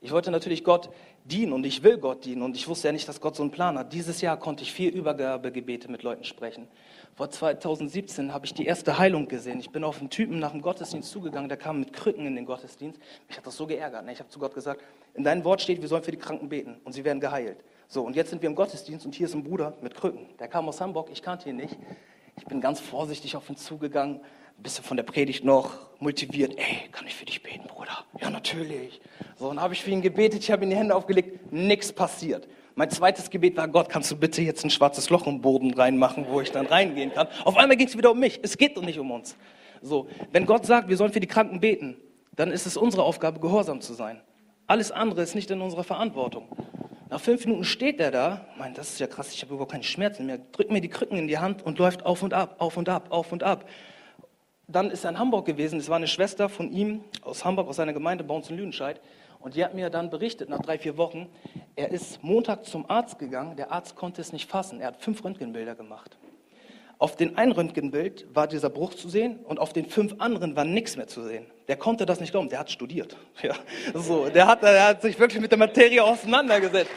Ich 0.00 0.12
wollte 0.12 0.30
natürlich 0.30 0.64
Gott 0.64 0.90
dienen 1.24 1.52
und 1.52 1.64
ich 1.66 1.82
will 1.82 1.98
Gott 1.98 2.24
dienen 2.24 2.42
und 2.42 2.56
ich 2.56 2.68
wusste 2.68 2.88
ja 2.88 2.92
nicht, 2.92 3.08
dass 3.08 3.20
Gott 3.20 3.36
so 3.36 3.42
einen 3.42 3.52
Plan 3.52 3.78
hat. 3.78 3.92
Dieses 3.92 4.20
Jahr 4.20 4.38
konnte 4.38 4.62
ich 4.62 4.72
vier 4.72 4.92
Übergabegebete 4.92 5.90
mit 5.90 6.02
Leuten 6.02 6.24
sprechen. 6.24 6.68
Vor 7.20 7.28
2017 7.28 8.32
habe 8.32 8.46
ich 8.46 8.54
die 8.54 8.64
erste 8.64 8.96
Heilung 8.96 9.28
gesehen. 9.28 9.60
Ich 9.60 9.68
bin 9.68 9.84
auf 9.84 10.00
einen 10.00 10.08
Typen 10.08 10.38
nach 10.38 10.52
dem 10.52 10.62
Gottesdienst 10.62 11.10
zugegangen, 11.10 11.50
der 11.50 11.58
kam 11.58 11.78
mit 11.78 11.92
Krücken 11.92 12.24
in 12.24 12.34
den 12.34 12.46
Gottesdienst. 12.46 12.98
Mich 13.28 13.36
hat 13.36 13.46
das 13.46 13.58
so 13.58 13.66
geärgert. 13.66 14.06
Ne? 14.06 14.12
Ich 14.14 14.20
habe 14.20 14.30
zu 14.30 14.38
Gott 14.38 14.54
gesagt, 14.54 14.80
in 15.12 15.22
deinem 15.22 15.44
Wort 15.44 15.60
steht, 15.60 15.82
wir 15.82 15.88
sollen 15.88 16.02
für 16.02 16.12
die 16.12 16.16
Kranken 16.16 16.48
beten 16.48 16.80
und 16.82 16.94
sie 16.94 17.04
werden 17.04 17.20
geheilt. 17.20 17.58
So, 17.88 18.04
und 18.04 18.16
jetzt 18.16 18.30
sind 18.30 18.40
wir 18.40 18.48
im 18.48 18.54
Gottesdienst 18.54 19.04
und 19.04 19.14
hier 19.14 19.26
ist 19.26 19.34
ein 19.34 19.44
Bruder 19.44 19.74
mit 19.82 19.94
Krücken. 19.94 20.28
Der 20.38 20.48
kam 20.48 20.66
aus 20.66 20.80
Hamburg, 20.80 21.10
ich 21.12 21.20
kannte 21.20 21.50
ihn 21.50 21.56
nicht. 21.56 21.76
Ich 22.38 22.46
bin 22.46 22.62
ganz 22.62 22.80
vorsichtig 22.80 23.36
auf 23.36 23.50
ihn 23.50 23.56
zugegangen, 23.56 24.20
ein 24.56 24.62
bisschen 24.62 24.84
von 24.84 24.96
der 24.96 25.04
Predigt 25.04 25.44
noch 25.44 25.74
motiviert. 25.98 26.56
Ey, 26.56 26.88
kann 26.90 27.06
ich 27.06 27.14
für 27.14 27.26
dich 27.26 27.42
beten, 27.42 27.68
Bruder? 27.68 27.98
Ja, 28.18 28.30
natürlich. 28.30 28.98
So, 29.38 29.50
und 29.50 29.60
habe 29.60 29.74
ich 29.74 29.82
für 29.82 29.90
ihn 29.90 30.00
gebetet, 30.00 30.42
ich 30.42 30.50
habe 30.50 30.64
ihm 30.64 30.70
die 30.70 30.76
Hände 30.76 30.94
aufgelegt, 30.94 31.52
nichts 31.52 31.92
passiert. 31.92 32.48
Mein 32.74 32.90
zweites 32.90 33.30
Gebet 33.30 33.56
war, 33.56 33.68
Gott, 33.68 33.88
kannst 33.88 34.10
du 34.10 34.16
bitte 34.16 34.42
jetzt 34.42 34.64
ein 34.64 34.70
schwarzes 34.70 35.10
Loch 35.10 35.26
im 35.26 35.40
Boden 35.40 35.74
reinmachen, 35.74 36.26
wo 36.28 36.40
ich 36.40 36.52
dann 36.52 36.66
reingehen 36.66 37.12
kann? 37.12 37.28
Auf 37.44 37.56
einmal 37.56 37.76
ging 37.76 37.88
es 37.88 37.96
wieder 37.96 38.12
um 38.12 38.20
mich. 38.20 38.40
Es 38.42 38.56
geht 38.56 38.76
doch 38.76 38.82
nicht 38.82 38.98
um 38.98 39.10
uns. 39.10 39.36
So, 39.82 40.08
wenn 40.32 40.46
Gott 40.46 40.66
sagt, 40.66 40.88
wir 40.88 40.96
sollen 40.96 41.12
für 41.12 41.20
die 41.20 41.26
Kranken 41.26 41.60
beten, 41.60 41.96
dann 42.36 42.50
ist 42.50 42.66
es 42.66 42.76
unsere 42.76 43.02
Aufgabe, 43.02 43.40
gehorsam 43.40 43.80
zu 43.80 43.94
sein. 43.94 44.20
Alles 44.66 44.92
andere 44.92 45.22
ist 45.22 45.34
nicht 45.34 45.50
in 45.50 45.60
unserer 45.60 45.84
Verantwortung. 45.84 46.48
Nach 47.10 47.20
fünf 47.20 47.44
Minuten 47.44 47.64
steht 47.64 47.98
er 47.98 48.12
da, 48.12 48.46
meint, 48.56 48.78
das 48.78 48.90
ist 48.90 49.00
ja 49.00 49.08
krass, 49.08 49.32
ich 49.32 49.42
habe 49.42 49.52
überhaupt 49.52 49.72
keine 49.72 49.82
Schmerzen 49.82 50.26
mehr, 50.26 50.38
drückt 50.38 50.70
mir 50.70 50.80
die 50.80 50.88
Krücken 50.88 51.18
in 51.18 51.26
die 51.26 51.38
Hand 51.38 51.60
und 51.60 51.78
läuft 51.78 52.06
auf 52.06 52.22
und 52.22 52.32
ab, 52.32 52.54
auf 52.58 52.76
und 52.76 52.88
ab, 52.88 53.08
auf 53.10 53.32
und 53.32 53.42
ab. 53.42 53.68
Dann 54.68 54.92
ist 54.92 55.02
er 55.02 55.10
in 55.10 55.18
Hamburg 55.18 55.44
gewesen, 55.44 55.80
es 55.80 55.88
war 55.88 55.96
eine 55.96 56.06
Schwester 56.06 56.48
von 56.48 56.70
ihm 56.70 57.02
aus 57.22 57.44
Hamburg, 57.44 57.68
aus 57.68 57.76
seiner 57.76 57.92
Gemeinde 57.92 58.22
bei 58.22 58.32
uns 58.32 58.48
in 58.48 58.56
Lüdenscheid. 58.56 59.00
Und 59.40 59.56
die 59.56 59.64
hat 59.64 59.74
mir 59.74 59.88
dann 59.88 60.10
berichtet, 60.10 60.50
nach 60.50 60.60
drei, 60.60 60.78
vier 60.78 60.98
Wochen, 60.98 61.26
er 61.74 61.90
ist 61.90 62.22
Montag 62.22 62.66
zum 62.66 62.88
Arzt 62.88 63.18
gegangen, 63.18 63.56
der 63.56 63.72
Arzt 63.72 63.96
konnte 63.96 64.20
es 64.20 64.32
nicht 64.32 64.48
fassen. 64.48 64.80
Er 64.80 64.88
hat 64.88 65.02
fünf 65.02 65.24
Röntgenbilder 65.24 65.74
gemacht. 65.74 66.18
Auf 66.98 67.16
den 67.16 67.38
einen 67.38 67.52
Röntgenbild 67.52 68.26
war 68.34 68.46
dieser 68.46 68.68
Bruch 68.68 68.92
zu 68.92 69.08
sehen 69.08 69.40
und 69.44 69.58
auf 69.58 69.72
den 69.72 69.86
fünf 69.86 70.16
anderen 70.18 70.54
war 70.56 70.66
nichts 70.66 70.98
mehr 70.98 71.06
zu 71.06 71.22
sehen. 71.22 71.46
Der 71.68 71.76
konnte 71.76 72.04
das 72.04 72.20
nicht 72.20 72.32
glauben, 72.32 72.50
der 72.50 72.58
hat 72.58 72.70
studiert. 72.70 73.16
Ja, 73.42 73.54
so, 73.94 74.28
der, 74.28 74.46
hat, 74.46 74.62
der 74.62 74.88
hat 74.88 75.00
sich 75.00 75.18
wirklich 75.18 75.40
mit 75.40 75.50
der 75.50 75.58
Materie 75.58 76.04
auseinandergesetzt. 76.04 76.90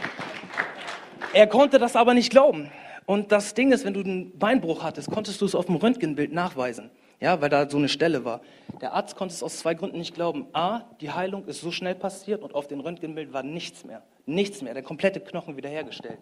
Er 1.32 1.48
konnte 1.48 1.80
das 1.80 1.96
aber 1.96 2.14
nicht 2.14 2.30
glauben. 2.30 2.70
Und 3.06 3.32
das 3.32 3.54
Ding 3.54 3.72
ist, 3.72 3.86
wenn 3.86 3.94
du 3.94 4.02
einen 4.02 4.38
Beinbruch 4.38 4.84
hattest, 4.84 5.10
konntest 5.10 5.40
du 5.40 5.46
es 5.46 5.56
auf 5.56 5.68
dem 5.68 5.76
Röntgenbild 5.76 6.34
nachweisen 6.34 6.92
ja, 7.24 7.40
weil 7.40 7.48
da 7.48 7.70
so 7.70 7.78
eine 7.78 7.88
Stelle 7.88 8.26
war. 8.26 8.42
Der 8.82 8.92
Arzt 8.92 9.16
konnte 9.16 9.34
es 9.34 9.42
aus 9.42 9.60
zwei 9.60 9.76
Gründen 9.76 9.98
nicht 9.98 10.14
glauben. 10.14 10.46
A, 10.52 10.82
die 11.00 11.10
Heilung 11.10 11.46
ist 11.46 11.62
so 11.62 11.72
schnell 11.72 11.96
passiert 11.96 12.44
und 12.44 12.54
auf 12.54 12.68
dem 12.68 12.82
Röntgenbild 12.82 13.32
war 13.32 13.44
nichts 13.44 13.86
mehr. 13.86 14.04
Nichts 14.26 14.62
mehr, 14.62 14.74
der 14.74 14.84
komplette 14.84 15.22
Knochen 15.22 15.56
wiederhergestellt. 15.56 16.20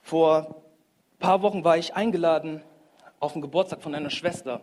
Vor 0.00 0.38
ein 0.46 1.18
paar 1.18 1.42
Wochen 1.42 1.64
war 1.64 1.76
ich 1.76 1.94
eingeladen 1.94 2.62
auf 3.20 3.34
den 3.34 3.42
Geburtstag 3.42 3.82
von 3.82 3.94
einer 3.94 4.08
Schwester. 4.08 4.62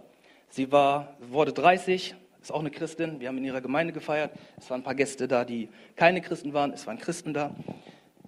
Sie 0.50 0.72
war, 0.72 1.16
wurde 1.20 1.54
30, 1.54 2.16
ist 2.42 2.52
auch 2.52 2.62
eine 2.62 2.72
Christin. 2.72 3.20
Wir 3.20 3.28
haben 3.28 3.38
in 3.38 3.46
ihrer 3.46 3.62
Gemeinde 3.62 3.94
gefeiert. 3.94 4.32
Es 4.58 4.72
waren 4.72 4.82
ein 4.82 4.84
paar 4.84 4.96
Gäste 4.96 5.28
da, 5.28 5.46
die 5.46 5.70
keine 5.96 6.20
Christen 6.20 6.54
waren. 6.54 6.74
Es 6.74 6.88
waren 6.88 6.98
Christen 6.98 7.32
da. 7.32 7.54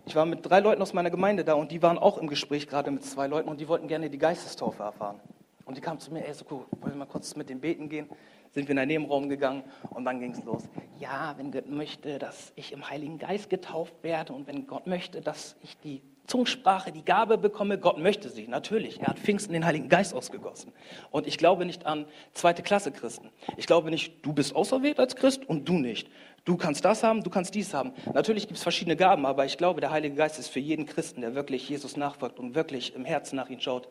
Ich 0.06 0.16
war 0.16 0.28
mit 0.28 0.48
drei 0.48 0.60
Leuten 0.60 0.84
aus 0.84 0.94
meiner 0.94 1.10
Gemeinde 1.10 1.44
da 1.44 1.56
und 1.56 1.72
die 1.72 1.82
waren 1.82 1.98
auch 1.98 2.20
im 2.20 2.28
Gespräch 2.28 2.68
gerade 2.68 2.92
mit 2.92 3.04
zwei 3.04 3.26
Leuten 3.26 3.50
und 3.50 3.60
die 3.60 3.68
wollten 3.68 3.88
gerne 3.88 4.12
die 4.12 4.20
Geistestaufe 4.20 4.84
erfahren. 4.84 5.20
Und 5.67 5.75
die 5.75 5.82
kam 5.82 5.99
zu 5.99 6.13
mir, 6.13 6.25
ey, 6.25 6.34
so 6.34 6.45
cool, 6.49 6.65
wollen 6.80 6.93
wir 6.93 6.99
mal 6.99 7.06
kurz 7.06 7.36
mit 7.36 7.49
dem 7.49 7.60
Beten 7.60 7.89
gehen? 7.89 8.10
Sind 8.51 8.69
wir 8.69 8.71
in 8.71 8.80
einen 8.80 8.88
Nebenraum 8.88 9.27
gegangen 9.27 9.63
und 9.89 10.06
dann 10.06 10.21
ging 10.21 10.32
es 10.32 10.41
los. 10.45 10.63
Ja, 10.97 11.36
wenn 11.38 11.51
Gott 11.51 11.69
möchte, 11.69 12.17
dass 12.19 12.53
ich 12.56 12.71
im 12.71 12.89
Heiligen 12.89 13.19
Geist 13.19 13.49
getauft 13.49 13.93
werde 14.01 14.32
und 14.32 14.47
wenn 14.47 14.65
Gott 14.65 14.88
möchte, 14.88 15.19
dass 15.19 15.58
ich 15.62 15.77
die 15.80 16.01
Zungensprache, 16.25 16.93
die 16.93 17.03
Gabe 17.03 17.38
bekomme, 17.38 17.77
Gott 17.77 17.97
möchte 17.97 18.30
sie, 18.30 18.47
natürlich. 18.47 19.01
Er 19.01 19.08
hat 19.08 19.19
Pfingsten 19.19 19.51
den 19.51 19.65
Heiligen 19.65 19.89
Geist 19.89 20.13
ausgegossen. 20.13 20.71
Und 21.12 21.27
ich 21.27 21.38
glaube 21.38 21.65
nicht 21.65 21.86
an 21.86 22.06
zweite 22.32 22.63
Klasse 22.63 22.93
Christen. 22.93 23.30
Ich 23.58 23.67
glaube 23.67 23.89
nicht, 23.89 24.25
du 24.25 24.32
bist 24.32 24.56
auserwählt 24.56 25.01
als 25.01 25.17
Christ 25.17 25.47
und 25.47 25.67
du 25.67 25.73
nicht. 25.73 26.10
Du 26.45 26.56
kannst 26.56 26.86
das 26.86 27.03
haben, 27.03 27.23
du 27.23 27.30
kannst 27.30 27.56
dies 27.56 27.73
haben. 27.73 27.91
Natürlich 28.13 28.47
gibt 28.47 28.58
es 28.58 28.63
verschiedene 28.63 28.95
Gaben, 28.95 29.25
aber 29.25 29.43
ich 29.43 29.58
glaube, 29.58 29.82
der 29.82 29.91
Heilige 29.91 30.15
Geist 30.15 30.39
ist 30.39 30.47
für 30.47 30.62
jeden 30.62 30.86
Christen, 30.86 31.19
der 31.19 31.36
wirklich 31.36 31.67
Jesus 31.67 31.97
nachfolgt 31.97 32.39
und 32.39 32.56
wirklich 32.56 32.95
im 32.95 33.03
Herzen 33.03 33.36
nach 33.36 33.49
ihm 33.49 33.60
schaut, 33.60 33.89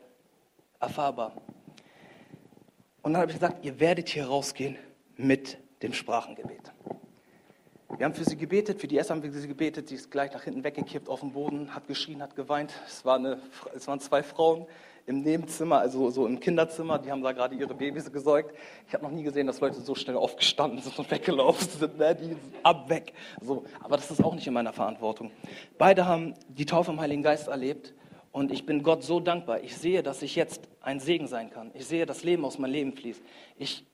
erfahrbar. 0.80 1.32
Und 3.06 3.12
dann 3.12 3.22
habe 3.22 3.30
ich 3.30 3.38
gesagt, 3.38 3.64
ihr 3.64 3.78
werdet 3.78 4.08
hier 4.08 4.26
rausgehen 4.26 4.76
mit 5.16 5.58
dem 5.80 5.92
Sprachengebet. 5.92 6.72
Wir 7.96 8.04
haben 8.04 8.14
für 8.14 8.24
sie 8.24 8.36
gebetet, 8.36 8.80
für 8.80 8.88
die 8.88 8.96
erste 8.96 9.14
haben 9.14 9.22
wir 9.22 9.30
sie 9.30 9.46
gebetet, 9.46 9.88
sie 9.88 9.94
ist 9.94 10.10
gleich 10.10 10.32
nach 10.32 10.42
hinten 10.42 10.64
weggekippt 10.64 11.08
auf 11.08 11.20
den 11.20 11.30
Boden, 11.30 11.72
hat 11.72 11.86
geschrien, 11.86 12.20
hat 12.20 12.34
geweint. 12.34 12.72
Es, 12.84 13.04
war 13.04 13.14
eine, 13.14 13.38
es 13.76 13.86
waren 13.86 14.00
zwei 14.00 14.24
Frauen 14.24 14.66
im 15.06 15.20
Nebenzimmer, 15.20 15.78
also 15.78 16.10
so 16.10 16.26
im 16.26 16.40
Kinderzimmer, 16.40 16.98
die 16.98 17.12
haben 17.12 17.22
da 17.22 17.30
gerade 17.30 17.54
ihre 17.54 17.74
Babys 17.74 18.10
gesäugt. 18.10 18.52
Ich 18.88 18.94
habe 18.94 19.04
noch 19.04 19.12
nie 19.12 19.22
gesehen, 19.22 19.46
dass 19.46 19.60
Leute 19.60 19.80
so 19.80 19.94
schnell 19.94 20.16
aufgestanden 20.16 20.82
sind 20.82 20.98
und 20.98 21.08
weggelaufen 21.12 21.68
sind. 21.78 21.98
Ne? 21.98 22.12
Die 22.16 22.24
sind 22.24 22.40
ab 22.64 22.88
weg. 22.88 23.12
So, 23.40 23.64
aber 23.84 23.98
das 23.98 24.10
ist 24.10 24.20
auch 24.20 24.34
nicht 24.34 24.48
in 24.48 24.52
meiner 24.52 24.72
Verantwortung. 24.72 25.30
Beide 25.78 26.06
haben 26.06 26.34
die 26.48 26.66
Taufe 26.66 26.90
im 26.90 27.00
Heiligen 27.00 27.22
Geist 27.22 27.46
erlebt 27.46 27.94
und 28.36 28.52
ich 28.52 28.66
bin 28.66 28.82
Gott 28.82 29.02
so 29.02 29.18
dankbar. 29.18 29.62
Ich 29.62 29.78
sehe, 29.78 30.02
dass 30.02 30.20
ich 30.20 30.36
jetzt 30.36 30.68
ein 30.82 31.00
Segen 31.00 31.26
sein 31.26 31.48
kann. 31.48 31.70
Ich 31.72 31.86
sehe, 31.86 32.04
dass 32.04 32.22
Leben 32.22 32.44
aus 32.44 32.58
meinem 32.58 32.72
Leben 32.72 32.92
fließt. 32.92 33.22
Ich 33.56 33.86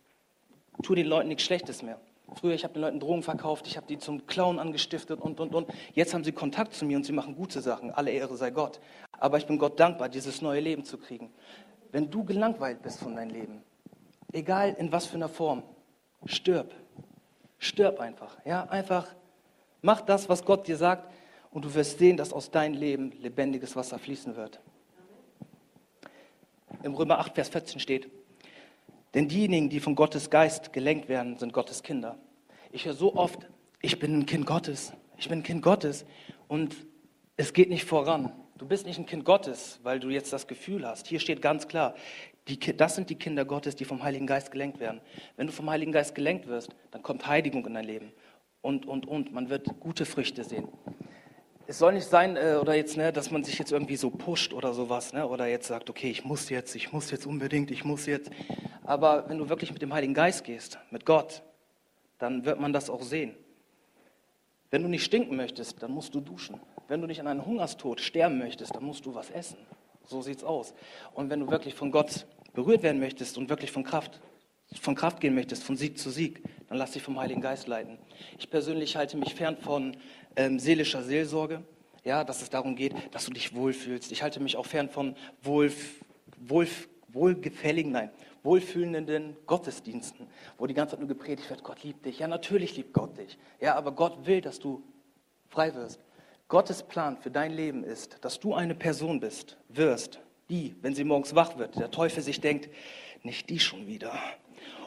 tue 0.83 0.97
den 0.97 1.07
Leuten 1.07 1.29
nichts 1.29 1.45
Schlechtes 1.45 1.81
mehr. 1.85 2.01
Früher, 2.35 2.53
ich 2.53 2.65
habe 2.65 2.75
den 2.75 2.83
Leuten 2.83 2.99
Drogen 2.99 3.23
verkauft, 3.23 3.69
ich 3.69 3.77
habe 3.77 3.87
die 3.87 3.99
zum 3.99 4.27
Klauen 4.27 4.59
angestiftet 4.59 5.21
und, 5.21 5.39
und, 5.39 5.55
und. 5.55 5.69
Jetzt 5.93 6.13
haben 6.13 6.25
sie 6.25 6.33
Kontakt 6.33 6.75
zu 6.75 6.85
mir 6.85 6.97
und 6.97 7.07
sie 7.07 7.13
machen 7.13 7.37
gute 7.37 7.61
Sachen. 7.61 7.93
Alle 7.93 8.11
Ehre 8.11 8.37
sei 8.37 8.51
Gott. 8.51 8.81
Aber 9.13 9.39
ich 9.39 9.47
bin 9.47 9.59
Gott 9.59 9.79
dankbar, 9.79 10.09
dieses 10.09 10.43
neue 10.43 10.59
Leben 10.59 10.85
zu 10.85 10.99
kriegen. 10.99 11.31
Wenn 11.93 12.11
du 12.11 12.25
gelangweilt 12.25 12.83
bist 12.83 12.99
von 12.99 13.15
deinem 13.15 13.31
Leben, 13.31 13.63
egal 14.33 14.75
in 14.77 14.91
was 14.91 15.07
für 15.07 15.15
einer 15.15 15.29
Form, 15.29 15.63
stirb. 16.25 16.75
Stirb 17.59 18.01
einfach. 18.01 18.37
Ja, 18.45 18.65
einfach 18.65 19.07
mach 19.83 20.01
das, 20.01 20.29
was 20.29 20.45
Gott 20.45 20.67
dir 20.67 20.77
sagt 20.77 21.13
und 21.53 21.65
du 21.65 21.75
wirst 21.75 21.99
sehen, 21.99 22.17
dass 22.17 22.33
aus 22.33 22.51
deinem 22.51 22.75
Leben 22.75 23.13
lebendiges 23.21 23.77
Wasser 23.77 23.99
fließen 23.99 24.37
wird. 24.37 24.61
Im 26.83 26.95
Römer 26.95 27.19
8, 27.19 27.35
Vers 27.35 27.51
14 27.51 27.79
steht, 27.79 28.09
denn 29.15 29.29
diejenigen, 29.29 29.69
die 29.69 29.79
von 29.79 29.95
Gottes 29.95 30.31
Geist 30.31 30.73
gelenkt 30.73 31.09
werden, 31.09 31.39
sind 31.39 31.53
Gottes 31.53 31.83
Kinder. 31.83 32.19
Ich 32.73 32.87
höre 32.87 32.95
so 32.95 33.15
oft, 33.15 33.47
ich 33.83 33.99
bin 33.99 34.19
ein 34.19 34.27
Kind 34.27 34.47
Gottes, 34.47 34.95
ich 35.19 35.29
bin 35.29 35.41
ein 35.41 35.43
Kind 35.43 35.63
Gottes 35.63 36.07
und 36.49 36.75
es 37.37 37.53
geht 37.53 37.69
nicht 37.69 37.85
voran. 37.85 38.33
Du 38.57 38.67
bist 38.67 38.87
nicht 38.87 38.99
ein 38.99 39.07
Kind 39.07 39.25
Gottes, 39.25 39.81
weil 39.83 40.01
du 40.01 40.09
jetzt 40.09 40.33
das 40.33 40.47
Gefühl 40.47 40.87
hast. 40.87 41.07
Hier 41.09 41.21
steht 41.21 41.43
ganz 41.43 41.69
klar, 41.69 41.95
die, 42.49 42.59
das 42.59 42.95
sind 42.95 43.11
die 43.11 43.17
Kinder 43.17 43.45
Gottes, 43.45 43.77
die 43.77 43.85
vom 43.85 44.03
Heiligen 44.03 44.27
Geist 44.27 44.51
gelenkt 44.51 44.81
werden. 44.81 45.01
Wenn 45.37 45.47
du 45.47 45.53
vom 45.53 45.69
Heiligen 45.69 45.93
Geist 45.93 46.15
gelenkt 46.15 46.47
wirst, 46.47 46.71
dann 46.91 47.03
kommt 47.03 47.27
Heiligung 47.27 47.67
in 47.67 47.75
dein 47.75 47.85
Leben. 47.85 48.13
Und, 48.63 48.87
und, 48.87 49.07
und. 49.07 49.33
Man 49.33 49.49
wird 49.51 49.69
gute 49.81 50.07
Früchte 50.07 50.45
sehen 50.45 50.69
es 51.67 51.79
soll 51.79 51.93
nicht 51.95 52.07
sein, 52.07 52.37
äh, 52.37 52.59
oder 52.61 52.75
jetzt, 52.75 52.97
ne, 52.97 53.13
dass 53.13 53.31
man 53.31 53.45
sich 53.45 53.59
jetzt 53.59 53.73
irgendwie 53.73 53.97
so 53.97 54.11
pusht 54.11 54.53
oder 54.53 54.75
sowas, 54.75 55.13
ne, 55.13 55.27
oder 55.27 55.47
jetzt 55.47 55.69
sagt, 55.69 55.91
okay, 55.91 56.11
ich 56.11 56.25
muss 56.25 56.49
jetzt, 56.49 56.75
ich 56.75 56.93
muss 56.93 57.11
jetzt 57.11 57.27
unbedingt, 57.27 57.71
ich 57.71 57.85
muss 57.85 58.07
jetzt. 58.07 58.31
Aber 58.85 59.29
wenn 59.29 59.39
du 59.39 59.49
wirklich 59.49 59.73
mit 59.73 59.83
dem 59.83 59.93
Heiligen 59.93 60.15
Geist 60.15 60.45
gehst, 60.45 60.79
mit 60.91 61.07
Gott, 61.07 61.43
dann 62.19 62.45
wird 62.45 62.61
man 62.61 62.73
das 62.73 62.91
auch 62.91 63.03
sehen. 63.03 63.35
Wenn 64.71 64.83
du 64.83 64.89
nicht 64.89 65.05
stinken 65.05 65.37
möchtest, 65.37 65.83
dann 65.83 65.91
musst 65.91 66.15
du 66.15 66.21
duschen. 66.21 66.59
Wenn 66.89 67.01
du 67.01 67.07
nicht 67.07 67.21
an 67.21 67.27
einen 67.27 67.45
Hungerstod 67.45 68.01
sterben 68.01 68.39
möchtest, 68.39 68.75
dann 68.75 68.85
musst 68.85 69.07
du 69.07 69.15
was 69.15 69.31
essen. 69.31 69.59
So 70.05 70.23
sieht's 70.23 70.45
aus. 70.45 70.75
Und 71.15 71.31
wenn 71.31 71.41
du 71.41 71.51
wirklich 71.51 71.75
von 71.75 71.91
Gott 71.91 72.27
berührt 72.55 72.83
werden 72.83 73.01
möchtest 73.01 73.39
und 73.39 73.49
wirklich 73.49 73.71
von 73.71 73.85
Kraft, 73.85 74.21
von 74.81 74.95
Kraft 74.95 75.21
gehen 75.21 75.35
möchtest, 75.35 75.63
von 75.63 75.77
Sieg 75.77 75.99
zu 75.99 76.11
Sieg, 76.11 76.43
dann 76.73 76.79
lass 76.79 76.93
dich 76.93 77.03
vom 77.03 77.21
Heiligen 77.21 77.43
Geist 77.43 77.67
leiten. 77.67 77.99
Ich 78.39 78.49
persönlich 78.49 78.97
halte 78.97 79.19
mich 79.19 79.35
fern 79.35 79.59
von 79.59 79.95
ähm, 80.37 80.59
seelischer 80.59 81.03
Seelsorge, 81.03 81.63
ja, 82.03 82.25
dass 82.25 82.41
es 82.41 82.49
darum 82.49 82.77
geht, 82.77 82.95
dass 83.11 83.27
du 83.27 83.31
dich 83.31 83.55
wohlfühlst. 83.55 84.11
Ich 84.11 84.23
halte 84.23 84.41
mich 84.41 84.57
auch 84.57 84.65
fern 84.65 84.89
von 84.89 85.15
wohl, 85.43 85.71
wohl, 86.39 86.67
wohlgefälligen, 87.09 87.93
nein, 87.93 88.11
wohlfühlenden 88.43 89.37
Gottesdiensten, 89.45 90.27
wo 90.57 90.67
die 90.67 90.73
ganze 90.73 90.93
Zeit 90.93 91.01
nur 91.01 91.11
gepredigt 91.11 91.51
wird, 91.51 91.63
Gott 91.63 91.83
liebt 91.83 92.07
dich. 92.07 92.21
Ja, 92.21 92.27
natürlich 92.27 92.75
liebt 92.75 92.95
Gott 92.95 93.19
dich. 93.19 93.37
Ja, 93.61 93.75
aber 93.75 93.93
Gott 93.93 94.25
will, 94.25 94.41
dass 94.41 94.59
du 94.59 94.83
frei 95.51 95.75
wirst. 95.75 96.01
Gottes 96.49 96.83
Plan 96.83 97.19
für 97.19 97.31
dein 97.31 97.53
Leben 97.53 97.85
ist, 97.85 98.17
dass 98.25 98.41
du 98.41 98.55
eine 98.55 98.75
Person 98.75 99.21
bist, 99.21 99.59
wirst, 99.69 100.21
die, 100.49 100.75
wenn 100.81 100.95
sie 100.95 101.05
morgens 101.05 101.35
wach 101.35 101.59
wird, 101.59 101.79
der 101.79 101.91
Teufel 101.91 102.23
sich 102.23 102.41
denkt, 102.41 102.71
nicht 103.23 103.51
die 103.51 103.61
schon 103.61 103.87
wieder. 103.87 104.19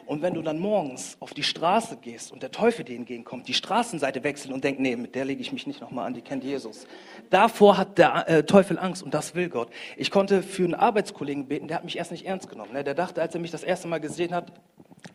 Und 0.06 0.22
wenn 0.22 0.34
du 0.34 0.42
dann 0.42 0.60
morgens 0.60 1.16
auf 1.18 1.34
die 1.34 1.42
Straße 1.42 1.96
gehst 1.96 2.30
und 2.32 2.42
der 2.42 2.52
Teufel 2.52 2.84
dir 2.84 2.96
entgegenkommt, 2.96 3.48
die 3.48 3.54
Straßenseite 3.54 4.22
wechselt 4.22 4.54
und 4.54 4.62
denkt, 4.62 4.80
nee, 4.80 4.94
mit 4.94 5.16
der 5.16 5.24
lege 5.24 5.40
ich 5.40 5.52
mich 5.52 5.66
nicht 5.66 5.80
nochmal 5.80 6.06
an, 6.06 6.14
die 6.14 6.22
kennt 6.22 6.44
Jesus. 6.44 6.86
Davor 7.28 7.76
hat 7.76 7.98
der 7.98 8.28
äh, 8.28 8.42
Teufel 8.44 8.78
Angst 8.78 9.02
und 9.02 9.12
das 9.12 9.34
will 9.34 9.48
Gott. 9.48 9.68
Ich 9.96 10.12
konnte 10.12 10.42
für 10.42 10.64
einen 10.64 10.74
Arbeitskollegen 10.74 11.48
beten, 11.48 11.66
der 11.66 11.78
hat 11.78 11.84
mich 11.84 11.98
erst 11.98 12.12
nicht 12.12 12.24
ernst 12.24 12.48
genommen. 12.48 12.72
Ne? 12.72 12.84
Der 12.84 12.94
dachte, 12.94 13.20
als 13.20 13.34
er 13.34 13.40
mich 13.40 13.50
das 13.50 13.64
erste 13.64 13.88
Mal 13.88 13.98
gesehen 13.98 14.32
hat, 14.32 14.52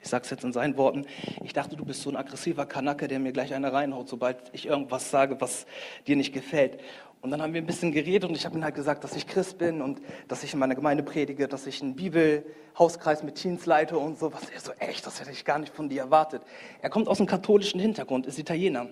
ich 0.02 0.10
sage 0.10 0.26
es 0.26 0.30
jetzt 0.30 0.44
in 0.44 0.52
seinen 0.52 0.78
Worten, 0.78 1.06
ich 1.44 1.54
dachte, 1.54 1.76
du 1.76 1.86
bist 1.86 2.02
so 2.02 2.10
ein 2.10 2.18
aggressiver 2.18 2.66
Kanacke, 2.66 3.08
der 3.08 3.20
mir 3.20 3.32
gleich 3.32 3.54
eine 3.54 3.72
reinhaut, 3.72 4.10
sobald 4.10 4.38
ich 4.52 4.66
irgendwas 4.66 5.10
sage, 5.10 5.40
was 5.40 5.66
dir 6.08 6.16
nicht 6.16 6.34
gefällt. 6.34 6.80
Und 7.22 7.30
dann 7.30 7.42
haben 7.42 7.54
wir 7.54 7.62
ein 7.62 7.68
bisschen 7.68 7.92
geredet 7.92 8.28
und 8.28 8.36
ich 8.36 8.46
habe 8.46 8.58
ihm 8.58 8.64
halt 8.64 8.74
gesagt, 8.74 9.04
dass 9.04 9.16
ich 9.16 9.28
Christ 9.28 9.60
bin 9.60 9.82
und 9.82 10.02
dass 10.28 10.44
ich 10.44 10.54
in 10.54 10.60
meiner 10.60 10.74
Gemeinde 10.74 11.04
predige, 11.04 11.48
dass 11.48 11.68
ich 11.68 11.82
einen 11.82 11.96
Bibelhauskreis 11.96 13.22
mit 13.22 13.36
Teens 13.36 13.68
leite 13.68 13.98
und 14.00 14.18
so. 14.18 14.34
Was 14.34 14.50
er 14.50 14.60
so, 14.60 14.72
echt, 14.80 15.06
das 15.06 15.22
hätte 15.22 15.32
ich 15.32 15.46
gar 15.46 15.60
nicht 15.60 15.74
von 15.74 15.88
dir 15.88 16.02
erwartet. 16.02 16.42
Er 16.82 16.90
kommt 16.90 17.08
aus 17.08 17.20
einem 17.20 17.28
katholischen 17.28 17.80
Hintergrund, 17.80 18.26
ist 18.26 18.40
Italiener, 18.40 18.88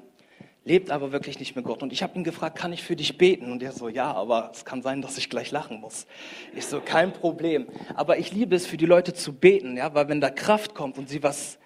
lebt 0.64 0.92
aber 0.92 1.12
wirklich 1.12 1.40
nicht 1.40 1.56
mit 1.56 1.66
Gott. 1.66 1.82
Und 1.82 1.92
ich 1.92 2.04
habe 2.04 2.16
ihn 2.20 2.24
gefragt, 2.24 2.56
kann 2.56 2.72
ich 2.72 2.84
für 2.84 2.96
dich 2.96 3.18
beten? 3.18 3.52
Und 3.52 3.64
er 3.64 3.72
so, 3.72 3.90
ja, 3.90 4.14
aber 4.14 4.52
es 4.54 4.64
kann 4.64 4.84
sein, 4.84 5.02
dass 5.02 5.18
ich 5.18 5.32
gleich 5.32 5.50
lachen 5.50 5.82
muss. 5.82 6.06
Ich 6.56 6.68
so, 6.68 6.82
kein 6.82 7.12
Problem. 7.12 7.66
Aber 7.96 8.20
ich 8.20 8.32
liebe 8.32 8.56
es, 8.56 8.68
für 8.68 8.78
die 8.78 8.86
Leute 8.86 9.16
zu 9.16 9.34
beten, 9.34 9.76
ja, 9.76 9.96
weil 9.96 10.08
wenn 10.08 10.22
da 10.22 10.30
Kraft 10.30 10.76
kommt 10.76 11.00
und 11.00 11.10
sie 11.10 11.24
was 11.24 11.58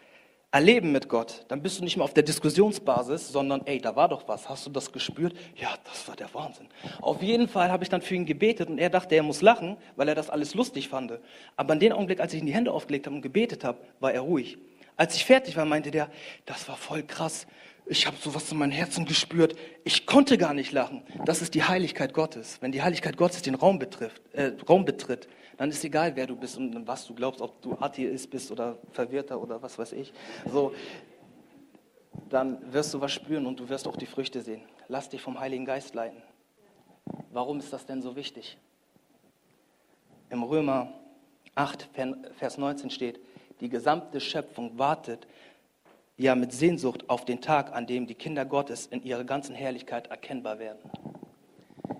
erleben 0.53 0.91
mit 0.91 1.09
Gott, 1.09 1.45
dann 1.47 1.63
bist 1.63 1.79
du 1.79 1.83
nicht 1.83 1.97
mehr 1.97 2.03
auf 2.03 2.13
der 2.13 2.21
Diskussionsbasis, 2.21 3.29
sondern, 3.29 3.65
ey, 3.65 3.79
da 3.79 3.95
war 3.95 4.07
doch 4.07 4.27
was, 4.27 4.47
hast 4.47 4.67
du 4.67 4.69
das 4.69 4.91
gespürt? 4.91 5.33
Ja, 5.55 5.69
das 5.83 6.07
war 6.07 6.15
der 6.15 6.31
Wahnsinn. 6.31 6.67
Auf 7.01 7.23
jeden 7.23 7.47
Fall 7.47 7.71
habe 7.71 7.83
ich 7.83 7.89
dann 7.89 8.03
für 8.03 8.13
ihn 8.13 8.27
gebetet 8.27 8.69
und 8.69 8.77
er 8.77 8.91
dachte, 8.91 9.15
er 9.15 9.23
muss 9.23 9.41
lachen, 9.41 9.77
weil 9.95 10.07
er 10.07 10.13
das 10.13 10.29
alles 10.29 10.53
lustig 10.53 10.89
fand. 10.89 11.13
Aber 11.55 11.73
in 11.73 11.79
dem 11.79 11.91
Augenblick, 11.93 12.19
als 12.19 12.35
ich 12.35 12.39
ihm 12.39 12.45
die 12.45 12.53
Hände 12.53 12.71
aufgelegt 12.71 13.07
habe 13.07 13.15
und 13.15 13.23
gebetet 13.23 13.63
habe, 13.63 13.79
war 13.99 14.13
er 14.13 14.21
ruhig. 14.21 14.59
Als 14.95 15.15
ich 15.15 15.25
fertig 15.25 15.57
war, 15.57 15.65
meinte 15.65 15.89
der, 15.89 16.11
das 16.45 16.69
war 16.69 16.77
voll 16.77 17.01
krass. 17.01 17.47
Ich 17.87 18.05
habe 18.05 18.15
sowas 18.17 18.51
in 18.51 18.59
meinem 18.59 18.71
Herzen 18.71 19.05
gespürt. 19.05 19.55
Ich 19.83 20.05
konnte 20.05 20.37
gar 20.37 20.53
nicht 20.53 20.71
lachen. 20.71 21.01
Das 21.25 21.41
ist 21.41 21.55
die 21.55 21.63
Heiligkeit 21.63 22.13
Gottes. 22.13 22.59
Wenn 22.61 22.71
die 22.71 22.83
Heiligkeit 22.83 23.17
Gottes 23.17 23.41
den 23.41 23.55
Raum, 23.55 23.79
betrifft, 23.79 24.21
äh, 24.33 24.51
Raum 24.69 24.85
betritt, 24.85 25.27
dann 25.57 25.69
ist 25.69 25.83
egal, 25.83 26.15
wer 26.15 26.27
du 26.27 26.35
bist 26.35 26.57
und 26.57 26.87
was 26.87 27.05
du 27.05 27.13
glaubst, 27.13 27.41
ob 27.41 27.61
du 27.61 27.77
Atheist 27.79 28.29
bist 28.29 28.51
oder 28.51 28.77
Verwirrter 28.91 29.39
oder 29.39 29.61
was 29.61 29.77
weiß 29.77 29.93
ich. 29.93 30.11
So, 30.51 30.73
dann 32.29 32.73
wirst 32.73 32.93
du 32.93 33.01
was 33.01 33.11
spüren 33.11 33.45
und 33.45 33.59
du 33.59 33.69
wirst 33.69 33.87
auch 33.87 33.95
die 33.95 34.05
Früchte 34.05 34.41
sehen. 34.41 34.61
Lass 34.87 35.09
dich 35.09 35.21
vom 35.21 35.39
Heiligen 35.39 35.65
Geist 35.65 35.93
leiten. 35.93 36.21
Warum 37.31 37.59
ist 37.59 37.71
das 37.71 37.85
denn 37.85 38.01
so 38.01 38.15
wichtig? 38.15 38.57
Im 40.29 40.43
Römer 40.43 40.93
8, 41.55 41.89
Vers 42.37 42.57
19 42.57 42.89
steht, 42.89 43.19
die 43.59 43.69
gesamte 43.69 44.19
Schöpfung 44.19 44.77
wartet 44.79 45.27
ja 46.17 46.35
mit 46.35 46.53
Sehnsucht 46.53 47.09
auf 47.09 47.25
den 47.25 47.41
Tag, 47.41 47.73
an 47.73 47.85
dem 47.85 48.07
die 48.07 48.15
Kinder 48.15 48.45
Gottes 48.45 48.87
in 48.87 49.03
ihrer 49.03 49.23
ganzen 49.23 49.55
Herrlichkeit 49.55 50.07
erkennbar 50.07 50.59
werden. 50.59 50.79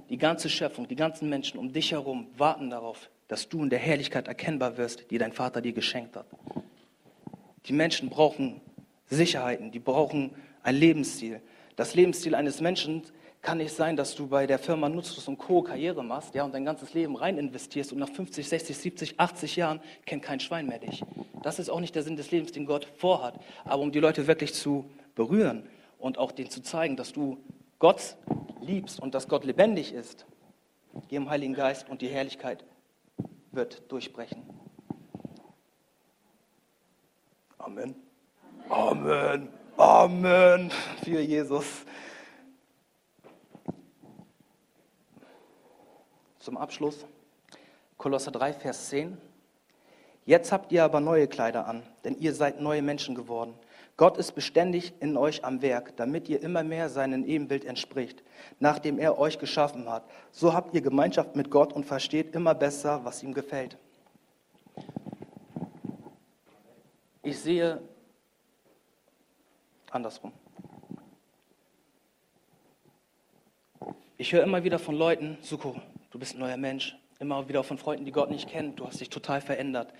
Die 0.09 0.17
ganze 0.17 0.49
Schöpfung, 0.49 0.87
die 0.87 0.95
ganzen 0.95 1.29
Menschen 1.29 1.59
um 1.59 1.71
dich 1.71 1.91
herum 1.91 2.27
warten 2.37 2.69
darauf, 2.69 3.09
dass 3.33 3.49
du 3.49 3.63
in 3.63 3.71
der 3.71 3.79
Herrlichkeit 3.79 4.27
erkennbar 4.27 4.77
wirst, 4.77 5.09
die 5.09 5.17
dein 5.17 5.31
Vater 5.31 5.59
dir 5.59 5.73
geschenkt 5.73 6.15
hat. 6.15 6.27
Die 7.65 7.73
Menschen 7.73 8.11
brauchen 8.11 8.61
Sicherheiten, 9.07 9.71
die 9.71 9.79
brauchen 9.79 10.35
ein 10.61 10.75
Lebensstil. 10.75 11.41
Das 11.75 11.95
Lebensstil 11.95 12.35
eines 12.35 12.61
Menschen 12.61 13.01
kann 13.41 13.57
nicht 13.57 13.73
sein, 13.73 13.95
dass 13.97 14.13
du 14.13 14.27
bei 14.27 14.45
der 14.45 14.59
Firma 14.59 14.87
Nutzlos 14.87 15.27
und 15.27 15.39
Co. 15.39 15.63
Karriere 15.63 16.03
machst 16.03 16.35
ja, 16.35 16.43
und 16.43 16.53
dein 16.53 16.63
ganzes 16.63 16.93
Leben 16.93 17.15
rein 17.15 17.39
investierst 17.39 17.91
und 17.91 17.97
nach 17.97 18.09
50, 18.09 18.47
60, 18.47 18.77
70, 18.77 19.19
80 19.19 19.55
Jahren 19.55 19.79
kennt 20.05 20.21
kein 20.21 20.39
Schwein 20.39 20.67
mehr 20.67 20.77
dich. 20.77 21.03
Das 21.41 21.57
ist 21.57 21.71
auch 21.71 21.79
nicht 21.79 21.95
der 21.95 22.03
Sinn 22.03 22.15
des 22.15 22.29
Lebens, 22.29 22.51
den 22.51 22.67
Gott 22.67 22.87
vorhat. 22.97 23.39
Aber 23.65 23.81
um 23.81 23.91
die 23.91 23.99
Leute 23.99 24.27
wirklich 24.27 24.53
zu 24.53 24.85
berühren 25.15 25.63
und 25.97 26.19
auch 26.19 26.31
denen 26.31 26.51
zu 26.51 26.61
zeigen, 26.61 26.97
dass 26.97 27.13
du 27.13 27.39
Gott 27.79 28.15
liebst 28.61 28.99
und 28.99 29.15
dass 29.15 29.27
Gott 29.27 29.43
lebendig 29.43 29.91
ist, 29.91 30.27
geh 31.09 31.15
im 31.15 31.31
Heiligen 31.31 31.55
Geist 31.55 31.89
und 31.89 32.03
die 32.03 32.09
Herrlichkeit 32.09 32.63
wird 33.53 33.91
durchbrechen. 33.91 34.43
Amen. 37.57 37.95
Amen. 38.69 39.49
Amen. 39.77 40.71
Für 41.03 41.21
Jesus. 41.21 41.85
Zum 46.39 46.57
Abschluss 46.57 47.05
Kolosser 47.97 48.31
3, 48.31 48.51
Vers 48.53 48.89
10. 48.89 49.17
Jetzt 50.25 50.51
habt 50.51 50.73
ihr 50.73 50.83
aber 50.83 50.99
neue 50.99 51.27
Kleider 51.27 51.67
an, 51.67 51.83
denn 52.03 52.17
ihr 52.17 52.33
seid 52.33 52.59
neue 52.59 52.81
Menschen 52.81 53.15
geworden. 53.15 53.53
Gott 53.95 54.17
ist 54.17 54.31
beständig 54.31 54.93
in 55.01 55.17
euch 55.17 55.45
am 55.45 55.61
Werk, 55.61 55.95
damit 55.97 56.27
ihr 56.27 56.41
immer 56.41 56.63
mehr 56.63 56.89
seinem 56.89 57.25
Ebenbild 57.25 57.63
entspricht, 57.63 58.23
nachdem 58.59 58.97
er 58.97 59.19
euch 59.19 59.37
geschaffen 59.37 59.87
hat. 59.89 60.03
So 60.31 60.53
habt 60.53 60.73
ihr 60.73 60.81
Gemeinschaft 60.81 61.35
mit 61.35 61.51
Gott 61.51 61.73
und 61.73 61.85
versteht 61.85 62.33
immer 62.33 62.55
besser, 62.55 63.05
was 63.05 63.21
ihm 63.21 63.33
gefällt. 63.33 63.77
Ich 67.21 67.39
sehe 67.39 67.81
andersrum. 69.91 70.33
Ich 74.17 74.33
höre 74.33 74.43
immer 74.43 74.63
wieder 74.63 74.79
von 74.79 74.95
Leuten, 74.95 75.37
Suko, 75.41 75.75
du 76.09 76.17
bist 76.17 76.33
ein 76.33 76.39
neuer 76.39 76.57
Mensch. 76.57 76.97
Immer 77.19 77.47
wieder 77.47 77.63
von 77.63 77.77
Freunden, 77.77 78.05
die 78.05 78.11
Gott 78.11 78.31
nicht 78.31 78.49
kennen, 78.49 78.75
du 78.75 78.87
hast 78.87 78.99
dich 78.99 79.09
total 79.09 79.39
verändert. 79.39 79.93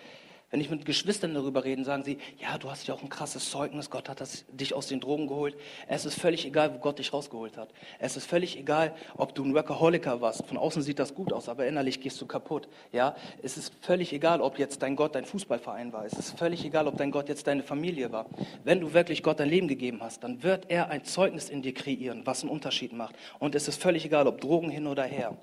Wenn 0.54 0.62
ich 0.62 0.70
mit 0.70 0.86
Geschwistern 0.86 1.34
darüber 1.34 1.63
rede, 1.63 1.84
sagen 1.84 2.04
sie, 2.04 2.20
ja, 2.38 2.60
du 2.60 2.70
hast 2.70 2.86
ja 2.86 2.94
auch 2.94 3.02
ein 3.02 3.10
krasses 3.10 3.50
Zeugnis, 3.50 3.89
Gott 3.89 4.08
hat 4.08 4.22
das, 4.22 4.46
dich 4.52 4.76
aus 4.76 4.86
den 4.86 5.00
Drogen 5.00 5.26
geholt. 5.26 5.56
Es 5.88 6.06
ist 6.06 6.22
völlig 6.22 6.46
egal, 6.46 6.76
wo 6.76 6.78
Gott 6.78 7.00
dich 7.00 7.12
rausgeholt 7.12 7.58
hat. 7.58 7.70
Es 7.98 8.18
ist 8.18 8.28
völlig 8.28 8.56
egal, 8.56 8.94
ob 9.18 9.34
du 9.34 9.44
ein 9.44 9.56
Workaholiker 9.56 10.22
warst. 10.22 10.46
Von 10.46 10.58
außen 10.58 10.84
sieht 10.84 11.00
das 11.00 11.16
gut 11.16 11.34
aus, 11.34 11.50
aber 11.50 11.66
innerlich 11.66 12.02
gehst 12.02 12.22
du 12.22 12.28
kaputt. 12.28 12.68
Ja, 12.92 13.16
es 13.42 13.58
ist 13.58 13.74
völlig 13.82 14.13
egal, 14.13 14.42
ob 14.42 14.60
jetzt 14.60 14.84
dein 14.84 14.96
Gott 14.96 15.16
dein 15.16 15.26
Fußballverein 15.26 15.92
war. 15.92 16.06
Es 16.06 16.13
ist 16.13 16.38
völlig 16.38 16.63
egal, 16.63 16.86
ob 16.86 16.98
dein 16.98 17.10
Gott 17.10 17.30
jetzt 17.30 17.48
deine 17.48 17.63
Familie 17.63 18.12
war. 18.12 18.28
Wenn 18.63 18.80
du 18.80 18.94
wirklich 18.94 19.24
Gott 19.24 19.39
dein 19.39 19.50
Leben 19.50 19.68
gegeben 19.68 20.02
hast, 20.02 20.24
dann 20.24 20.44
wird 20.44 20.70
er 20.70 20.92
ein 20.92 21.04
Zeugnis 21.04 21.50
in 21.50 21.63
dir 21.63 21.74
kreieren, 21.74 22.28
was 22.28 22.44
einen 22.44 22.52
Unterschied 22.52 22.94
macht. 22.94 23.16
Und 23.39 23.56
es 23.56 23.68
ist 23.68 23.82
völlig 23.82 24.06
egal, 24.06 24.28
ob 24.28 24.39
Drogen 24.39 24.70
hin 24.70 24.86
oder 24.86 25.06
her. 25.06 25.36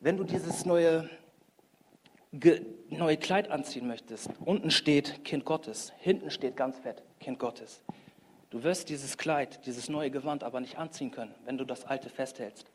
Wenn 0.00 0.16
du 0.16 0.24
dieses 0.24 0.64
neue 0.64 1.10
neue 2.90 3.16
Kleid 3.16 3.50
anziehen 3.50 3.86
möchtest, 3.86 4.30
unten 4.44 4.70
steht 4.70 5.24
Kind 5.24 5.44
Gottes, 5.44 5.92
hinten 5.98 6.30
steht 6.30 6.56
ganz 6.56 6.78
fett 6.78 7.02
Kind 7.20 7.38
Gottes. 7.38 7.82
Du 8.50 8.62
wirst 8.62 8.88
dieses 8.88 9.18
Kleid, 9.18 9.66
dieses 9.66 9.88
neue 9.88 10.10
Gewand 10.10 10.44
aber 10.44 10.60
nicht 10.60 10.78
anziehen 10.78 11.10
können, 11.10 11.34
wenn 11.44 11.58
du 11.58 11.64
das 11.64 11.84
alte 11.84 12.08
festhältst. 12.08 12.70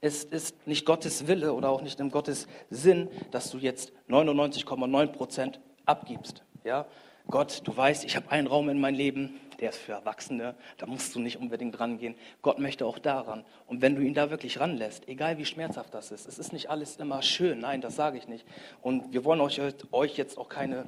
Es 0.00 0.24
ist 0.24 0.66
nicht 0.66 0.84
Gottes 0.84 1.28
Wille 1.28 1.52
oder 1.52 1.68
auch 1.68 1.82
nicht 1.82 2.00
im 2.00 2.10
Gottes 2.10 2.48
Sinn, 2.70 3.08
dass 3.30 3.50
du 3.50 3.58
jetzt 3.58 3.92
99,9 4.08 5.06
Prozent 5.08 5.60
abgibst. 5.84 6.42
Ja? 6.64 6.86
Gott, 7.30 7.62
du 7.64 7.76
weißt, 7.76 8.04
ich 8.04 8.16
habe 8.16 8.30
einen 8.30 8.46
Raum 8.46 8.68
in 8.68 8.80
meinem 8.80 8.96
Leben, 8.96 9.40
der 9.60 9.70
ist 9.70 9.78
für 9.78 9.92
Erwachsene, 9.92 10.56
da 10.76 10.86
musst 10.86 11.14
du 11.14 11.20
nicht 11.20 11.38
unbedingt 11.38 11.78
rangehen. 11.78 12.16
Gott 12.42 12.58
möchte 12.58 12.84
auch 12.84 12.98
daran. 12.98 13.44
Und 13.68 13.80
wenn 13.80 13.94
du 13.94 14.02
ihn 14.02 14.12
da 14.12 14.28
wirklich 14.28 14.58
ranlässt, 14.58 15.08
egal 15.08 15.38
wie 15.38 15.44
schmerzhaft 15.44 15.94
das 15.94 16.10
ist, 16.10 16.26
es 16.26 16.38
ist 16.38 16.52
nicht 16.52 16.68
alles 16.68 16.96
immer 16.96 17.22
schön, 17.22 17.60
nein, 17.60 17.80
das 17.80 17.94
sage 17.94 18.18
ich 18.18 18.26
nicht. 18.26 18.44
Und 18.82 19.12
wir 19.12 19.24
wollen 19.24 19.40
euch, 19.40 19.60
euch 19.92 20.16
jetzt 20.16 20.36
auch 20.36 20.48
keine 20.48 20.86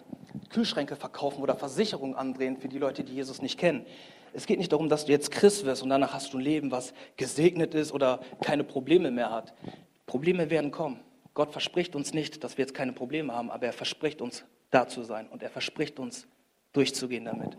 Kühlschränke 0.51 0.97
verkaufen 0.97 1.41
oder 1.41 1.55
Versicherungen 1.55 2.17
andrehen 2.17 2.57
für 2.57 2.69
die 2.69 2.79
Leute, 2.79 3.05
die 3.05 3.15
Jesus 3.15 3.41
nicht 3.41 3.59
kennen. 3.59 3.87
Es 4.33 4.47
geht 4.47 4.59
nicht 4.59 4.73
darum, 4.73 4.89
dass 4.89 5.07
du 5.07 5.13
jetzt 5.13 5.31
Christ 5.31 5.65
wirst 5.65 5.85
und 5.85 5.91
danach 5.91 6.13
hast 6.13 6.33
du 6.33 6.39
ein 6.39 6.45
Leben, 6.45 6.73
was 6.73 6.93
gesegnet 7.17 7.75
ist 7.75 7.93
oder 7.93 8.19
keine 8.43 8.65
Probleme 8.65 9.13
mehr 9.13 9.31
hat. 9.31 9.55
Probleme 10.07 10.51
werden 10.51 10.73
kommen. 10.73 10.99
Gott 11.35 11.53
verspricht 11.53 11.95
uns 11.95 12.13
nicht, 12.13 12.43
dass 12.43 12.59
wir 12.59 12.65
jetzt 12.65 12.75
keine 12.75 12.93
Probleme 12.93 13.33
haben, 13.33 13.51
aber 13.51 13.67
er 13.67 13.73
verspricht 13.73 14.21
uns, 14.21 14.45
da 14.75 14.89
zu 14.89 15.05
sein 15.05 15.29
und 15.29 15.43
er 15.43 15.51
verspricht 15.51 15.99
uns, 15.99 16.27
durchzugehen 16.73 17.25
damit. 17.25 17.57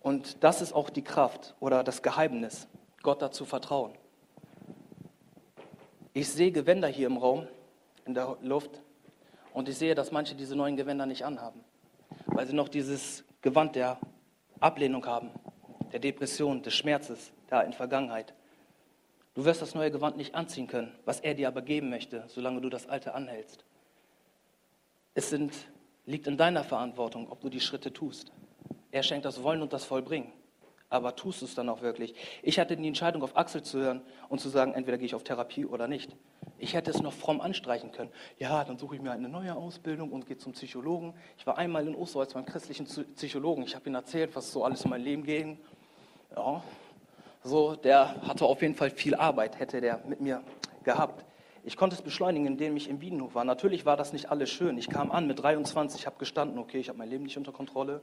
Und 0.00 0.42
das 0.42 0.62
ist 0.62 0.72
auch 0.72 0.90
die 0.90 1.02
Kraft 1.02 1.54
oder 1.60 1.84
das 1.84 2.02
Geheimnis, 2.02 2.66
Gott 3.02 3.20
dazu 3.20 3.44
vertrauen. 3.44 3.92
Ich 6.14 6.28
sehe 6.28 6.52
Gewänder 6.52 6.88
hier 6.88 7.06
im 7.06 7.16
Raum, 7.16 7.46
in 8.04 8.14
der 8.14 8.36
Luft, 8.42 8.82
und 9.52 9.68
ich 9.68 9.76
sehe, 9.76 9.94
dass 9.94 10.12
manche 10.12 10.34
diese 10.34 10.56
neuen 10.56 10.76
Gewänder 10.76 11.06
nicht 11.06 11.24
anhaben, 11.24 11.60
weil 12.26 12.46
sie 12.46 12.54
noch 12.54 12.68
dieses 12.68 13.24
Gewand 13.42 13.76
der 13.76 13.98
Ablehnung 14.60 15.04
haben, 15.06 15.30
der 15.92 16.00
Depression, 16.00 16.62
des 16.62 16.74
Schmerzes 16.74 17.32
da 17.48 17.60
in 17.62 17.72
Vergangenheit. 17.72 18.34
Du 19.34 19.44
wirst 19.44 19.62
das 19.62 19.74
neue 19.74 19.90
Gewand 19.90 20.16
nicht 20.16 20.34
anziehen 20.34 20.66
können, 20.66 20.92
was 21.04 21.20
er 21.20 21.34
dir 21.34 21.48
aber 21.48 21.62
geben 21.62 21.90
möchte, 21.90 22.24
solange 22.28 22.60
du 22.60 22.70
das 22.70 22.88
alte 22.88 23.14
anhältst. 23.14 23.64
Es 25.14 25.30
sind, 25.30 25.52
liegt 26.06 26.26
in 26.26 26.36
deiner 26.36 26.64
Verantwortung, 26.64 27.30
ob 27.30 27.40
du 27.40 27.48
die 27.48 27.60
Schritte 27.60 27.92
tust. 27.92 28.32
Er 28.90 29.02
schenkt 29.02 29.24
das 29.24 29.42
Wollen 29.42 29.62
und 29.62 29.72
das 29.72 29.84
Vollbringen. 29.84 30.32
Aber 30.90 31.16
tust 31.16 31.40
du 31.40 31.46
es 31.46 31.54
dann 31.54 31.70
auch 31.70 31.80
wirklich? 31.80 32.14
Ich 32.42 32.58
hatte 32.58 32.76
die 32.76 32.86
Entscheidung, 32.86 33.22
auf 33.22 33.34
Axel 33.34 33.62
zu 33.62 33.78
hören 33.78 34.02
und 34.28 34.40
zu 34.40 34.50
sagen, 34.50 34.74
entweder 34.74 34.98
gehe 34.98 35.06
ich 35.06 35.14
auf 35.14 35.24
Therapie 35.24 35.64
oder 35.64 35.88
nicht. 35.88 36.14
Ich 36.58 36.74
hätte 36.74 36.90
es 36.90 37.00
noch 37.00 37.14
fromm 37.14 37.40
anstreichen 37.40 37.92
können. 37.92 38.10
Ja, 38.38 38.62
dann 38.62 38.76
suche 38.76 38.96
ich 38.96 39.00
mir 39.00 39.10
eine 39.10 39.30
neue 39.30 39.56
Ausbildung 39.56 40.12
und 40.12 40.26
gehe 40.26 40.36
zum 40.36 40.52
Psychologen. 40.52 41.14
Ich 41.38 41.46
war 41.46 41.56
einmal 41.56 41.88
in 41.88 41.94
Osterholz 41.94 42.34
beim 42.34 42.44
christlichen 42.44 42.86
Psychologen. 43.14 43.62
Ich 43.62 43.74
habe 43.74 43.88
ihm 43.88 43.94
erzählt, 43.94 44.36
was 44.36 44.52
so 44.52 44.64
alles 44.64 44.84
in 44.84 44.90
mein 44.90 45.00
Leben 45.00 45.24
ging. 45.24 45.58
Ja, 46.36 46.62
so, 47.42 47.74
der 47.74 48.20
hatte 48.28 48.44
auf 48.44 48.60
jeden 48.60 48.74
Fall 48.74 48.90
viel 48.90 49.14
Arbeit, 49.14 49.58
hätte 49.58 49.80
der 49.80 50.02
mit 50.06 50.20
mir 50.20 50.42
gehabt. 50.84 51.24
Ich 51.64 51.76
konnte 51.76 51.94
es 51.94 52.02
beschleunigen, 52.02 52.46
indem 52.46 52.76
ich 52.76 52.88
im 52.88 52.98
Bienenhof 52.98 53.34
war. 53.34 53.44
Natürlich 53.44 53.86
war 53.86 53.96
das 53.96 54.12
nicht 54.12 54.30
alles 54.30 54.50
schön. 54.50 54.78
Ich 54.78 54.88
kam 54.88 55.12
an 55.12 55.26
mit 55.26 55.40
23, 55.40 56.06
habe 56.06 56.16
gestanden, 56.18 56.58
okay, 56.58 56.78
ich 56.78 56.88
habe 56.88 56.98
mein 56.98 57.08
Leben 57.08 57.24
nicht 57.24 57.38
unter 57.38 57.52
Kontrolle. 57.52 58.00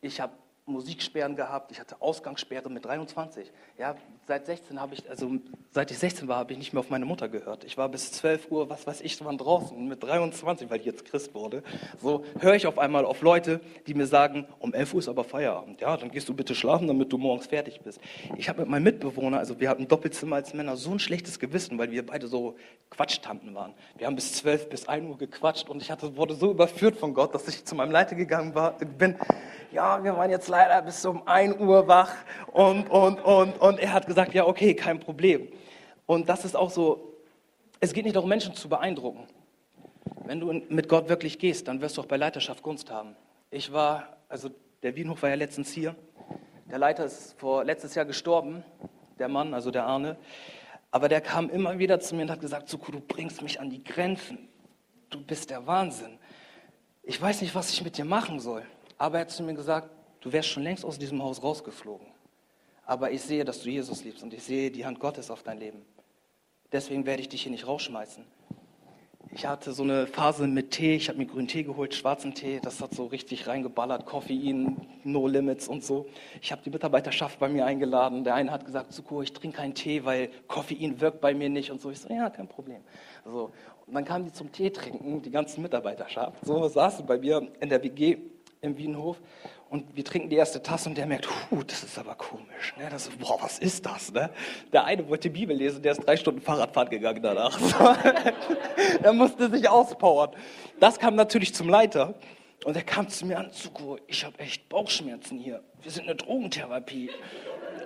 Ich 0.00 0.20
habe 0.20 0.32
Musiksperren 0.66 1.36
gehabt, 1.36 1.70
ich 1.70 1.78
hatte 1.78 2.00
Ausgangssperre 2.00 2.68
mit 2.68 2.84
23. 2.84 3.52
Ja, 3.78 3.94
seit 4.26 4.46
16 4.46 4.80
habe 4.80 4.94
ich, 4.94 5.08
also 5.08 5.30
seit 5.70 5.92
ich 5.92 5.98
16 5.98 6.26
war, 6.26 6.38
habe 6.38 6.52
ich 6.52 6.58
nicht 6.58 6.72
mehr 6.72 6.80
auf 6.80 6.90
meine 6.90 7.04
Mutter 7.04 7.28
gehört. 7.28 7.62
Ich 7.62 7.78
war 7.78 7.88
bis 7.88 8.10
12 8.10 8.50
Uhr, 8.50 8.68
was 8.68 8.84
weiß 8.84 9.00
ich, 9.02 9.24
wann 9.24 9.38
draußen 9.38 9.86
mit 9.86 10.02
23, 10.02 10.68
weil 10.68 10.80
ich 10.80 10.86
jetzt 10.86 11.04
Christ 11.04 11.34
wurde. 11.34 11.62
So 12.02 12.24
höre 12.40 12.56
ich 12.56 12.66
auf 12.66 12.80
einmal 12.80 13.04
auf 13.04 13.22
Leute, 13.22 13.60
die 13.86 13.94
mir 13.94 14.06
sagen, 14.06 14.44
um 14.58 14.74
11 14.74 14.94
Uhr 14.94 14.98
ist 14.98 15.08
aber 15.08 15.22
Feierabend. 15.22 15.80
Ja, 15.80 15.96
dann 15.96 16.10
gehst 16.10 16.28
du 16.28 16.34
bitte 16.34 16.56
schlafen, 16.56 16.88
damit 16.88 17.12
du 17.12 17.18
morgens 17.18 17.46
fertig 17.46 17.80
bist. 17.82 18.00
Ich 18.36 18.48
habe 18.48 18.62
mit 18.62 18.68
meinem 18.68 18.82
Mitbewohner, 18.82 19.38
also 19.38 19.60
wir 19.60 19.68
hatten 19.68 19.86
Doppelzimmer 19.86 20.34
als 20.34 20.52
Männer, 20.52 20.76
so 20.76 20.90
ein 20.90 20.98
schlechtes 20.98 21.38
Gewissen, 21.38 21.78
weil 21.78 21.92
wir 21.92 22.04
beide 22.04 22.26
so 22.26 22.56
Quatschtanten 22.90 23.54
waren. 23.54 23.72
Wir 23.98 24.08
haben 24.08 24.16
bis 24.16 24.32
12, 24.32 24.68
bis 24.68 24.88
1 24.88 25.08
Uhr 25.08 25.16
gequatscht 25.16 25.68
und 25.68 25.80
ich 25.80 25.92
hatte, 25.92 26.16
wurde 26.16 26.34
so 26.34 26.50
überführt 26.50 26.96
von 26.96 27.14
Gott, 27.14 27.34
dass 27.36 27.46
ich 27.46 27.64
zu 27.64 27.76
meinem 27.76 27.92
Leiter 27.92 28.16
gegangen 28.16 28.56
war, 28.56 28.72
bin. 28.72 29.14
Ja, 29.72 30.02
wir 30.02 30.16
waren 30.16 30.30
jetzt 30.30 30.48
leider 30.48 30.80
bis 30.82 31.04
um 31.04 31.26
1 31.26 31.58
Uhr 31.58 31.88
wach 31.88 32.12
und, 32.52 32.88
und, 32.88 33.20
und, 33.20 33.60
und 33.60 33.78
er 33.80 33.92
hat 33.92 34.06
gesagt, 34.06 34.32
ja, 34.32 34.46
okay, 34.46 34.74
kein 34.74 35.00
Problem. 35.00 35.48
Und 36.06 36.28
das 36.28 36.44
ist 36.44 36.54
auch 36.54 36.70
so, 36.70 37.16
es 37.80 37.92
geht 37.92 38.04
nicht 38.04 38.14
darum, 38.14 38.28
Menschen 38.28 38.54
zu 38.54 38.68
beeindrucken. 38.68 39.26
Wenn 40.24 40.40
du 40.40 40.52
mit 40.68 40.88
Gott 40.88 41.08
wirklich 41.08 41.38
gehst, 41.38 41.66
dann 41.66 41.80
wirst 41.80 41.96
du 41.96 42.02
auch 42.02 42.06
bei 42.06 42.16
Leiterschaft 42.16 42.62
Gunst 42.62 42.90
haben. 42.90 43.16
Ich 43.50 43.72
war, 43.72 44.16
also 44.28 44.50
der 44.82 44.94
Wienhof 44.94 45.22
war 45.22 45.30
ja 45.30 45.36
letztens 45.36 45.72
hier. 45.72 45.96
Der 46.70 46.78
Leiter 46.78 47.04
ist 47.04 47.38
vor 47.38 47.64
letztes 47.64 47.94
Jahr 47.94 48.04
gestorben, 48.04 48.64
der 49.18 49.28
Mann, 49.28 49.52
also 49.52 49.70
der 49.70 49.84
Arne. 49.84 50.16
Aber 50.92 51.08
der 51.08 51.20
kam 51.20 51.50
immer 51.50 51.78
wieder 51.78 51.98
zu 51.98 52.14
mir 52.14 52.22
und 52.22 52.30
hat 52.30 52.40
gesagt, 52.40 52.68
Suko, 52.68 52.92
du 52.92 53.00
bringst 53.00 53.42
mich 53.42 53.60
an 53.60 53.70
die 53.70 53.82
Grenzen. 53.82 54.48
Du 55.10 55.20
bist 55.20 55.50
der 55.50 55.66
Wahnsinn. 55.66 56.18
Ich 57.02 57.20
weiß 57.20 57.40
nicht, 57.40 57.54
was 57.54 57.70
ich 57.70 57.82
mit 57.82 57.98
dir 57.98 58.04
machen 58.04 58.40
soll. 58.40 58.64
Aber 58.98 59.18
er 59.18 59.20
hat 59.22 59.30
zu 59.30 59.42
mir 59.42 59.54
gesagt, 59.54 59.90
du 60.20 60.32
wärst 60.32 60.48
schon 60.48 60.62
längst 60.62 60.84
aus 60.84 60.98
diesem 60.98 61.22
Haus 61.22 61.42
rausgeflogen. 61.42 62.06
Aber 62.84 63.10
ich 63.10 63.22
sehe, 63.22 63.44
dass 63.44 63.60
du 63.60 63.68
Jesus 63.68 64.04
liebst 64.04 64.22
und 64.22 64.32
ich 64.32 64.42
sehe 64.42 64.70
die 64.70 64.86
Hand 64.86 65.00
Gottes 65.00 65.30
auf 65.30 65.42
dein 65.42 65.58
Leben. 65.58 65.82
Deswegen 66.72 67.04
werde 67.06 67.22
ich 67.22 67.28
dich 67.28 67.42
hier 67.42 67.52
nicht 67.52 67.66
rausschmeißen. 67.66 68.24
Ich 69.32 69.44
hatte 69.44 69.72
so 69.72 69.82
eine 69.82 70.06
Phase 70.06 70.46
mit 70.46 70.70
Tee, 70.70 70.94
ich 70.94 71.08
habe 71.08 71.18
mir 71.18 71.26
grünen 71.26 71.48
Tee 71.48 71.64
geholt, 71.64 71.94
schwarzen 71.94 72.32
Tee, 72.32 72.60
das 72.62 72.80
hat 72.80 72.94
so 72.94 73.06
richtig 73.06 73.48
reingeballert, 73.48 74.06
Koffein, 74.06 74.76
No 75.04 75.26
Limits 75.26 75.68
und 75.68 75.84
so. 75.84 76.06
Ich 76.40 76.52
habe 76.52 76.62
die 76.64 76.70
Mitarbeiterschaft 76.70 77.38
bei 77.38 77.48
mir 77.48 77.66
eingeladen. 77.66 78.24
Der 78.24 78.34
eine 78.34 78.52
hat 78.52 78.64
gesagt, 78.64 78.92
Zuko, 78.92 79.22
ich 79.22 79.32
trinke 79.32 79.58
keinen 79.58 79.74
Tee, 79.74 80.04
weil 80.04 80.30
Koffein 80.46 81.00
wirkt 81.00 81.20
bei 81.20 81.34
mir 81.34 81.50
nicht 81.50 81.70
und 81.70 81.80
so. 81.80 81.90
Ich 81.90 82.00
so, 82.00 82.08
ja, 82.08 82.30
kein 82.30 82.48
Problem. 82.48 82.80
So. 83.24 83.50
Und 83.86 83.94
dann 83.94 84.04
kamen 84.04 84.24
die 84.24 84.32
zum 84.32 84.52
Tee 84.52 84.70
trinken, 84.70 85.20
die 85.20 85.30
ganze 85.30 85.60
Mitarbeiterschaft. 85.60 86.44
So 86.44 86.66
saßen 86.68 87.04
bei 87.04 87.18
mir 87.18 87.46
in 87.60 87.68
der 87.68 87.82
WG 87.82 88.18
im 88.60 88.76
Wienhof 88.76 89.20
und 89.68 89.96
wir 89.96 90.04
trinken 90.04 90.30
die 90.30 90.36
erste 90.36 90.62
Tasse 90.62 90.88
und 90.88 90.96
der 90.96 91.06
merkt, 91.06 91.28
huh, 91.50 91.62
das 91.66 91.82
ist 91.82 91.98
aber 91.98 92.14
komisch. 92.14 92.74
Ne? 92.78 92.88
Das 92.88 93.08
boah, 93.10 93.38
was 93.40 93.58
ist 93.58 93.84
das? 93.84 94.12
Ne? 94.12 94.30
Der 94.72 94.84
eine 94.84 95.08
wollte 95.08 95.28
die 95.28 95.40
Bibel 95.40 95.56
lesen, 95.56 95.82
der 95.82 95.92
ist 95.92 96.06
drei 96.06 96.16
Stunden 96.16 96.40
Fahrradfahren 96.40 96.88
gegangen 96.88 97.22
danach. 97.22 97.58
er 99.02 99.12
musste 99.12 99.50
sich 99.50 99.68
auspowern. 99.68 100.30
Das 100.78 100.98
kam 100.98 101.16
natürlich 101.16 101.54
zum 101.54 101.68
Leiter 101.68 102.14
und 102.64 102.76
er 102.76 102.82
kam 102.82 103.08
zu 103.08 103.26
mir 103.26 103.38
an, 103.38 103.52
Zuko, 103.52 103.98
ich 104.06 104.24
habe 104.24 104.38
echt 104.38 104.68
Bauchschmerzen 104.68 105.38
hier. 105.38 105.62
Wir 105.82 105.90
sind 105.90 106.04
eine 106.04 106.16
Drogentherapie. 106.16 107.10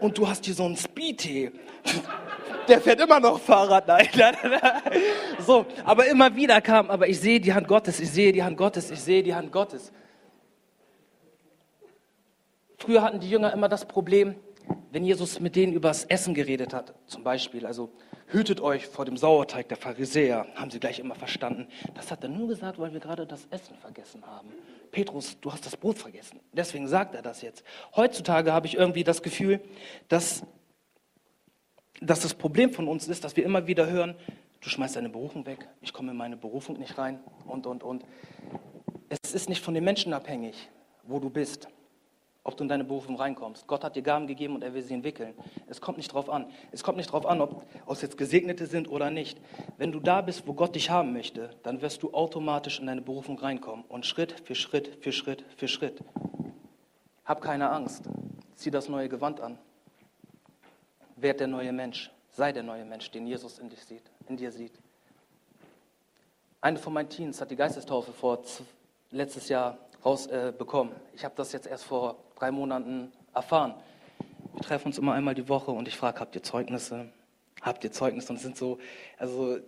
Und 0.00 0.16
du 0.16 0.26
hast 0.26 0.46
hier 0.46 0.54
so 0.54 0.64
einen 0.64 0.76
Speed-Tee. 0.76 1.50
Der 2.68 2.80
fährt 2.80 3.00
immer 3.00 3.20
noch 3.20 3.38
Fahrrad. 3.40 3.86
Nein. 3.88 4.06
So, 5.46 5.66
aber 5.84 6.06
immer 6.06 6.34
wieder 6.34 6.60
kam, 6.60 6.90
aber 6.90 7.08
ich 7.08 7.20
sehe 7.20 7.40
die 7.40 7.52
Hand 7.52 7.68
Gottes, 7.68 8.00
ich 8.00 8.10
sehe 8.10 8.32
die 8.32 8.42
Hand 8.42 8.56
Gottes, 8.56 8.90
ich 8.90 9.00
sehe 9.00 9.22
die 9.22 9.34
Hand 9.34 9.52
Gottes. 9.52 9.92
Früher 12.80 13.02
hatten 13.02 13.20
die 13.20 13.28
Jünger 13.28 13.52
immer 13.52 13.68
das 13.68 13.84
Problem, 13.84 14.36
wenn 14.90 15.04
Jesus 15.04 15.38
mit 15.38 15.54
denen 15.54 15.74
über 15.74 15.88
das 15.88 16.04
Essen 16.04 16.32
geredet 16.32 16.72
hat, 16.72 16.94
zum 17.04 17.22
Beispiel, 17.22 17.66
also 17.66 17.90
hütet 18.28 18.62
euch 18.62 18.86
vor 18.86 19.04
dem 19.04 19.18
Sauerteig 19.18 19.68
der 19.68 19.76
Pharisäer, 19.76 20.46
haben 20.54 20.70
sie 20.70 20.80
gleich 20.80 20.98
immer 20.98 21.14
verstanden. 21.14 21.68
Das 21.94 22.10
hat 22.10 22.22
er 22.22 22.30
nur 22.30 22.48
gesagt, 22.48 22.78
weil 22.78 22.94
wir 22.94 23.00
gerade 23.00 23.26
das 23.26 23.46
Essen 23.50 23.76
vergessen 23.76 24.26
haben. 24.26 24.48
Petrus, 24.92 25.38
du 25.42 25.52
hast 25.52 25.66
das 25.66 25.76
Brot 25.76 25.98
vergessen. 25.98 26.40
Deswegen 26.54 26.88
sagt 26.88 27.14
er 27.14 27.20
das 27.20 27.42
jetzt. 27.42 27.64
Heutzutage 27.94 28.50
habe 28.54 28.66
ich 28.66 28.76
irgendwie 28.76 29.04
das 29.04 29.22
Gefühl, 29.22 29.60
dass, 30.08 30.42
dass 32.00 32.20
das 32.20 32.32
Problem 32.32 32.72
von 32.72 32.88
uns 32.88 33.08
ist, 33.08 33.24
dass 33.24 33.36
wir 33.36 33.44
immer 33.44 33.66
wieder 33.66 33.90
hören, 33.90 34.14
du 34.62 34.70
schmeißt 34.70 34.96
deine 34.96 35.10
Berufung 35.10 35.44
weg, 35.44 35.68
ich 35.82 35.92
komme 35.92 36.12
in 36.12 36.16
meine 36.16 36.38
Berufung 36.38 36.78
nicht 36.78 36.96
rein 36.96 37.20
und, 37.46 37.66
und, 37.66 37.82
und. 37.82 38.06
Es 39.10 39.34
ist 39.34 39.50
nicht 39.50 39.62
von 39.62 39.74
den 39.74 39.84
Menschen 39.84 40.14
abhängig, 40.14 40.70
wo 41.02 41.18
du 41.18 41.28
bist 41.28 41.68
ob 42.42 42.56
du 42.56 42.64
in 42.64 42.68
deine 42.68 42.84
Berufung 42.84 43.16
reinkommst. 43.16 43.66
Gott 43.66 43.84
hat 43.84 43.96
dir 43.96 44.02
Gaben 44.02 44.26
gegeben 44.26 44.54
und 44.54 44.62
er 44.62 44.72
will 44.72 44.82
sie 44.82 44.94
entwickeln. 44.94 45.34
Es 45.68 45.80
kommt 45.80 45.98
nicht 45.98 46.10
darauf 46.10 46.30
an. 46.30 46.46
Es 46.72 46.82
kommt 46.82 46.96
nicht 46.96 47.10
darauf 47.10 47.26
an, 47.26 47.40
ob 47.40 47.64
es 47.88 48.00
jetzt 48.00 48.16
Gesegnete 48.16 48.66
sind 48.66 48.90
oder 48.90 49.10
nicht. 49.10 49.38
Wenn 49.76 49.92
du 49.92 50.00
da 50.00 50.22
bist, 50.22 50.46
wo 50.46 50.54
Gott 50.54 50.74
dich 50.74 50.90
haben 50.90 51.12
möchte, 51.12 51.50
dann 51.62 51.82
wirst 51.82 52.02
du 52.02 52.12
automatisch 52.12 52.80
in 52.80 52.86
deine 52.86 53.02
Berufung 53.02 53.38
reinkommen. 53.38 53.84
Und 53.88 54.06
Schritt 54.06 54.40
für 54.40 54.54
Schritt 54.54 55.02
für 55.02 55.12
Schritt 55.12 55.44
für 55.56 55.68
Schritt. 55.68 56.02
Hab 57.24 57.42
keine 57.42 57.70
Angst. 57.70 58.04
Zieh 58.54 58.70
das 58.70 58.88
neue 58.88 59.08
Gewand 59.08 59.40
an. 59.40 59.58
Werd 61.16 61.40
der 61.40 61.46
neue 61.46 61.72
Mensch. 61.72 62.10
Sei 62.30 62.52
der 62.52 62.62
neue 62.62 62.84
Mensch, 62.84 63.10
den 63.10 63.26
Jesus 63.26 63.58
in, 63.58 63.68
dich 63.68 63.84
sieht, 63.84 64.04
in 64.28 64.36
dir 64.36 64.52
sieht. 64.52 64.72
Eine 66.60 66.78
von 66.78 66.92
meinen 66.92 67.08
Teens 67.08 67.40
hat 67.40 67.50
die 67.50 67.56
Geistestaufe 67.56 68.12
vor 68.12 68.42
letztes 69.10 69.48
Jahr 69.48 69.78
rausbekommen. 70.04 70.94
Äh, 70.94 71.14
ich 71.14 71.24
habe 71.24 71.34
das 71.36 71.52
jetzt 71.52 71.66
erst 71.66 71.84
vor 71.84 72.16
drei 72.40 72.50
Monaten 72.50 73.12
erfahren. 73.34 73.74
Wir 74.54 74.62
treffen 74.62 74.88
uns 74.88 74.98
immer 74.98 75.12
einmal 75.12 75.34
die 75.34 75.48
Woche 75.48 75.70
und 75.70 75.86
ich 75.86 75.96
frage, 75.96 76.20
habt 76.20 76.34
ihr 76.34 76.42
Zeugnisse? 76.42 77.10
Habt 77.60 77.84
ihr 77.84 77.92
Zeugnisse? 77.92 78.30
Und 78.30 78.36
es 78.36 78.42
sind 78.42 78.56
so, 78.56 78.78
also 79.18 79.58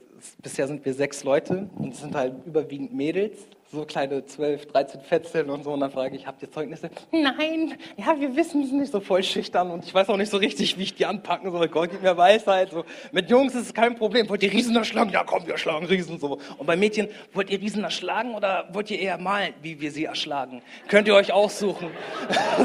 bisher 0.42 0.66
sind 0.66 0.84
wir 0.84 0.94
sechs 0.94 1.22
Leute 1.22 1.68
und 1.76 1.92
es 1.92 2.00
sind 2.00 2.14
halt 2.14 2.34
überwiegend 2.46 2.94
Mädels 2.94 3.46
so 3.72 3.86
kleine 3.86 4.24
12, 4.24 4.66
13 4.66 5.00
Fetzeln 5.00 5.50
und 5.50 5.64
so. 5.64 5.72
Und 5.72 5.80
dann 5.80 5.90
frage 5.90 6.14
ich, 6.14 6.26
habt 6.26 6.42
ihr 6.42 6.50
Zeugnisse? 6.50 6.90
Nein, 7.10 7.74
ja, 7.96 8.20
wir 8.20 8.36
wissen 8.36 8.62
es 8.62 8.70
nicht 8.70 8.92
so 8.92 9.00
voll 9.00 9.22
schüchtern 9.22 9.70
und 9.70 9.84
ich 9.84 9.94
weiß 9.94 10.10
auch 10.10 10.18
nicht 10.18 10.30
so 10.30 10.36
richtig, 10.36 10.76
wie 10.76 10.82
ich 10.82 10.94
die 10.94 11.06
anpacken 11.06 11.50
soll. 11.50 11.68
Gott 11.68 11.90
gibt 11.90 12.02
mir 12.02 12.16
Weisheit. 12.16 12.70
So. 12.70 12.84
Mit 13.12 13.30
Jungs 13.30 13.54
ist 13.54 13.66
es 13.66 13.74
kein 13.74 13.96
Problem. 13.96 14.28
Wollt 14.28 14.42
ihr 14.42 14.52
Riesen 14.52 14.76
erschlagen? 14.76 15.10
Ja, 15.10 15.24
komm, 15.24 15.46
wir 15.46 15.52
erschlagen 15.52 15.86
Riesen. 15.86 16.18
So. 16.18 16.38
Und 16.58 16.66
bei 16.66 16.76
Mädchen, 16.76 17.08
wollt 17.32 17.48
ihr 17.48 17.60
Riesen 17.60 17.82
erschlagen 17.82 18.34
oder 18.34 18.68
wollt 18.72 18.90
ihr 18.90 18.98
eher 18.98 19.16
malen, 19.16 19.54
wie 19.62 19.80
wir 19.80 19.90
sie 19.90 20.04
erschlagen? 20.04 20.62
Könnt 20.88 21.08
ihr 21.08 21.14
euch 21.14 21.32
aussuchen. 21.32 21.90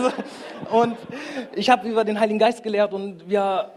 und 0.72 0.98
ich 1.56 1.70
habe 1.70 1.88
über 1.88 2.04
den 2.04 2.20
Heiligen 2.20 2.40
Geist 2.40 2.64
gelehrt 2.64 2.94
und 2.94 3.30
wir, 3.30 3.72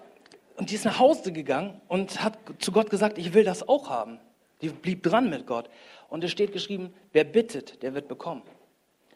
und 0.56 0.70
die 0.70 0.74
ist 0.74 0.84
nach 0.84 0.98
Hause 0.98 1.30
gegangen 1.30 1.80
und 1.86 2.24
hat 2.24 2.38
zu 2.58 2.72
Gott 2.72 2.90
gesagt, 2.90 3.18
ich 3.18 3.34
will 3.34 3.44
das 3.44 3.68
auch 3.68 3.88
haben. 3.88 4.18
Die 4.62 4.68
blieb 4.68 5.04
dran 5.04 5.30
mit 5.30 5.46
Gott. 5.46 5.70
Und 6.11 6.22
es 6.24 6.30
steht 6.30 6.52
geschrieben, 6.52 6.92
wer 7.12 7.24
bittet, 7.24 7.82
der 7.82 7.94
wird 7.94 8.08
bekommen. 8.08 8.42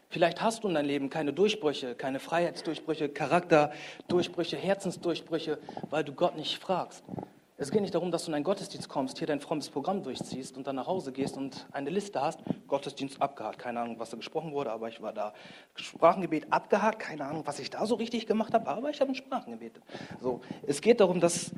Vielleicht 0.09 0.41
hast 0.41 0.63
du 0.63 0.69
in 0.69 0.75
deinem 0.75 0.87
Leben 0.87 1.09
keine 1.09 1.33
Durchbrüche, 1.33 1.93
keine 1.93 2.19
Freiheitsdurchbrüche, 2.19 3.09
Charakterdurchbrüche, 3.09 4.55
Herzensdurchbrüche, 4.55 5.59
weil 5.89 6.03
du 6.03 6.13
Gott 6.13 6.37
nicht 6.37 6.57
fragst. 6.57 7.03
Es 7.57 7.71
geht 7.71 7.81
nicht 7.81 7.95
darum, 7.95 8.11
dass 8.11 8.25
du 8.25 8.31
in 8.31 8.35
einen 8.35 8.43
Gottesdienst 8.43 8.89
kommst, 8.89 9.17
hier 9.17 9.27
dein 9.27 9.39
frommes 9.39 9.69
Programm 9.69 10.03
durchziehst 10.03 10.57
und 10.57 10.67
dann 10.67 10.75
nach 10.75 10.87
Hause 10.87 11.13
gehst 11.13 11.37
und 11.37 11.65
eine 11.71 11.89
Liste 11.89 12.21
hast, 12.21 12.41
Gottesdienst 12.67 13.21
abgehakt, 13.21 13.59
keine 13.59 13.79
Ahnung, 13.79 13.97
was 13.97 14.09
da 14.09 14.17
gesprochen 14.17 14.51
wurde, 14.51 14.71
aber 14.71 14.89
ich 14.89 15.01
war 15.01 15.13
da. 15.13 15.33
Sprachengebet 15.75 16.51
abgehakt, 16.51 16.99
keine 16.99 17.25
Ahnung, 17.25 17.43
was 17.45 17.59
ich 17.59 17.69
da 17.69 17.85
so 17.85 17.95
richtig 17.95 18.27
gemacht 18.27 18.53
habe, 18.53 18.67
aber 18.67 18.89
ich 18.89 18.99
habe 18.99 19.11
ein 19.11 19.15
Sprachengebet. 19.15 19.79
So, 20.21 20.41
es 20.67 20.81
geht 20.81 20.99
darum, 20.99 21.21
dass 21.21 21.51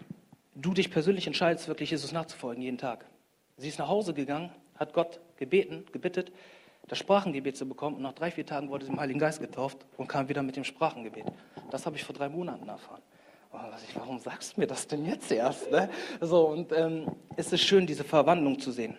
du 0.54 0.74
dich 0.74 0.92
persönlich 0.92 1.26
entscheidest, 1.26 1.68
wirklich 1.68 1.90
Jesus 1.90 2.12
nachzufolgen, 2.12 2.62
jeden 2.62 2.78
Tag. 2.78 3.06
Sie 3.58 3.68
ist 3.68 3.80
nach 3.80 3.88
Hause 3.88 4.14
gegangen, 4.14 4.52
hat 4.76 4.94
Gott 4.94 5.20
gebeten, 5.38 5.86
gebittet, 5.92 6.32
das 6.88 6.98
Sprachengebet 6.98 7.58
zu 7.58 7.68
bekommen 7.68 7.98
und 7.98 8.02
nach 8.02 8.14
drei, 8.14 8.32
vier 8.32 8.46
Tagen 8.46 8.70
wurde 8.70 8.86
sie 8.86 8.92
im 8.92 9.00
Heiligen 9.00 9.20
Geist 9.20 9.40
getauft 9.40 9.86
und 9.98 10.08
kam 10.08 10.30
wieder 10.30 10.44
mit 10.44 10.56
dem 10.56 10.64
Sprachengebet. 10.64 11.26
Das 11.70 11.86
habe 11.86 11.98
ich 11.98 12.04
vor 12.04 12.16
drei 12.16 12.30
Monaten 12.30 12.68
erfahren. 12.68 13.02
Oh, 13.52 13.58
ich, 13.88 13.96
warum 13.96 14.20
sagst 14.20 14.56
du 14.56 14.62
mir 14.62 14.68
das 14.68 14.88
denn 14.88 15.06
jetzt 15.06 15.32
erst? 15.32 15.72
Ne? 15.72 15.90
So, 16.22 16.48
und 16.48 16.72
ähm, 16.74 17.12
es 17.36 17.52
ist 17.52 17.62
schön, 17.62 17.88
diese 17.88 18.04
Verwandlung 18.04 18.60
zu 18.60 18.72
sehen. 18.72 18.98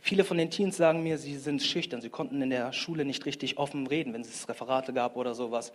Viele 0.00 0.24
von 0.24 0.38
den 0.38 0.50
Teens 0.50 0.76
sagen 0.76 1.02
mir, 1.02 1.18
sie 1.18 1.36
sind 1.36 1.62
schüchtern, 1.62 2.00
sie 2.00 2.08
konnten 2.08 2.40
in 2.40 2.50
der 2.50 2.72
Schule 2.72 3.04
nicht 3.04 3.26
richtig 3.26 3.58
offen 3.58 3.86
reden, 3.86 4.14
wenn 4.14 4.20
es 4.20 4.48
Referate 4.48 4.92
gab 4.92 5.16
oder 5.16 5.34
sowas. 5.34 5.72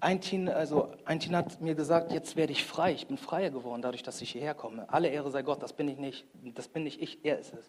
Ein 0.00 0.20
Teen, 0.20 0.48
also 0.48 0.92
ein 1.04 1.20
Teen 1.20 1.36
hat 1.36 1.60
mir 1.60 1.74
gesagt, 1.74 2.10
jetzt 2.10 2.36
werde 2.36 2.52
ich 2.52 2.64
frei, 2.64 2.92
ich 2.92 3.06
bin 3.06 3.16
freier 3.16 3.50
geworden, 3.50 3.82
dadurch, 3.82 4.02
dass 4.02 4.20
ich 4.22 4.32
hierher 4.32 4.54
komme. 4.54 4.86
Alle 4.90 5.08
Ehre 5.08 5.30
sei 5.30 5.42
Gott, 5.42 5.62
das 5.62 5.72
bin 5.72 5.88
ich 5.88 5.98
nicht, 5.98 6.24
das 6.54 6.68
bin 6.68 6.84
nicht 6.84 7.00
ich, 7.00 7.24
er 7.24 7.38
ist 7.38 7.54
es. 7.54 7.68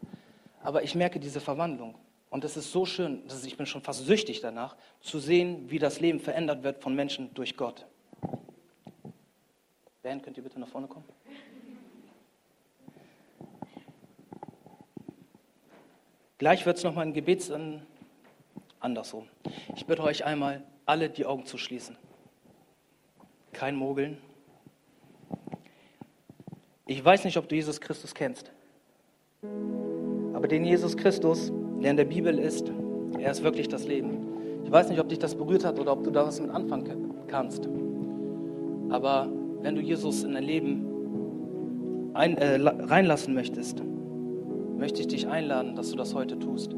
Aber 0.66 0.82
ich 0.82 0.96
merke 0.96 1.20
diese 1.20 1.40
Verwandlung. 1.40 1.94
Und 2.32 2.44
es 2.44 2.58
ist 2.58 2.72
so 2.72 2.86
schön, 2.86 3.26
dass 3.28 3.46
ich 3.46 3.56
bin 3.56 3.68
schon 3.68 3.82
fast 3.82 4.04
süchtig 4.04 4.42
danach, 4.42 4.76
zu 5.00 5.20
sehen, 5.20 5.70
wie 5.70 5.78
das 5.78 6.00
Leben 6.00 6.20
verändert 6.20 6.64
wird 6.64 6.82
von 6.82 6.96
Menschen 6.96 7.32
durch 7.36 7.56
Gott. 7.56 7.86
Band, 10.02 10.24
könnt 10.24 10.36
ihr 10.38 10.44
bitte 10.44 10.60
nach 10.60 10.68
vorne 10.68 10.88
kommen? 10.88 11.06
Gleich 16.40 16.66
wird 16.66 16.78
es 16.78 16.84
nochmal 16.84 17.06
ein 17.06 17.14
Gebets 17.14 17.52
andersrum. 18.80 19.28
Ich 19.76 19.86
bitte 19.86 20.02
euch 20.02 20.26
einmal, 20.26 20.64
alle 20.88 21.12
die 21.12 21.28
Augen 21.28 21.46
zu 21.46 21.60
schließen. 21.60 21.96
Kein 23.54 23.76
Mogeln. 23.76 24.18
Ich 26.88 27.06
weiß 27.06 27.24
nicht, 27.24 27.38
ob 27.38 27.48
du 27.48 27.56
Jesus 27.56 27.80
Christus 27.80 28.16
kennst. 28.16 28.52
Aber 30.46 30.54
den 30.54 30.64
Jesus 30.64 30.96
Christus, 30.96 31.52
der 31.82 31.90
in 31.90 31.98
der 31.98 32.06
Bibel 32.06 32.38
ist, 32.38 32.72
er 33.18 33.32
ist 33.32 33.42
wirklich 33.42 33.68
das 33.68 33.88
Leben. 33.88 34.20
Ich 34.64 34.72
weiß 34.72 34.90
nicht, 34.90 35.00
ob 35.00 35.10
dich 35.10 35.18
das 35.18 35.34
berührt 35.34 35.66
hat 35.66 35.80
oder 35.80 35.94
ob 35.94 36.04
du 36.04 36.12
da 36.12 36.28
was 36.28 36.40
mit 36.40 36.52
anfangen 36.52 37.16
kannst. 37.26 37.68
Aber 38.90 39.28
wenn 39.64 39.74
du 39.74 39.82
Jesus 39.82 40.24
in 40.24 40.34
dein 40.34 40.44
Leben 40.44 42.12
ein, 42.14 42.38
äh, 42.38 42.60
reinlassen 42.62 43.34
möchtest, 43.34 43.82
möchte 44.78 45.02
ich 45.02 45.08
dich 45.08 45.28
einladen, 45.28 45.76
dass 45.76 45.90
du 45.90 45.98
das 45.98 46.14
heute 46.14 46.38
tust. 46.38 46.76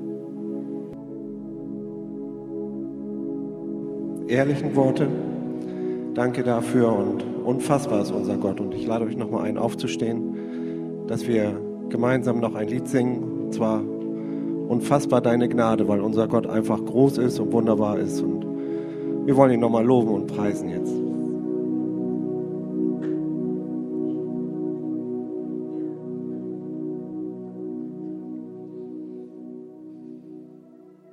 Ehrlichen 4.30 4.74
Worte. 4.78 5.10
Danke 6.14 6.44
dafür 6.44 6.94
und 6.94 7.24
unfassbar 7.44 8.02
ist 8.02 8.12
unser 8.12 8.38
Gott. 8.38 8.60
Und 8.60 8.74
ich 8.74 8.86
lade 8.86 9.06
euch 9.06 9.18
nochmal 9.18 9.46
ein, 9.46 9.58
aufzustehen, 9.58 10.28
dass 11.10 11.28
wir 11.28 11.60
gemeinsam 11.89 12.39
noch 12.39 12.53
ein 12.53 12.68
Lied 12.68 12.88
singen. 12.88 13.24
Und 13.24 13.53
zwar 13.53 13.82
unfassbar 13.82 15.22
deine 15.22 15.49
Gnade, 15.49 15.88
weil 15.88 16.01
unser 16.01 16.28
Gott 16.28 16.45
einfach 16.45 16.84
groß 16.86 17.18
ist 17.18 17.39
und 17.39 17.51
wunderbar 17.51 17.97
ist. 17.97 18.22
Und 18.22 18.45
wir 19.26 19.36
wollen 19.36 19.53
ihn 19.53 19.60
nochmal 19.60 19.84
loben 19.84 20.10
und 20.10 20.28
preisen 20.28 20.70
jetzt. 20.70 21.09